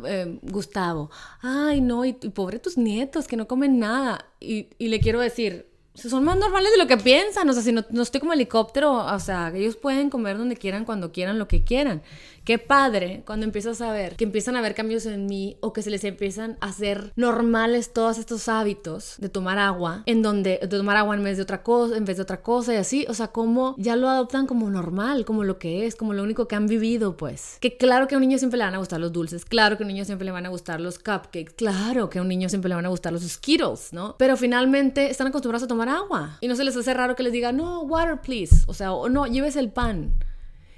eh, 0.07 0.39
Gustavo, 0.43 1.11
ay, 1.43 1.81
no, 1.81 2.05
y, 2.05 2.17
y 2.23 2.29
pobre 2.31 2.59
tus 2.59 2.77
nietos 2.79 3.27
que 3.29 3.37
no 3.37 3.47
comen 3.47 3.79
nada. 3.79 4.27
Y, 4.41 4.69
y 4.79 4.89
le 4.89 5.01
quiero 5.01 5.21
decir, 5.21 5.70
son 5.95 6.25
más 6.25 6.37
normales 6.39 6.71
de 6.73 6.79
lo 6.79 6.87
que 6.87 6.97
piensan, 6.97 7.49
o 7.49 7.53
sea, 7.53 7.63
si 7.63 7.73
no, 7.73 7.85
no 7.91 8.03
estoy 8.03 8.21
como 8.21 8.33
helicóptero, 8.33 8.93
o 8.93 9.19
sea, 9.19 9.53
ellos 9.55 9.77
pueden 9.77 10.11
comer 10.11 10.39
donde 10.39 10.57
quieran, 10.57 10.85
cuando 10.85 11.13
quieran, 11.13 11.39
lo 11.39 11.49
que 11.49 11.65
quieran. 11.65 12.03
Qué 12.45 12.59
padre 12.59 13.23
cuando 13.27 13.45
empiezas 13.45 13.81
a 13.83 13.93
ver 13.93 14.17
que 14.17 14.25
empiezan 14.25 14.57
a 14.57 14.61
haber 14.61 14.75
cambios 14.75 15.05
en 15.05 15.27
mí 15.27 15.59
o 15.61 15.73
que 15.73 15.83
se 15.83 15.91
les 15.91 16.05
empiezan 16.05 16.57
a 16.61 16.69
hacer 16.69 17.13
normales 17.15 17.93
todos 17.93 18.19
estos 18.19 18.49
hábitos 18.49 19.17
de 19.19 19.29
tomar 19.29 19.59
agua, 19.59 20.03
en 20.07 20.23
donde 20.23 20.59
de 20.61 20.69
tomar 20.69 20.97
agua 20.97 21.15
en 21.17 21.23
vez 21.23 21.37
de 21.37 21.43
otra 21.43 21.63
cosa, 21.63 21.97
en 21.97 22.05
vez 22.07 22.17
de 22.17 22.23
otra 22.23 22.43
cosa 22.43 22.73
y 22.73 22.77
así, 22.77 23.05
o 23.09 23.15
sea, 23.15 23.29
como 23.29 23.75
ya 23.79 23.95
lo 23.95 24.09
adoptan 24.09 24.47
como 24.47 24.71
normal, 24.71 25.25
como 25.25 25.45
lo 25.45 25.59
que 25.59 25.87
es, 25.87 25.97
como 25.97 26.15
lo 26.15 26.23
único 26.23 26.49
que 26.49 26.57
han 26.57 26.67
vivido, 26.67 27.17
pues. 27.17 27.59
Que 27.61 27.77
claro 27.77 28.09
que 28.09 28.15
a 28.15 28.19
un 28.19 28.23
niño 28.23 28.39
siempre 28.39 28.59
le 28.59 28.65
van 28.65 28.75
a 28.75 28.79
gustar 28.79 29.01
los 29.01 29.13
dulces, 29.13 29.45
claro 29.45 29.77
que 29.77 29.85
a 29.85 29.87
un 29.87 29.93
niño 29.93 30.05
siempre 30.05 30.25
le 30.25 30.33
van 30.33 30.47
a 30.47 30.49
gustar 30.49 30.81
los 30.81 30.99
cupcakes, 30.99 31.53
claro 31.57 32.09
que 32.09 32.19
a 32.19 32.23
un 32.23 32.29
niño 32.29 32.49
siempre 32.49 32.71
le 32.71 32.75
van 32.75 32.87
a 32.87 32.89
gustar 32.89 33.13
los 33.13 33.23
Skittles, 33.23 33.93
¿no? 33.93 34.17
Pero 34.19 34.37
finalmente 34.37 35.11
están 35.11 35.27
acostumbrados 35.27 35.65
a 35.65 35.69
tomar 35.69 35.80
agua 35.89 36.39
y 36.41 36.49
no 36.49 36.57
se 36.57 36.65
les 36.65 36.77
hace 36.77 36.93
raro 36.95 37.17
que 37.17 37.23
les 37.23 37.33
diga, 37.33 37.53
no, 37.53 37.81
water 37.83 38.21
please, 38.21 38.65
o 38.67 38.75
sea, 38.75 38.93
o 38.93 39.09
no, 39.09 39.27
lleves 39.27 39.57
el 39.57 39.71
pan. 39.71 40.15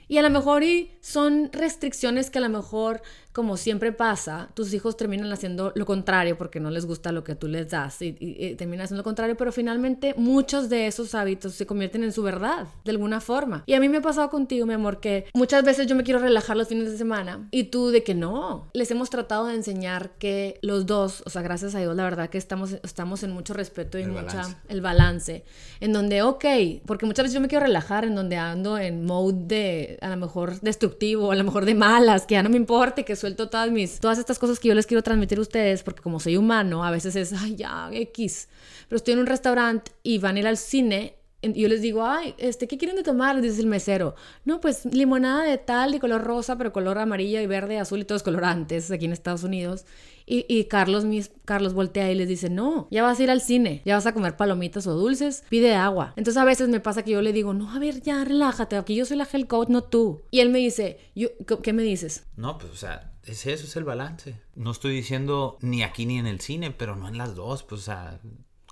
Y 0.08 0.18
a 0.18 0.22
lo 0.22 0.30
mejor 0.30 0.62
y 0.62 0.98
son 1.00 1.50
restricciones 1.52 2.28
que 2.28 2.38
a 2.38 2.42
lo 2.42 2.50
mejor, 2.50 3.02
como 3.32 3.56
siempre 3.56 3.92
pasa, 3.92 4.50
tus 4.54 4.74
hijos 4.74 4.96
terminan 4.96 5.32
haciendo 5.32 5.72
lo 5.74 5.86
contrario 5.86 6.36
porque 6.36 6.60
no 6.60 6.70
les 6.70 6.84
gusta 6.86 7.12
lo 7.12 7.24
que 7.24 7.34
tú 7.34 7.48
les 7.48 7.70
das 7.70 8.02
y, 8.02 8.14
y- 8.20 8.46
y 8.46 8.54
terminan 8.56 8.84
haciendo 8.84 9.00
lo 9.00 9.04
contrario, 9.04 9.36
pero 9.36 9.52
finalmente 9.52 10.14
muchos 10.16 10.68
de 10.68 10.86
esos 10.86 11.14
hábitos 11.14 11.54
se 11.54 11.66
convierten 11.66 12.04
en 12.04 12.12
su 12.12 12.22
verdad, 12.22 12.66
de 12.84 12.90
alguna 12.90 13.20
forma. 13.20 13.62
Y 13.66 13.74
a 13.74 13.80
mí 13.80 13.88
me 13.88 13.98
ha 13.98 14.02
pasado 14.02 14.28
contigo, 14.30 14.66
mi 14.66 14.74
amor, 14.74 15.00
que 15.00 15.26
muchas 15.34 15.64
veces 15.64 15.86
yo 15.86 15.94
me 15.96 16.02
quiero 16.04 16.20
relajar 16.20 16.56
los 16.56 16.68
fines 16.68 16.90
de 16.90 16.98
semana 16.98 17.48
y 17.50 17.64
tú 17.64 17.88
de 17.90 18.02
que 18.02 18.14
no. 18.14 18.68
Les 18.74 18.90
hemos 18.90 19.08
tratado 19.10 19.46
de 19.46 19.54
enseñar 19.54 20.10
que 20.18 20.58
los 20.62 20.86
dos, 20.86 21.22
o 21.26 21.30
sea, 21.30 21.42
gracias 21.42 21.74
a 21.74 21.78
Dios, 21.80 21.96
la 21.96 22.04
verdad 22.04 22.28
que 22.28 22.38
estamos, 22.38 22.76
estamos 22.82 23.22
en 23.22 23.30
mucho 23.32 23.54
respeto 23.54 23.98
y 23.98 24.02
El 24.02 24.10
mucha 24.12 24.24
balance. 24.26 24.56
el 24.68 24.80
balance, 24.82 25.44
en 25.80 25.92
donde, 25.92 26.22
ok, 26.22 26.44
porque 26.86 27.06
muchas 27.06 27.24
veces 27.24 27.34
yo 27.34 27.40
me 27.40 27.48
quiero 27.48 27.64
relajar, 27.64 28.04
en 28.04 28.14
donde 28.14 28.36
ando 28.36 28.76
en 28.78 29.04
mode 29.06 29.36
de, 29.46 29.98
a 30.02 30.08
lo 30.10 30.16
mejor 30.16 30.60
destructivo, 30.60 31.32
a 31.32 31.34
lo 31.34 31.44
mejor 31.44 31.64
de 31.64 31.74
malas, 31.74 32.26
que 32.26 32.34
ya 32.34 32.42
no 32.42 32.50
me 32.50 32.56
importe, 32.56 33.04
que 33.04 33.16
suelto 33.22 33.48
todas 33.48 33.70
mis, 33.70 34.00
todas 34.00 34.18
estas 34.18 34.38
cosas 34.40 34.58
que 34.58 34.68
yo 34.68 34.74
les 34.74 34.86
quiero 34.86 35.02
transmitir 35.02 35.38
a 35.38 35.42
ustedes, 35.42 35.84
porque 35.84 36.02
como 36.02 36.18
soy 36.18 36.36
humano, 36.36 36.84
a 36.84 36.90
veces 36.90 37.14
es, 37.14 37.32
ay, 37.32 37.54
ya, 37.54 37.88
X, 37.92 38.48
pero 38.88 38.96
estoy 38.96 39.14
en 39.14 39.20
un 39.20 39.26
restaurante 39.26 39.92
y 40.02 40.18
van 40.18 40.36
a 40.36 40.40
ir 40.40 40.46
al 40.48 40.56
cine. 40.56 41.16
Yo 41.42 41.66
les 41.68 41.82
digo, 41.82 42.04
ay, 42.04 42.34
este, 42.38 42.68
¿qué 42.68 42.78
quieren 42.78 42.96
de 42.96 43.02
tomar? 43.02 43.40
Dice 43.40 43.60
el 43.60 43.66
mesero. 43.66 44.14
No, 44.44 44.60
pues 44.60 44.84
limonada 44.84 45.42
de 45.42 45.58
tal, 45.58 45.90
de 45.90 45.98
color 45.98 46.22
rosa, 46.22 46.56
pero 46.56 46.72
color 46.72 46.98
amarillo 46.98 47.40
y 47.40 47.46
verde, 47.46 47.78
azul 47.78 48.00
y 48.00 48.04
todos 48.04 48.22
colorantes 48.22 48.90
aquí 48.92 49.06
en 49.06 49.12
Estados 49.12 49.42
Unidos. 49.42 49.84
Y, 50.24 50.46
y 50.48 50.64
Carlos, 50.64 51.04
mis, 51.04 51.32
Carlos 51.44 51.74
voltea 51.74 52.10
y 52.12 52.14
les 52.14 52.28
dice, 52.28 52.48
no, 52.48 52.86
ya 52.90 53.02
vas 53.02 53.18
a 53.18 53.22
ir 53.24 53.30
al 53.30 53.40
cine, 53.40 53.82
ya 53.84 53.96
vas 53.96 54.06
a 54.06 54.14
comer 54.14 54.36
palomitas 54.36 54.86
o 54.86 54.94
dulces, 54.94 55.42
pide 55.48 55.74
agua. 55.74 56.12
Entonces 56.16 56.40
a 56.40 56.44
veces 56.44 56.68
me 56.68 56.80
pasa 56.80 57.02
que 57.02 57.12
yo 57.12 57.22
le 57.22 57.32
digo, 57.32 57.54
no, 57.54 57.70
a 57.70 57.78
ver, 57.78 58.02
ya, 58.02 58.24
relájate, 58.24 58.76
aquí 58.76 58.94
yo 58.94 59.04
soy 59.04 59.16
la 59.16 59.28
health 59.32 59.48
coach, 59.48 59.68
no 59.68 59.82
tú. 59.82 60.22
Y 60.30 60.40
él 60.40 60.50
me 60.50 60.58
dice, 60.58 60.98
yo, 61.14 61.28
¿qué 61.62 61.72
me 61.72 61.82
dices? 61.82 62.24
No, 62.36 62.58
pues, 62.58 62.72
o 62.72 62.76
sea, 62.76 63.11
es 63.24 63.46
eso, 63.46 63.64
es 63.64 63.76
el 63.76 63.84
balance. 63.84 64.40
No 64.54 64.70
estoy 64.70 64.94
diciendo 64.94 65.58
ni 65.60 65.82
aquí 65.82 66.06
ni 66.06 66.18
en 66.18 66.26
el 66.26 66.40
cine, 66.40 66.70
pero 66.70 66.96
no 66.96 67.08
en 67.08 67.18
las 67.18 67.34
dos, 67.34 67.62
pues, 67.62 67.82
o 67.82 67.84
sea, 67.84 68.20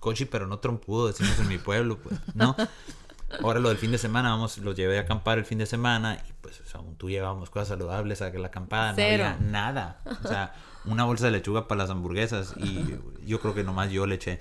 cochi, 0.01 0.25
pero 0.25 0.47
no 0.47 0.59
trompudo, 0.59 1.07
decimos 1.07 1.39
en 1.39 1.49
mi 1.49 1.59
pueblo, 1.59 1.99
pues, 1.99 2.19
¿no? 2.35 2.57
Ahora 3.43 3.61
lo 3.61 3.69
del 3.69 3.79
fin 3.79 3.93
de 3.93 3.99
semana, 3.99 4.31
vamos, 4.31 4.59
los 4.59 4.75
llevé 4.75 4.99
a 4.99 5.03
acampar 5.03 5.39
el 5.39 5.45
fin 5.45 5.59
de 5.59 5.67
semana 5.67 6.21
y 6.29 6.33
pues, 6.41 6.61
o 6.61 6.67
sea, 6.67 6.81
tú 6.99 7.09
llevábamos 7.09 7.49
cosas 7.49 7.69
saludables 7.69 8.23
a 8.23 8.31
la 8.31 8.49
acampada, 8.49 8.93
Cero. 8.97 9.23
no 9.23 9.31
había 9.31 9.47
nada. 9.47 10.01
O 10.25 10.27
sea, 10.27 10.53
una 10.85 11.05
bolsa 11.05 11.27
de 11.27 11.33
lechuga 11.33 11.69
para 11.69 11.83
las 11.83 11.91
hamburguesas 11.91 12.55
y 12.57 12.97
yo 13.25 13.41
creo 13.41 13.55
que 13.55 13.63
nomás 13.63 13.91
yo 13.93 14.05
le 14.07 14.17
eché. 14.17 14.41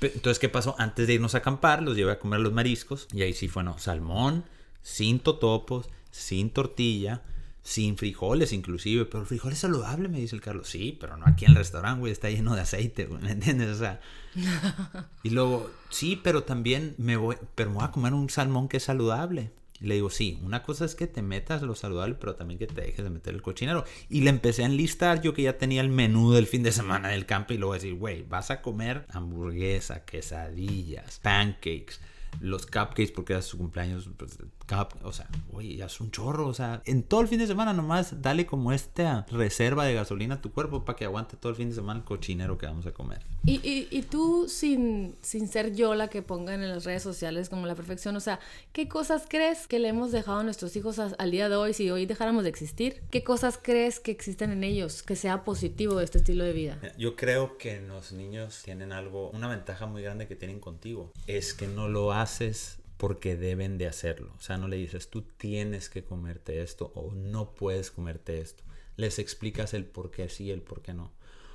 Entonces, 0.00 0.40
¿qué 0.40 0.48
pasó? 0.48 0.74
Antes 0.78 1.06
de 1.06 1.14
irnos 1.14 1.36
a 1.36 1.38
acampar, 1.38 1.82
los 1.82 1.96
llevé 1.96 2.10
a 2.10 2.18
comer 2.18 2.40
los 2.40 2.52
mariscos. 2.52 3.06
Y 3.12 3.22
ahí 3.22 3.32
sí 3.32 3.46
fue, 3.46 3.62
no, 3.62 3.78
salmón, 3.78 4.44
sin 4.82 5.20
totopos, 5.20 5.88
sin 6.10 6.50
tortilla, 6.50 7.22
sin 7.62 7.96
frijoles 7.96 8.52
inclusive. 8.52 9.04
Pero 9.06 9.20
el 9.20 9.26
frijol 9.26 9.52
es 9.52 9.58
saludable, 9.58 10.08
me 10.08 10.20
dice 10.20 10.34
el 10.34 10.42
Carlos. 10.42 10.68
Sí, 10.68 10.96
pero 11.00 11.16
no 11.16 11.26
aquí 11.26 11.44
en 11.44 11.52
el 11.52 11.56
restaurante, 11.58 12.00
güey, 12.00 12.12
está 12.12 12.30
lleno 12.30 12.54
de 12.54 12.62
aceite, 12.62 13.06
güey, 13.06 13.22
¿me 13.22 13.32
entiendes? 13.32 13.68
O 13.68 13.78
sea... 13.78 14.00
Y 15.22 15.30
luego, 15.30 15.70
sí, 15.90 16.20
pero 16.22 16.42
también 16.42 16.94
me 16.98 17.16
voy, 17.16 17.36
pero 17.54 17.70
me 17.70 17.76
voy 17.76 17.84
a 17.84 17.90
comer 17.90 18.14
un 18.14 18.30
salmón 18.30 18.68
que 18.68 18.78
es 18.78 18.84
saludable. 18.84 19.50
Y 19.82 19.86
le 19.86 19.96
digo, 19.96 20.10
sí, 20.10 20.38
una 20.42 20.62
cosa 20.62 20.84
es 20.84 20.94
que 20.94 21.08
te 21.08 21.22
metas 21.22 21.62
lo 21.62 21.74
saludable, 21.74 22.14
pero 22.14 22.36
también 22.36 22.58
que 22.58 22.68
te 22.68 22.80
dejes 22.80 23.04
de 23.04 23.10
meter 23.10 23.34
el 23.34 23.42
cochinero. 23.42 23.84
Y 24.08 24.20
le 24.20 24.30
empecé 24.30 24.62
a 24.62 24.66
enlistar 24.66 25.20
yo 25.20 25.34
que 25.34 25.42
ya 25.42 25.58
tenía 25.58 25.80
el 25.80 25.88
menú 25.88 26.32
del 26.32 26.46
fin 26.46 26.62
de 26.62 26.70
semana 26.70 27.08
del 27.08 27.26
campo 27.26 27.52
y 27.52 27.58
luego 27.58 27.74
decir, 27.74 27.94
güey, 27.94 28.22
vas 28.22 28.52
a 28.52 28.62
comer 28.62 29.06
hamburguesa, 29.10 30.04
quesadillas, 30.04 31.18
pancakes, 31.20 31.98
los 32.40 32.66
cupcakes 32.66 33.12
porque 33.14 33.34
era 33.34 33.42
su 33.42 33.58
cumpleaños, 33.58 34.08
pues, 34.16 34.38
cup- 34.68 34.96
o 35.04 35.12
sea, 35.12 35.28
oye, 35.52 35.76
ya 35.76 35.86
es 35.86 36.00
un 36.00 36.10
chorro, 36.10 36.46
o 36.48 36.54
sea, 36.54 36.82
en 36.86 37.02
todo 37.02 37.20
el 37.20 37.28
fin 37.28 37.38
de 37.38 37.46
semana 37.46 37.72
nomás 37.72 38.20
dale 38.22 38.46
como 38.46 38.72
esta 38.72 39.26
reserva 39.30 39.84
de 39.84 39.94
gasolina 39.94 40.36
a 40.36 40.40
tu 40.40 40.50
cuerpo 40.52 40.84
para 40.84 40.96
que 40.96 41.04
aguante 41.04 41.36
todo 41.36 41.50
el 41.50 41.56
fin 41.56 41.68
de 41.68 41.74
semana 41.74 42.00
el 42.00 42.04
cochinero 42.04 42.58
que 42.58 42.66
vamos 42.66 42.86
a 42.86 42.92
comer. 42.92 43.20
Y, 43.44 43.54
y, 43.68 43.88
y 43.90 44.02
tú, 44.02 44.46
sin, 44.48 45.14
sin 45.20 45.48
ser 45.48 45.74
yo 45.74 45.94
la 45.94 46.08
que 46.08 46.22
ponga 46.22 46.54
en 46.54 46.66
las 46.68 46.84
redes 46.84 47.02
sociales 47.02 47.48
como 47.48 47.66
la 47.66 47.74
perfección, 47.74 48.16
o 48.16 48.20
sea, 48.20 48.40
¿qué 48.72 48.88
cosas 48.88 49.24
crees 49.28 49.66
que 49.66 49.78
le 49.78 49.88
hemos 49.88 50.10
dejado 50.12 50.38
a 50.38 50.42
nuestros 50.44 50.74
hijos 50.76 50.98
a- 50.98 51.12
al 51.18 51.30
día 51.30 51.48
de 51.48 51.56
hoy 51.56 51.74
si 51.74 51.90
hoy 51.90 52.06
dejáramos 52.06 52.44
de 52.44 52.48
existir? 52.50 53.02
¿Qué 53.10 53.22
cosas 53.24 53.58
crees 53.62 54.00
que 54.00 54.10
existen 54.10 54.50
en 54.52 54.64
ellos 54.64 55.02
que 55.02 55.16
sea 55.16 55.44
positivo 55.44 55.96
de 55.96 56.04
este 56.04 56.18
estilo 56.18 56.44
de 56.44 56.52
vida? 56.52 56.78
Yo 56.98 57.14
creo 57.16 57.58
que 57.58 57.80
los 57.80 58.12
niños 58.12 58.62
tienen 58.64 58.92
algo, 58.92 59.30
una 59.30 59.48
ventaja 59.48 59.86
muy 59.86 60.02
grande 60.02 60.26
que 60.26 60.36
tienen 60.36 60.60
contigo, 60.60 61.12
es 61.26 61.52
que 61.54 61.66
no 61.68 61.88
lo 61.88 62.12
haces 62.22 62.78
porque 62.96 63.36
deben 63.36 63.78
de 63.78 63.88
hacerlo. 63.88 64.32
O 64.38 64.40
sea, 64.40 64.56
no 64.56 64.68
le 64.68 64.76
dices, 64.76 65.10
tú 65.10 65.22
tienes 65.22 65.88
que 65.88 66.04
comerte 66.04 66.62
esto 66.62 66.92
o 66.94 67.12
no 67.12 67.54
puedes 67.54 67.90
comerte 67.90 68.40
esto. 68.40 68.62
Les 68.96 69.18
explicas 69.18 69.74
el 69.74 69.84
por 69.84 70.10
qué 70.10 70.28
sí 70.28 70.50
el 70.50 70.62
por 70.62 70.82
qué 70.82 70.94
no. 70.94 71.12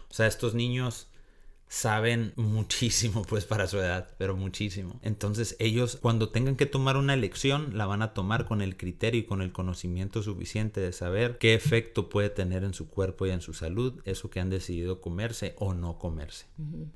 O 0.09 0.13
sea, 0.13 0.27
estos 0.27 0.53
niños 0.53 1.07
saben 1.69 2.33
muchísimo 2.35 3.23
pues 3.23 3.45
para 3.45 3.67
su 3.67 3.77
edad, 3.77 4.09
pero 4.17 4.35
muchísimo. 4.35 4.99
Entonces 5.03 5.55
ellos 5.59 5.97
cuando 6.01 6.29
tengan 6.29 6.55
que 6.55 6.65
tomar 6.65 6.97
una 6.97 7.13
elección 7.13 7.77
la 7.77 7.85
van 7.85 8.01
a 8.01 8.13
tomar 8.13 8.45
con 8.45 8.61
el 8.61 8.77
criterio 8.77 9.21
y 9.21 9.25
con 9.25 9.41
el 9.41 9.51
conocimiento 9.51 10.23
suficiente 10.23 10.79
de 10.79 10.93
saber 10.93 11.37
qué 11.37 11.53
efecto 11.53 12.09
puede 12.09 12.29
tener 12.29 12.63
en 12.63 12.73
su 12.73 12.89
cuerpo 12.89 13.25
y 13.25 13.31
en 13.31 13.41
su 13.41 13.53
salud 13.53 14.01
eso 14.05 14.29
que 14.29 14.39
han 14.39 14.49
decidido 14.49 15.01
comerse 15.01 15.55
o 15.57 15.73
no 15.73 15.97
comerse. 15.97 16.45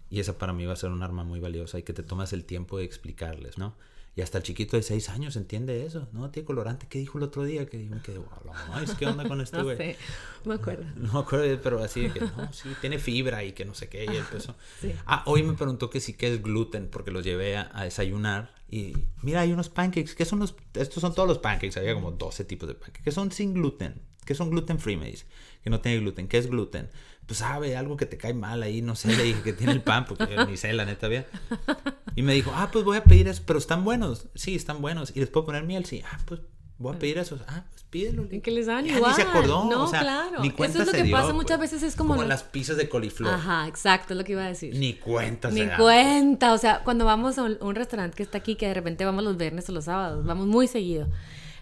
Y 0.09 0.19
esa 0.19 0.37
para 0.37 0.53
mí 0.53 0.65
va 0.65 0.73
a 0.73 0.77
ser 0.77 0.91
un 0.91 1.03
arma 1.03 1.23
muy 1.23 1.39
valiosa 1.39 1.79
y 1.79 1.83
que 1.83 1.93
te 1.93 2.03
tomas 2.03 2.33
el 2.33 2.45
tiempo 2.45 2.77
de 2.77 2.85
explicarles, 2.85 3.57
¿no? 3.57 3.75
Y 4.13 4.21
hasta 4.21 4.39
el 4.39 4.43
chiquito 4.43 4.75
de 4.75 4.83
6 4.83 5.07
años 5.09 5.37
entiende 5.37 5.85
eso, 5.85 6.07
¿no? 6.11 6.29
Tiene 6.31 6.45
colorante, 6.45 6.85
¿qué 6.89 6.99
dijo 6.99 7.17
el 7.17 7.23
otro 7.23 7.45
día? 7.45 7.65
Que 7.65 7.77
dijo 7.77 7.95
que, 8.03 8.19
"Ay, 8.73 8.85
¿qué 8.99 9.05
onda 9.05 9.25
con 9.25 9.39
este 9.41 9.57
No 9.57 9.63
güey? 9.63 9.77
sé, 9.77 9.97
me 10.43 10.55
acuerdo. 10.55 10.83
No 10.97 11.13
me 11.13 11.19
acuerdo, 11.19 11.59
pero 11.63 11.81
así 11.81 12.01
de 12.01 12.11
que 12.11 12.19
no, 12.19 12.51
sí, 12.51 12.69
tiene 12.81 12.99
fibra 12.99 13.43
y 13.45 13.53
que 13.53 13.63
no 13.63 13.73
sé 13.73 13.87
qué. 13.87 14.03
Y 14.03 14.17
empezó. 14.17 14.55
Sí. 14.81 14.93
Ah, 15.05 15.23
hoy 15.27 15.43
me 15.43 15.53
preguntó 15.53 15.89
que 15.89 16.01
sí 16.01 16.13
que 16.13 16.33
es 16.33 16.43
gluten, 16.43 16.89
porque 16.89 17.11
los 17.11 17.23
llevé 17.23 17.55
a, 17.55 17.71
a 17.73 17.85
desayunar. 17.85 18.53
Y 18.71 18.95
mira, 19.21 19.41
hay 19.41 19.51
unos 19.51 19.67
pancakes. 19.67 20.15
¿Qué 20.15 20.23
son 20.23 20.39
los? 20.39 20.55
Estos 20.73 21.01
son 21.01 21.13
todos 21.13 21.27
los 21.27 21.39
pancakes. 21.39 21.77
Había 21.77 21.93
como 21.93 22.11
12 22.11 22.45
tipos 22.45 22.69
de 22.69 22.75
pancakes. 22.75 23.03
Que 23.03 23.11
son 23.11 23.29
sin 23.31 23.53
gluten. 23.53 24.01
Que 24.25 24.33
son 24.33 24.49
gluten 24.49 24.79
free, 24.79 24.95
me 24.95 25.11
dice. 25.11 25.25
Que 25.61 25.69
no 25.69 25.81
tiene 25.81 25.99
gluten. 25.99 26.29
¿Qué 26.29 26.37
es 26.37 26.49
gluten? 26.49 26.89
Pues 27.25 27.39
sabe, 27.39 27.75
algo 27.75 27.97
que 27.97 28.05
te 28.05 28.17
cae 28.17 28.33
mal 28.33 28.63
ahí. 28.63 28.81
No 28.81 28.95
sé, 28.95 29.15
le 29.15 29.23
dije 29.23 29.41
que 29.41 29.51
tiene 29.51 29.73
el 29.73 29.81
pan, 29.81 30.05
porque 30.05 30.37
ni 30.47 30.55
sé, 30.55 30.71
la 30.71 30.85
neta, 30.85 31.09
bien. 31.09 31.25
Y 32.15 32.21
me 32.21 32.33
dijo, 32.33 32.51
ah, 32.55 32.69
pues 32.71 32.85
voy 32.85 32.95
a 32.95 33.03
pedir 33.03 33.27
eso, 33.27 33.43
pero 33.45 33.59
están 33.59 33.83
buenos. 33.83 34.27
Sí, 34.35 34.55
están 34.55 34.81
buenos. 34.81 35.11
¿Y 35.15 35.19
les 35.19 35.29
puedo 35.29 35.45
poner 35.45 35.63
miel? 35.63 35.85
Sí. 35.85 36.01
Ah, 36.09 36.19
pues 36.25 36.39
Voy 36.81 36.95
a 36.95 36.99
pedir 36.99 37.17
eso. 37.17 37.37
Ah, 37.47 37.63
pues 37.69 37.83
pídelo. 37.89 38.27
Que 38.41 38.51
les 38.51 38.65
dan 38.65 38.85
igual. 38.87 39.11
Ni 39.11 39.15
se 39.15 39.21
acordó. 39.21 39.65
No, 39.69 39.83
o 39.85 39.87
sea, 39.87 39.99
claro. 40.01 40.41
Ni 40.41 40.47
Eso 40.47 40.57
cuenta 40.57 40.79
es 40.79 40.85
lo 40.85 40.91
se 40.91 40.97
que 40.97 41.03
dio, 41.03 41.15
pasa 41.15 41.33
muchas 41.33 41.59
veces, 41.59 41.83
es 41.83 41.95
como 41.95 42.15
los- 42.15 42.27
las 42.27 42.43
pizzas 42.43 42.77
de 42.77 42.89
coliflor. 42.89 43.33
Ajá, 43.33 43.67
exacto, 43.67 44.13
es 44.13 44.17
lo 44.17 44.23
que 44.23 44.31
iba 44.33 44.43
a 44.43 44.47
decir. 44.47 44.75
Ni 44.75 44.93
cuenta 44.95 45.49
Ni 45.51 45.61
se 45.61 45.65
dan. 45.67 45.77
cuenta, 45.79 46.53
o 46.53 46.57
sea, 46.57 46.81
cuando 46.83 47.05
vamos 47.05 47.37
a 47.37 47.43
un, 47.43 47.57
un 47.61 47.75
restaurante 47.75 48.15
que 48.17 48.23
está 48.23 48.39
aquí, 48.39 48.55
que 48.55 48.67
de 48.67 48.73
repente 48.73 49.05
vamos 49.05 49.23
los 49.23 49.37
viernes 49.37 49.69
o 49.69 49.71
los 49.73 49.85
sábados, 49.85 50.25
vamos 50.25 50.47
muy 50.47 50.67
seguido. 50.67 51.07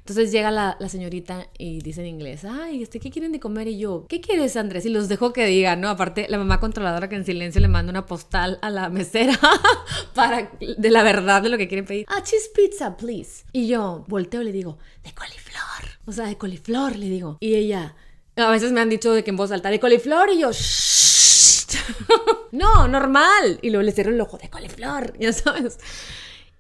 Entonces 0.10 0.32
llega 0.32 0.50
la, 0.50 0.76
la 0.80 0.89
señorita 0.89 1.50
y 1.60 1.82
dice 1.82 2.02
en 2.02 2.08
inglés, 2.08 2.43
ay, 2.43 2.82
este, 2.82 3.00
¿qué 3.00 3.12
quieren 3.12 3.32
de 3.32 3.39
comer? 3.39 3.67
Y 3.67 3.78
yo, 3.78 4.08
¿qué 4.10 4.19
quieres, 4.22 4.56
Andrés? 4.56 4.84
Y 4.88 4.89
los 4.89 5.08
dejo 5.08 5.34
que 5.34 5.45
digan, 5.45 5.82
¿no? 5.82 5.89
Aparte, 5.89 6.26
la 6.30 6.39
mamá 6.39 6.60
controladora 6.60 7.08
que 7.10 7.15
en 7.15 7.26
silencio 7.26 7.62
le 7.62 7.67
manda 7.67 7.91
una 7.91 8.08
postal 8.08 8.58
a 8.63 8.72
la 8.72 8.89
mesera 8.89 9.39
para, 10.15 10.50
de 10.60 10.89
la 10.89 11.04
verdad 11.04 11.43
de 11.43 11.50
lo 11.50 11.60
que 11.60 11.67
quieren 11.67 11.86
pedir. 11.86 12.08
Ah, 12.10 12.24
cheese 12.24 12.50
pizza, 12.56 12.98
please. 12.98 13.43
Y 13.54 13.67
yo 13.67 14.04
volteo 14.08 14.41
y 14.41 14.45
le 14.45 14.52
digo, 14.52 14.80
de 15.04 15.13
coliflor. 15.13 16.00
O 16.08 16.12
sea, 16.12 16.26
de 16.26 16.39
coliflor, 16.39 16.95
le 16.95 17.08
digo. 17.08 17.38
Y 17.39 17.54
ella, 17.54 17.95
a 18.36 18.50
veces 18.50 18.72
me 18.72 18.82
han 18.82 18.89
dicho 18.89 19.13
de 19.13 19.24
que 19.24 19.30
en 19.30 19.38
voz 19.38 19.52
alta, 19.52 19.69
de 19.69 19.80
coliflor, 19.80 20.32
y 20.32 20.39
yo, 20.39 20.52
"Shh". 20.52 21.67
no, 22.52 22.88
normal. 22.88 23.60
Y 23.62 23.69
luego 23.69 23.84
le 23.84 23.91
cierro 23.91 24.12
el 24.12 24.19
ojo 24.22 24.39
de 24.39 24.50
coliflor, 24.50 25.13
ya 25.19 25.34
sabes. 25.34 25.78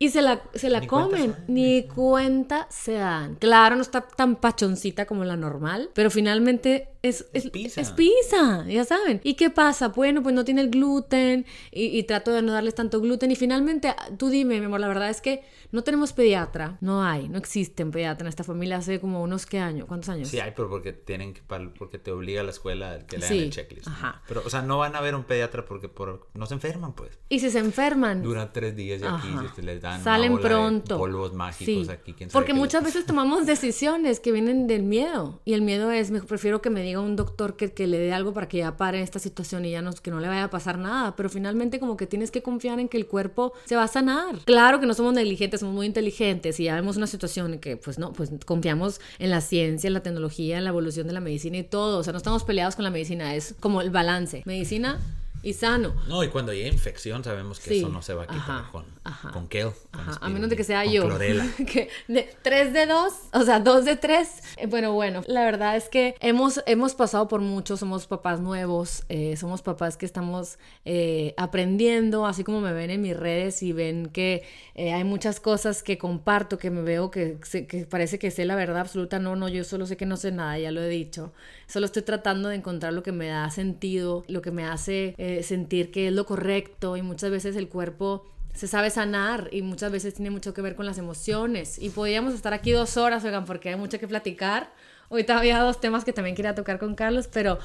Y 0.01 0.09
se 0.09 0.21
la, 0.21 0.41
se 0.53 0.69
la 0.69 0.79
Ni 0.79 0.87
cuenta 0.87 1.09
comen, 1.09 1.31
dan. 1.31 1.43
ni 1.47 1.83
cuenta 1.83 2.67
se 2.69 2.93
dan. 2.93 3.35
Claro, 3.35 3.75
no 3.75 3.81
está 3.81 4.01
tan 4.01 4.37
pachoncita 4.37 5.05
como 5.05 5.25
la 5.25 5.35
normal, 5.35 5.89
pero 5.93 6.09
finalmente 6.09 6.87
es, 7.01 7.27
es, 7.33 7.45
Es 7.45 7.51
pizza. 7.51 7.81
es 7.81 7.91
pizza, 7.91 8.65
ya 8.67 8.83
saben. 8.85 9.21
¿Y 9.23 9.35
qué 9.35 9.49
pasa? 9.49 9.89
Bueno, 9.89 10.21
pues 10.21 10.35
no 10.35 10.43
tiene 10.45 10.61
el 10.61 10.69
gluten 10.69 11.45
y, 11.71 11.97
y 11.97 12.03
trato 12.03 12.31
de 12.31 12.41
no 12.41 12.51
darles 12.51 12.75
tanto 12.75 12.99
gluten. 13.01 13.31
Y 13.31 13.35
finalmente, 13.35 13.93
tú 14.17 14.29
dime, 14.29 14.59
mi 14.59 14.65
amor, 14.65 14.79
la 14.81 14.87
verdad 14.87 15.09
es 15.09 15.21
que 15.21 15.43
no 15.71 15.83
tenemos 15.83 16.13
pediatra, 16.13 16.77
no 16.81 17.03
hay, 17.03 17.29
no 17.29 17.37
existe 17.37 17.83
un 17.83 17.91
pediatra 17.91 18.23
en 18.25 18.29
esta 18.29 18.43
familia 18.43 18.77
hace 18.77 18.99
como 18.99 19.21
unos 19.21 19.45
qué 19.45 19.59
años, 19.59 19.85
¿cuántos 19.87 20.09
años? 20.09 20.27
Sí, 20.27 20.39
hay, 20.39 20.51
pero 20.55 20.67
porque 20.67 20.93
tienen 20.93 21.33
que 21.33 21.41
porque 21.77 21.99
te 21.99 22.11
obliga 22.11 22.41
a 22.41 22.43
la 22.43 22.49
escuela 22.51 22.99
que 23.07 23.17
lean 23.19 23.31
Sí, 23.31 23.39
el 23.39 23.49
checklist. 23.51 23.87
¿no? 23.87 23.93
ajá. 23.93 24.21
Pero, 24.27 24.41
o 24.45 24.49
sea, 24.49 24.61
no 24.63 24.79
van 24.79 24.95
a 24.95 25.01
ver 25.01 25.13
un 25.15 25.23
pediatra 25.23 25.65
porque 25.65 25.87
por, 25.87 26.27
no 26.33 26.45
se 26.47 26.55
enferman, 26.55 26.93
pues. 26.93 27.17
Y 27.29 27.39
si 27.39 27.49
se 27.51 27.59
enferman, 27.59 28.23
Duran 28.23 28.51
tres 28.51 28.75
días 28.75 29.01
y 29.01 29.05
aquí 29.05 29.27
se 29.55 29.61
les 29.61 29.81
dan 29.81 29.95
una 29.95 30.03
Salen 30.03 30.35
de 30.35 30.41
pronto. 30.41 30.97
polvos 30.97 31.33
mágicos 31.33 31.85
Sí, 31.85 31.91
aquí. 31.91 32.13
quién 32.13 32.29
sabe 32.29 32.39
Porque 32.41 32.53
les 32.53 32.59
muchas 32.59 32.83
veces 32.83 33.05
tomamos 33.05 33.45
decisiones 33.45 34.19
que 34.19 34.31
vienen 34.31 34.65
del 34.67 34.83
miedo. 34.83 35.41
Y 35.45 35.53
el 35.53 35.61
miedo 35.61 35.91
es, 35.91 36.09
me 36.11 36.21
prefiero 36.21 36.61
que 36.61 36.69
me 36.69 36.81
un 36.97 37.15
doctor 37.15 37.55
que, 37.55 37.71
que 37.71 37.87
le 37.87 37.99
dé 37.99 38.13
algo 38.13 38.33
para 38.33 38.47
que 38.47 38.57
ya 38.57 38.77
pare 38.77 39.01
esta 39.01 39.19
situación 39.19 39.65
y 39.65 39.71
ya 39.71 39.81
no, 39.81 39.93
que 39.93 40.11
no 40.11 40.19
le 40.19 40.27
vaya 40.27 40.45
a 40.45 40.49
pasar 40.49 40.77
nada. 40.77 41.15
Pero 41.15 41.29
finalmente 41.29 41.79
como 41.79 41.97
que 41.97 42.07
tienes 42.07 42.31
que 42.31 42.41
confiar 42.41 42.79
en 42.79 42.87
que 42.87 42.97
el 42.97 43.07
cuerpo 43.07 43.53
se 43.65 43.75
va 43.75 43.83
a 43.83 43.87
sanar. 43.87 44.39
Claro 44.45 44.79
que 44.79 44.85
no 44.85 44.93
somos 44.93 45.13
negligentes, 45.13 45.59
somos 45.59 45.75
muy 45.75 45.85
inteligentes 45.85 46.59
y 46.59 46.65
ya 46.65 46.75
vemos 46.75 46.97
una 46.97 47.07
situación 47.07 47.53
en 47.53 47.59
que 47.59 47.77
pues 47.77 47.99
no, 47.99 48.13
pues 48.13 48.31
confiamos 48.45 49.01
en 49.19 49.29
la 49.29 49.41
ciencia, 49.41 49.87
en 49.87 49.93
la 49.93 50.03
tecnología, 50.03 50.57
en 50.57 50.63
la 50.63 50.69
evolución 50.69 51.07
de 51.07 51.13
la 51.13 51.19
medicina 51.19 51.57
y 51.57 51.63
todo. 51.63 51.99
O 51.99 52.03
sea, 52.03 52.13
no 52.13 52.17
estamos 52.17 52.43
peleados 52.43 52.75
con 52.75 52.83
la 52.83 52.91
medicina, 52.91 53.35
es 53.35 53.55
como 53.59 53.81
el 53.81 53.89
balance. 53.89 54.43
Medicina 54.45 54.99
y 55.41 55.53
sano. 55.53 55.95
No, 56.07 56.23
y 56.23 56.27
cuando 56.29 56.53
llega 56.53 56.67
infección 56.67 57.23
sabemos 57.23 57.59
que 57.59 57.69
Sí, 57.69 57.79
eso 57.79 57.89
no 57.89 58.01
se 58.01 58.13
va 58.13 58.23
a 58.23 58.27
quitar 58.27 58.41
ajá, 58.41 58.69
con, 58.71 58.85
ajá. 59.03 59.31
con 59.31 59.47
Kale. 59.47 59.71
con 59.91 60.01
Ajá, 60.01 60.17
a 60.21 60.29
menos 60.29 60.49
de 60.49 60.55
que 60.55 60.63
sea 60.63 60.83
con 60.83 60.93
yo. 60.93 61.05
Clorela. 61.05 61.45
que 61.71 61.89
de, 62.07 62.29
tres 62.41 62.73
de 62.73 62.85
dos, 62.85 63.13
o 63.33 63.43
sea, 63.43 63.59
dos 63.59 63.85
de 63.85 63.95
tres. 63.95 64.43
Eh, 64.57 64.67
Bueno, 64.67 64.93
bueno, 64.93 65.21
la 65.27 65.45
verdad 65.45 65.77
es 65.77 65.87
que 65.89 66.15
hemos, 66.19 66.61
hemos 66.65 66.93
pasado 66.93 67.27
por 67.27 67.41
mucho, 67.41 67.77
somos 67.77 68.05
papás 68.07 68.41
nuevos, 68.41 69.03
eh, 69.09 69.37
somos 69.37 69.61
papás 69.61 69.95
que 69.97 70.05
estamos 70.05 70.59
eh, 70.85 71.33
aprendiendo, 71.37 72.25
así 72.25 72.43
como 72.43 72.59
me 72.61 72.73
ven 72.73 72.89
en 72.89 73.01
mis 73.01 73.15
redes 73.15 73.63
y 73.63 73.71
ven 73.71 74.07
que 74.07 74.43
eh, 74.75 74.93
hay 74.93 75.03
muchas 75.03 75.39
cosas 75.39 75.83
que 75.83 75.97
comparto, 75.97 76.57
que 76.57 76.69
me 76.69 76.81
veo 76.81 77.11
que, 77.11 77.37
que 77.67 77.85
parece 77.85 78.19
que 78.19 78.31
sé 78.31 78.45
la 78.45 78.55
verdad 78.55 78.79
absoluta. 78.81 79.19
No, 79.19 79.35
no, 79.35 79.47
yo 79.49 79.63
solo 79.63 79.85
sé 79.85 79.97
que 79.97 80.05
no 80.05 80.17
sé 80.17 80.31
nada, 80.31 80.57
ya 80.59 80.71
lo 80.71 80.81
he 80.81 80.89
dicho. 80.89 81.33
Solo 81.69 81.85
estoy 81.85 82.01
tratando 82.01 82.49
de 82.49 82.55
encontrar 82.55 82.93
lo 82.93 83.03
que 83.03 83.11
me 83.11 83.27
da 83.27 83.47
sentido, 83.51 84.25
lo 84.27 84.41
que 84.41 84.49
me 84.49 84.65
hace 84.65 85.13
eh, 85.19 85.43
sentir 85.43 85.91
que 85.91 86.07
es 86.07 86.13
lo 86.13 86.25
correcto 86.25 86.97
y 86.97 87.03
muchas 87.03 87.29
veces 87.29 87.55
el 87.55 87.69
cuerpo 87.69 88.25
se 88.55 88.67
sabe 88.67 88.89
sanar 88.89 89.49
y 89.51 89.61
muchas 89.61 89.91
veces 89.91 90.15
tiene 90.15 90.31
mucho 90.31 90.55
que 90.55 90.63
ver 90.63 90.75
con 90.75 90.87
las 90.87 90.97
emociones. 90.97 91.77
Y 91.77 91.91
podríamos 91.91 92.33
estar 92.33 92.55
aquí 92.55 92.71
dos 92.71 92.97
horas, 92.97 93.23
oigan, 93.23 93.45
porque 93.45 93.69
hay 93.69 93.75
mucho 93.75 93.99
que 93.99 94.07
platicar. 94.07 94.73
Ahorita 95.09 95.37
había 95.39 95.59
dos 95.59 95.79
temas 95.81 96.05
que 96.05 96.13
también 96.13 96.35
quería 96.35 96.55
tocar 96.55 96.79
con 96.79 96.95
Carlos, 96.95 97.27
pero 97.31 97.57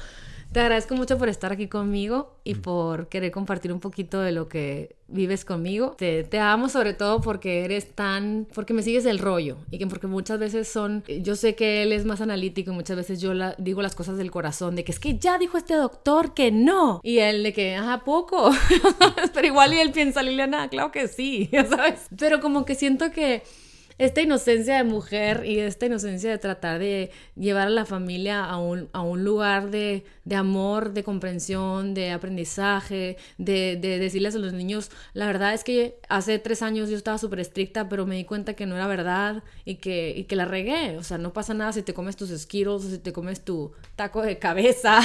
te 0.51 0.59
agradezco 0.61 0.95
mucho 0.95 1.17
por 1.17 1.27
estar 1.27 1.51
aquí 1.51 1.67
conmigo 1.67 2.37
y 2.43 2.55
por 2.55 3.07
querer 3.09 3.31
compartir 3.31 3.73
un 3.73 3.79
poquito 3.79 4.21
de 4.21 4.31
lo 4.31 4.47
que 4.47 4.95
vives 5.07 5.43
conmigo. 5.43 5.95
Te, 5.97 6.23
te 6.23 6.39
amo 6.39 6.69
sobre 6.69 6.93
todo 6.93 7.19
porque 7.19 7.65
eres 7.65 7.93
tan, 7.93 8.47
porque 8.53 8.73
me 8.73 8.81
sigues 8.81 9.05
el 9.05 9.19
rollo 9.19 9.57
y 9.69 9.77
que 9.79 9.87
porque 9.87 10.07
muchas 10.07 10.39
veces 10.39 10.67
son, 10.67 11.03
yo 11.21 11.35
sé 11.35 11.55
que 11.55 11.83
él 11.83 11.91
es 11.91 12.05
más 12.05 12.21
analítico 12.21 12.71
y 12.71 12.73
muchas 12.73 12.95
veces 12.95 13.19
yo 13.19 13.33
la- 13.33 13.55
digo 13.57 13.81
las 13.81 13.95
cosas 13.95 14.17
del 14.17 14.31
corazón, 14.31 14.75
de 14.75 14.83
que 14.85 14.91
es 14.93 14.99
que 14.99 15.17
ya 15.17 15.37
dijo 15.37 15.57
este 15.57 15.73
doctor 15.75 16.33
que 16.33 16.51
no. 16.51 17.01
Y 17.03 17.17
él 17.19 17.43
de 17.43 17.51
que, 17.51 17.75
ajá, 17.75 18.03
poco. 18.05 18.51
Pero 19.33 19.47
igual 19.47 19.73
y 19.73 19.79
él 19.79 19.91
piensa, 19.91 20.23
Liliana, 20.23 20.69
claro 20.69 20.91
que 20.91 21.07
sí, 21.07 21.49
ya 21.51 21.65
sabes. 21.67 22.07
Pero 22.17 22.39
como 22.39 22.65
que 22.65 22.75
siento 22.75 23.11
que 23.11 23.43
esta 23.97 24.21
inocencia 24.21 24.77
de 24.77 24.83
mujer 24.83 25.43
y 25.45 25.59
esta 25.59 25.85
inocencia 25.85 26.29
de 26.29 26.37
tratar 26.37 26.79
de 26.79 27.11
llevar 27.35 27.67
a 27.67 27.69
la 27.71 27.85
familia 27.85 28.43
a 28.43 28.57
un, 28.57 28.89
a 28.91 29.01
un 29.01 29.23
lugar 29.23 29.71
de, 29.71 30.03
de 30.25 30.35
amor, 30.35 30.93
de 30.93 31.03
comprensión, 31.03 31.93
de 31.93 32.11
aprendizaje, 32.11 33.17
de, 33.37 33.77
de 33.77 33.99
decirles 33.99 34.35
a 34.35 34.39
los 34.39 34.53
niños, 34.53 34.91
la 35.13 35.27
verdad 35.27 35.53
es 35.53 35.63
que 35.63 35.99
hace 36.09 36.39
tres 36.39 36.61
años 36.61 36.89
yo 36.89 36.97
estaba 36.97 37.17
súper 37.17 37.39
estricta, 37.39 37.87
pero 37.87 38.05
me 38.05 38.15
di 38.15 38.25
cuenta 38.25 38.53
que 38.53 38.65
no 38.65 38.75
era 38.75 38.87
verdad 38.87 39.43
y 39.63 39.75
que, 39.75 40.13
y 40.15 40.25
que 40.25 40.35
la 40.35 40.45
regué. 40.45 40.97
O 40.97 41.03
sea, 41.03 41.17
no 41.17 41.31
pasa 41.31 41.53
nada 41.53 41.71
si 41.71 41.81
te 41.81 41.93
comes 41.93 42.17
tus 42.17 42.29
Skittles 42.29 42.85
o 42.85 42.89
si 42.89 42.97
te 42.97 43.13
comes 43.13 43.45
tu 43.45 43.71
taco 43.95 44.21
de 44.21 44.39
cabeza 44.39 44.99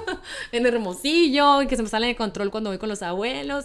en 0.52 0.66
Hermosillo 0.66 1.62
y 1.62 1.66
que 1.66 1.76
se 1.76 1.82
me 1.82 1.88
sale 1.88 2.06
de 2.08 2.16
control 2.16 2.50
cuando 2.50 2.70
voy 2.70 2.78
con 2.78 2.88
los 2.88 3.02
abuelos 3.02 3.64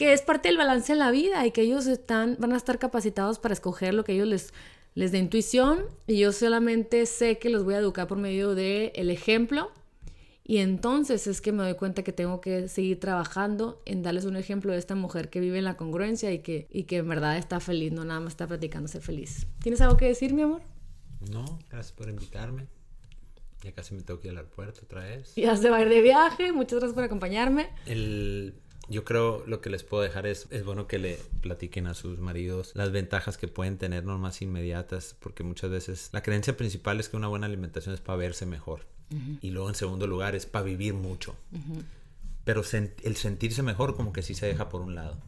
que 0.00 0.14
es 0.14 0.22
parte 0.22 0.48
del 0.48 0.56
balance 0.56 0.94
en 0.94 0.98
la 0.98 1.10
vida 1.10 1.46
y 1.46 1.50
que 1.50 1.60
ellos 1.60 1.86
están, 1.86 2.38
van 2.40 2.54
a 2.54 2.56
estar 2.56 2.78
capacitados 2.78 3.38
para 3.38 3.52
escoger 3.52 3.92
lo 3.92 4.02
que 4.02 4.14
ellos 4.14 4.26
les, 4.26 4.54
les 4.94 5.12
dé 5.12 5.18
intuición 5.18 5.84
y 6.06 6.16
yo 6.16 6.32
solamente 6.32 7.04
sé 7.04 7.36
que 7.38 7.50
los 7.50 7.64
voy 7.64 7.74
a 7.74 7.80
educar 7.80 8.08
por 8.08 8.16
medio 8.16 8.54
del 8.54 8.92
el 8.94 9.10
ejemplo 9.10 9.70
y 10.42 10.56
entonces 10.56 11.26
es 11.26 11.42
que 11.42 11.52
me 11.52 11.64
doy 11.64 11.74
cuenta 11.74 12.02
que 12.02 12.14
tengo 12.14 12.40
que 12.40 12.68
seguir 12.68 12.98
trabajando 12.98 13.82
en 13.84 14.02
darles 14.02 14.24
un 14.24 14.36
ejemplo 14.36 14.72
de 14.72 14.78
esta 14.78 14.94
mujer 14.94 15.28
que 15.28 15.38
vive 15.38 15.58
en 15.58 15.64
la 15.64 15.76
congruencia 15.76 16.32
y 16.32 16.38
que, 16.38 16.66
y 16.70 16.84
que 16.84 16.96
en 16.96 17.08
verdad 17.10 17.36
está 17.36 17.60
feliz, 17.60 17.92
no 17.92 18.02
nada 18.06 18.20
más 18.20 18.32
está 18.32 18.46
platicándose 18.46 19.02
feliz. 19.02 19.48
¿Tienes 19.62 19.82
algo 19.82 19.98
que 19.98 20.06
decir, 20.06 20.32
mi 20.32 20.40
amor? 20.40 20.62
No, 21.30 21.44
gracias 21.68 21.92
por 21.92 22.08
invitarme. 22.08 22.68
Ya 23.62 23.72
casi 23.72 23.94
me 23.94 24.00
tengo 24.00 24.18
que 24.18 24.28
ir 24.28 24.30
al 24.30 24.38
aeropuerto 24.38 24.80
otra 24.82 25.04
vez. 25.04 25.34
Ya 25.36 25.54
se 25.56 25.68
va 25.68 25.76
a 25.76 25.82
ir 25.82 25.90
de 25.90 26.00
viaje, 26.00 26.52
muchas 26.52 26.78
gracias 26.78 26.94
por 26.94 27.04
acompañarme. 27.04 27.68
El, 27.84 28.54
yo 28.90 29.04
creo 29.04 29.42
lo 29.46 29.60
que 29.60 29.70
les 29.70 29.84
puedo 29.84 30.02
dejar 30.02 30.26
es, 30.26 30.46
es 30.50 30.64
bueno 30.64 30.86
que 30.86 30.98
le 30.98 31.18
platiquen 31.40 31.86
a 31.86 31.94
sus 31.94 32.18
maridos 32.18 32.72
las 32.74 32.90
ventajas 32.92 33.38
que 33.38 33.48
pueden 33.48 33.78
tener 33.78 34.04
no 34.04 34.18
más 34.18 34.42
inmediatas, 34.42 35.16
porque 35.20 35.42
muchas 35.44 35.70
veces 35.70 36.10
la 36.12 36.22
creencia 36.22 36.56
principal 36.56 37.00
es 37.00 37.08
que 37.08 37.16
una 37.16 37.28
buena 37.28 37.46
alimentación 37.46 37.94
es 37.94 38.00
para 38.00 38.16
verse 38.18 38.46
mejor. 38.46 38.86
Y 39.40 39.50
luego 39.50 39.68
en 39.68 39.74
segundo 39.74 40.06
lugar 40.06 40.34
es 40.36 40.46
para 40.46 40.64
vivir 40.64 40.94
mucho. 40.94 41.34
Pero 42.44 42.62
sen- 42.62 42.92
el 43.02 43.16
sentirse 43.16 43.62
mejor 43.62 43.96
como 43.96 44.12
que 44.12 44.22
sí 44.22 44.34
se 44.34 44.46
deja 44.46 44.68
por 44.68 44.80
un 44.82 44.94
lado. 44.94 45.18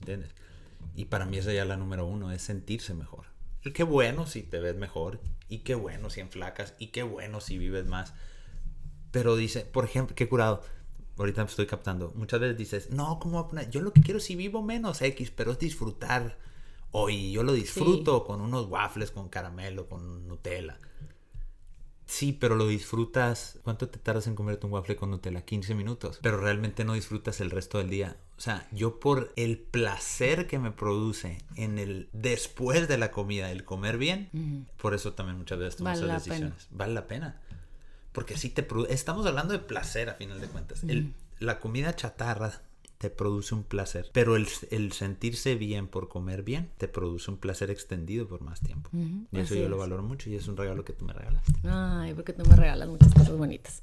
¿Entiendes? 0.00 0.30
Y 0.94 1.06
para 1.06 1.26
mí 1.26 1.36
esa 1.38 1.52
ya 1.52 1.62
es 1.62 1.68
la 1.68 1.76
número 1.76 2.06
uno, 2.06 2.32
es 2.32 2.42
sentirse 2.42 2.94
mejor. 2.94 3.26
Y 3.64 3.72
qué 3.72 3.82
bueno 3.84 4.26
si 4.26 4.42
te 4.42 4.60
ves 4.60 4.76
mejor, 4.76 5.20
y 5.48 5.58
qué 5.58 5.74
bueno 5.74 6.08
si 6.10 6.20
enflacas, 6.20 6.74
y 6.78 6.88
qué 6.88 7.02
bueno 7.02 7.40
si 7.40 7.58
vives 7.58 7.86
más. 7.86 8.14
Pero 9.10 9.36
dice, 9.36 9.60
por 9.60 9.84
ejemplo, 9.84 10.14
qué 10.14 10.28
curado. 10.28 10.62
Ahorita 11.18 11.42
me 11.42 11.48
estoy 11.50 11.66
captando. 11.66 12.12
Muchas 12.14 12.40
veces 12.40 12.56
dices, 12.58 12.90
no, 12.90 13.18
¿cómo 13.18 13.38
voy 13.38 13.44
a 13.46 13.48
poner? 13.48 13.70
Yo 13.70 13.80
lo 13.80 13.92
que 13.92 14.02
quiero 14.02 14.18
es 14.18 14.24
si 14.24 14.36
vivo 14.36 14.62
menos 14.62 15.00
X, 15.00 15.30
pero 15.30 15.52
es 15.52 15.58
disfrutar. 15.58 16.38
Hoy 16.90 17.32
yo 17.32 17.42
lo 17.42 17.52
disfruto 17.52 18.24
con 18.24 18.40
unos 18.40 18.66
waffles, 18.68 19.10
con 19.10 19.28
caramelo, 19.28 19.88
con 19.88 20.28
Nutella. 20.28 20.78
Sí, 22.06 22.32
pero 22.32 22.54
lo 22.54 22.68
disfrutas. 22.68 23.58
¿Cuánto 23.64 23.88
te 23.88 23.98
tardas 23.98 24.28
en 24.28 24.36
comerte 24.36 24.64
un 24.66 24.72
waffle 24.72 24.94
con 24.94 25.10
Nutella? 25.10 25.44
15 25.44 25.74
minutos. 25.74 26.20
Pero 26.22 26.36
realmente 26.38 26.84
no 26.84 26.92
disfrutas 26.94 27.40
el 27.40 27.50
resto 27.50 27.78
del 27.78 27.90
día. 27.90 28.16
O 28.38 28.40
sea, 28.40 28.68
yo 28.70 29.00
por 29.00 29.32
el 29.36 29.58
placer 29.58 30.46
que 30.46 30.58
me 30.58 30.70
produce 30.70 31.38
en 31.56 31.78
el 31.78 32.08
después 32.12 32.86
de 32.86 32.98
la 32.98 33.10
comida, 33.10 33.50
el 33.50 33.64
comer 33.64 33.98
bien, 33.98 34.66
por 34.80 34.94
eso 34.94 35.14
también 35.14 35.38
muchas 35.38 35.58
veces 35.58 35.76
tomo 35.76 35.90
Vale 35.90 35.98
esas 36.04 36.08
la 36.08 36.18
pena. 36.20 36.46
decisiones. 36.46 36.68
Vale 36.70 36.94
la 36.94 37.06
pena. 37.06 37.40
Porque 38.16 38.36
sí 38.36 38.48
te 38.50 38.66
estamos 38.88 39.24
hablando 39.26 39.52
de 39.52 39.60
placer 39.60 40.08
a 40.10 40.14
final 40.14 40.40
de 40.40 40.48
cuentas. 40.48 40.82
El- 40.84 41.12
la 41.38 41.60
comida 41.60 41.94
chatarra 41.94 42.62
te 42.98 43.10
produce 43.10 43.54
un 43.54 43.62
placer, 43.62 44.08
pero 44.14 44.36
el, 44.36 44.48
el 44.70 44.90
sentirse 44.92 45.54
bien 45.54 45.86
por 45.86 46.08
comer 46.08 46.42
bien 46.42 46.70
te 46.78 46.88
produce 46.88 47.30
un 47.30 47.36
placer 47.36 47.70
extendido 47.70 48.26
por 48.26 48.40
más 48.40 48.60
tiempo. 48.60 48.88
y 48.94 49.26
eso 49.38 49.52
así 49.52 49.60
yo 49.62 49.68
lo 49.68 49.76
valoro 49.76 50.02
mucho 50.02 50.30
y 50.30 50.34
es 50.34 50.48
un 50.48 50.56
regalo 50.56 50.82
que 50.84 50.94
tú 50.94 51.04
me 51.04 51.12
regalaste. 51.12 51.52
Ay, 51.64 52.14
porque 52.14 52.32
tú 52.32 52.42
me 52.48 52.56
regalas 52.56 52.88
muchas 52.88 53.12
cosas 53.12 53.36
bonitas. 53.36 53.82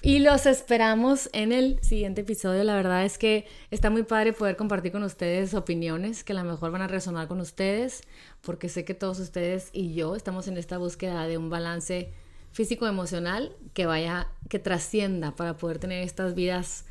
Y 0.00 0.20
los 0.20 0.46
esperamos 0.46 1.28
en 1.32 1.52
el 1.52 1.78
siguiente 1.82 2.20
episodio. 2.22 2.62
La 2.64 2.74
verdad 2.76 3.04
es 3.04 3.18
que 3.18 3.46
está 3.70 3.90
muy 3.90 4.04
padre 4.04 4.32
poder 4.32 4.56
compartir 4.56 4.92
con 4.92 5.02
ustedes 5.02 5.52
opiniones 5.54 6.22
que 6.24 6.32
a 6.32 6.36
lo 6.36 6.44
mejor 6.44 6.70
van 6.70 6.82
a 6.82 6.86
resonar 6.88 7.26
con 7.28 7.40
ustedes, 7.40 8.00
porque 8.40 8.68
sé 8.70 8.84
que 8.86 8.94
todos 8.94 9.18
ustedes 9.18 9.68
y 9.72 9.92
yo 9.94 10.14
estamos 10.16 10.46
en 10.48 10.56
esta 10.56 10.78
búsqueda 10.78 11.26
de 11.26 11.36
un 11.36 11.50
balance 11.50 12.12
físico-emocional 12.58 13.54
que 13.72 13.86
vaya, 13.86 14.26
que 14.48 14.58
trascienda 14.58 15.30
para 15.36 15.56
poder 15.56 15.78
tener 15.78 16.02
estas 16.02 16.34
vidas 16.34 16.86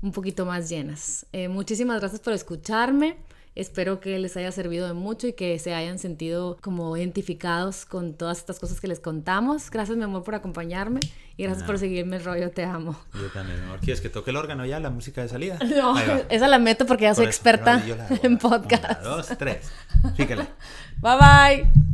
un 0.00 0.12
poquito 0.12 0.46
más 0.46 0.70
llenas. 0.70 1.26
Eh, 1.34 1.48
muchísimas 1.48 2.00
gracias 2.00 2.22
por 2.22 2.32
escucharme. 2.32 3.18
Espero 3.54 4.00
que 4.00 4.18
les 4.18 4.38
haya 4.38 4.50
servido 4.50 4.86
de 4.86 4.94
mucho 4.94 5.26
y 5.26 5.34
que 5.34 5.58
se 5.58 5.74
hayan 5.74 5.98
sentido 5.98 6.56
como 6.62 6.96
identificados 6.96 7.84
con 7.84 8.14
todas 8.14 8.38
estas 8.38 8.58
cosas 8.58 8.80
que 8.80 8.88
les 8.88 8.98
contamos. 8.98 9.70
Gracias, 9.70 9.98
mi 9.98 10.04
amor, 10.04 10.22
por 10.22 10.36
acompañarme 10.36 11.00
y 11.36 11.42
gracias 11.42 11.66
por 11.66 11.78
seguirme 11.78 12.16
el 12.16 12.24
rollo. 12.24 12.50
Te 12.50 12.64
amo. 12.64 12.98
Yo 13.12 13.26
también, 13.28 13.58
mi 13.58 13.66
amor. 13.66 13.80
¿Quieres 13.80 14.00
que 14.00 14.08
toque 14.08 14.30
el 14.30 14.38
órgano 14.38 14.64
ya, 14.64 14.80
la 14.80 14.88
música 14.88 15.20
de 15.20 15.28
salida? 15.28 15.58
No, 15.76 15.98
esa 16.30 16.48
la 16.48 16.58
meto 16.58 16.86
porque 16.86 17.04
ya 17.04 17.14
soy 17.14 17.26
experta 17.26 17.84
en 18.22 18.38
podcast. 18.38 19.02
Una, 19.02 19.16
dos, 19.16 19.28
tres. 19.36 19.70
Fíjale. 20.16 20.46
Bye 21.02 21.16
bye. 21.18 21.89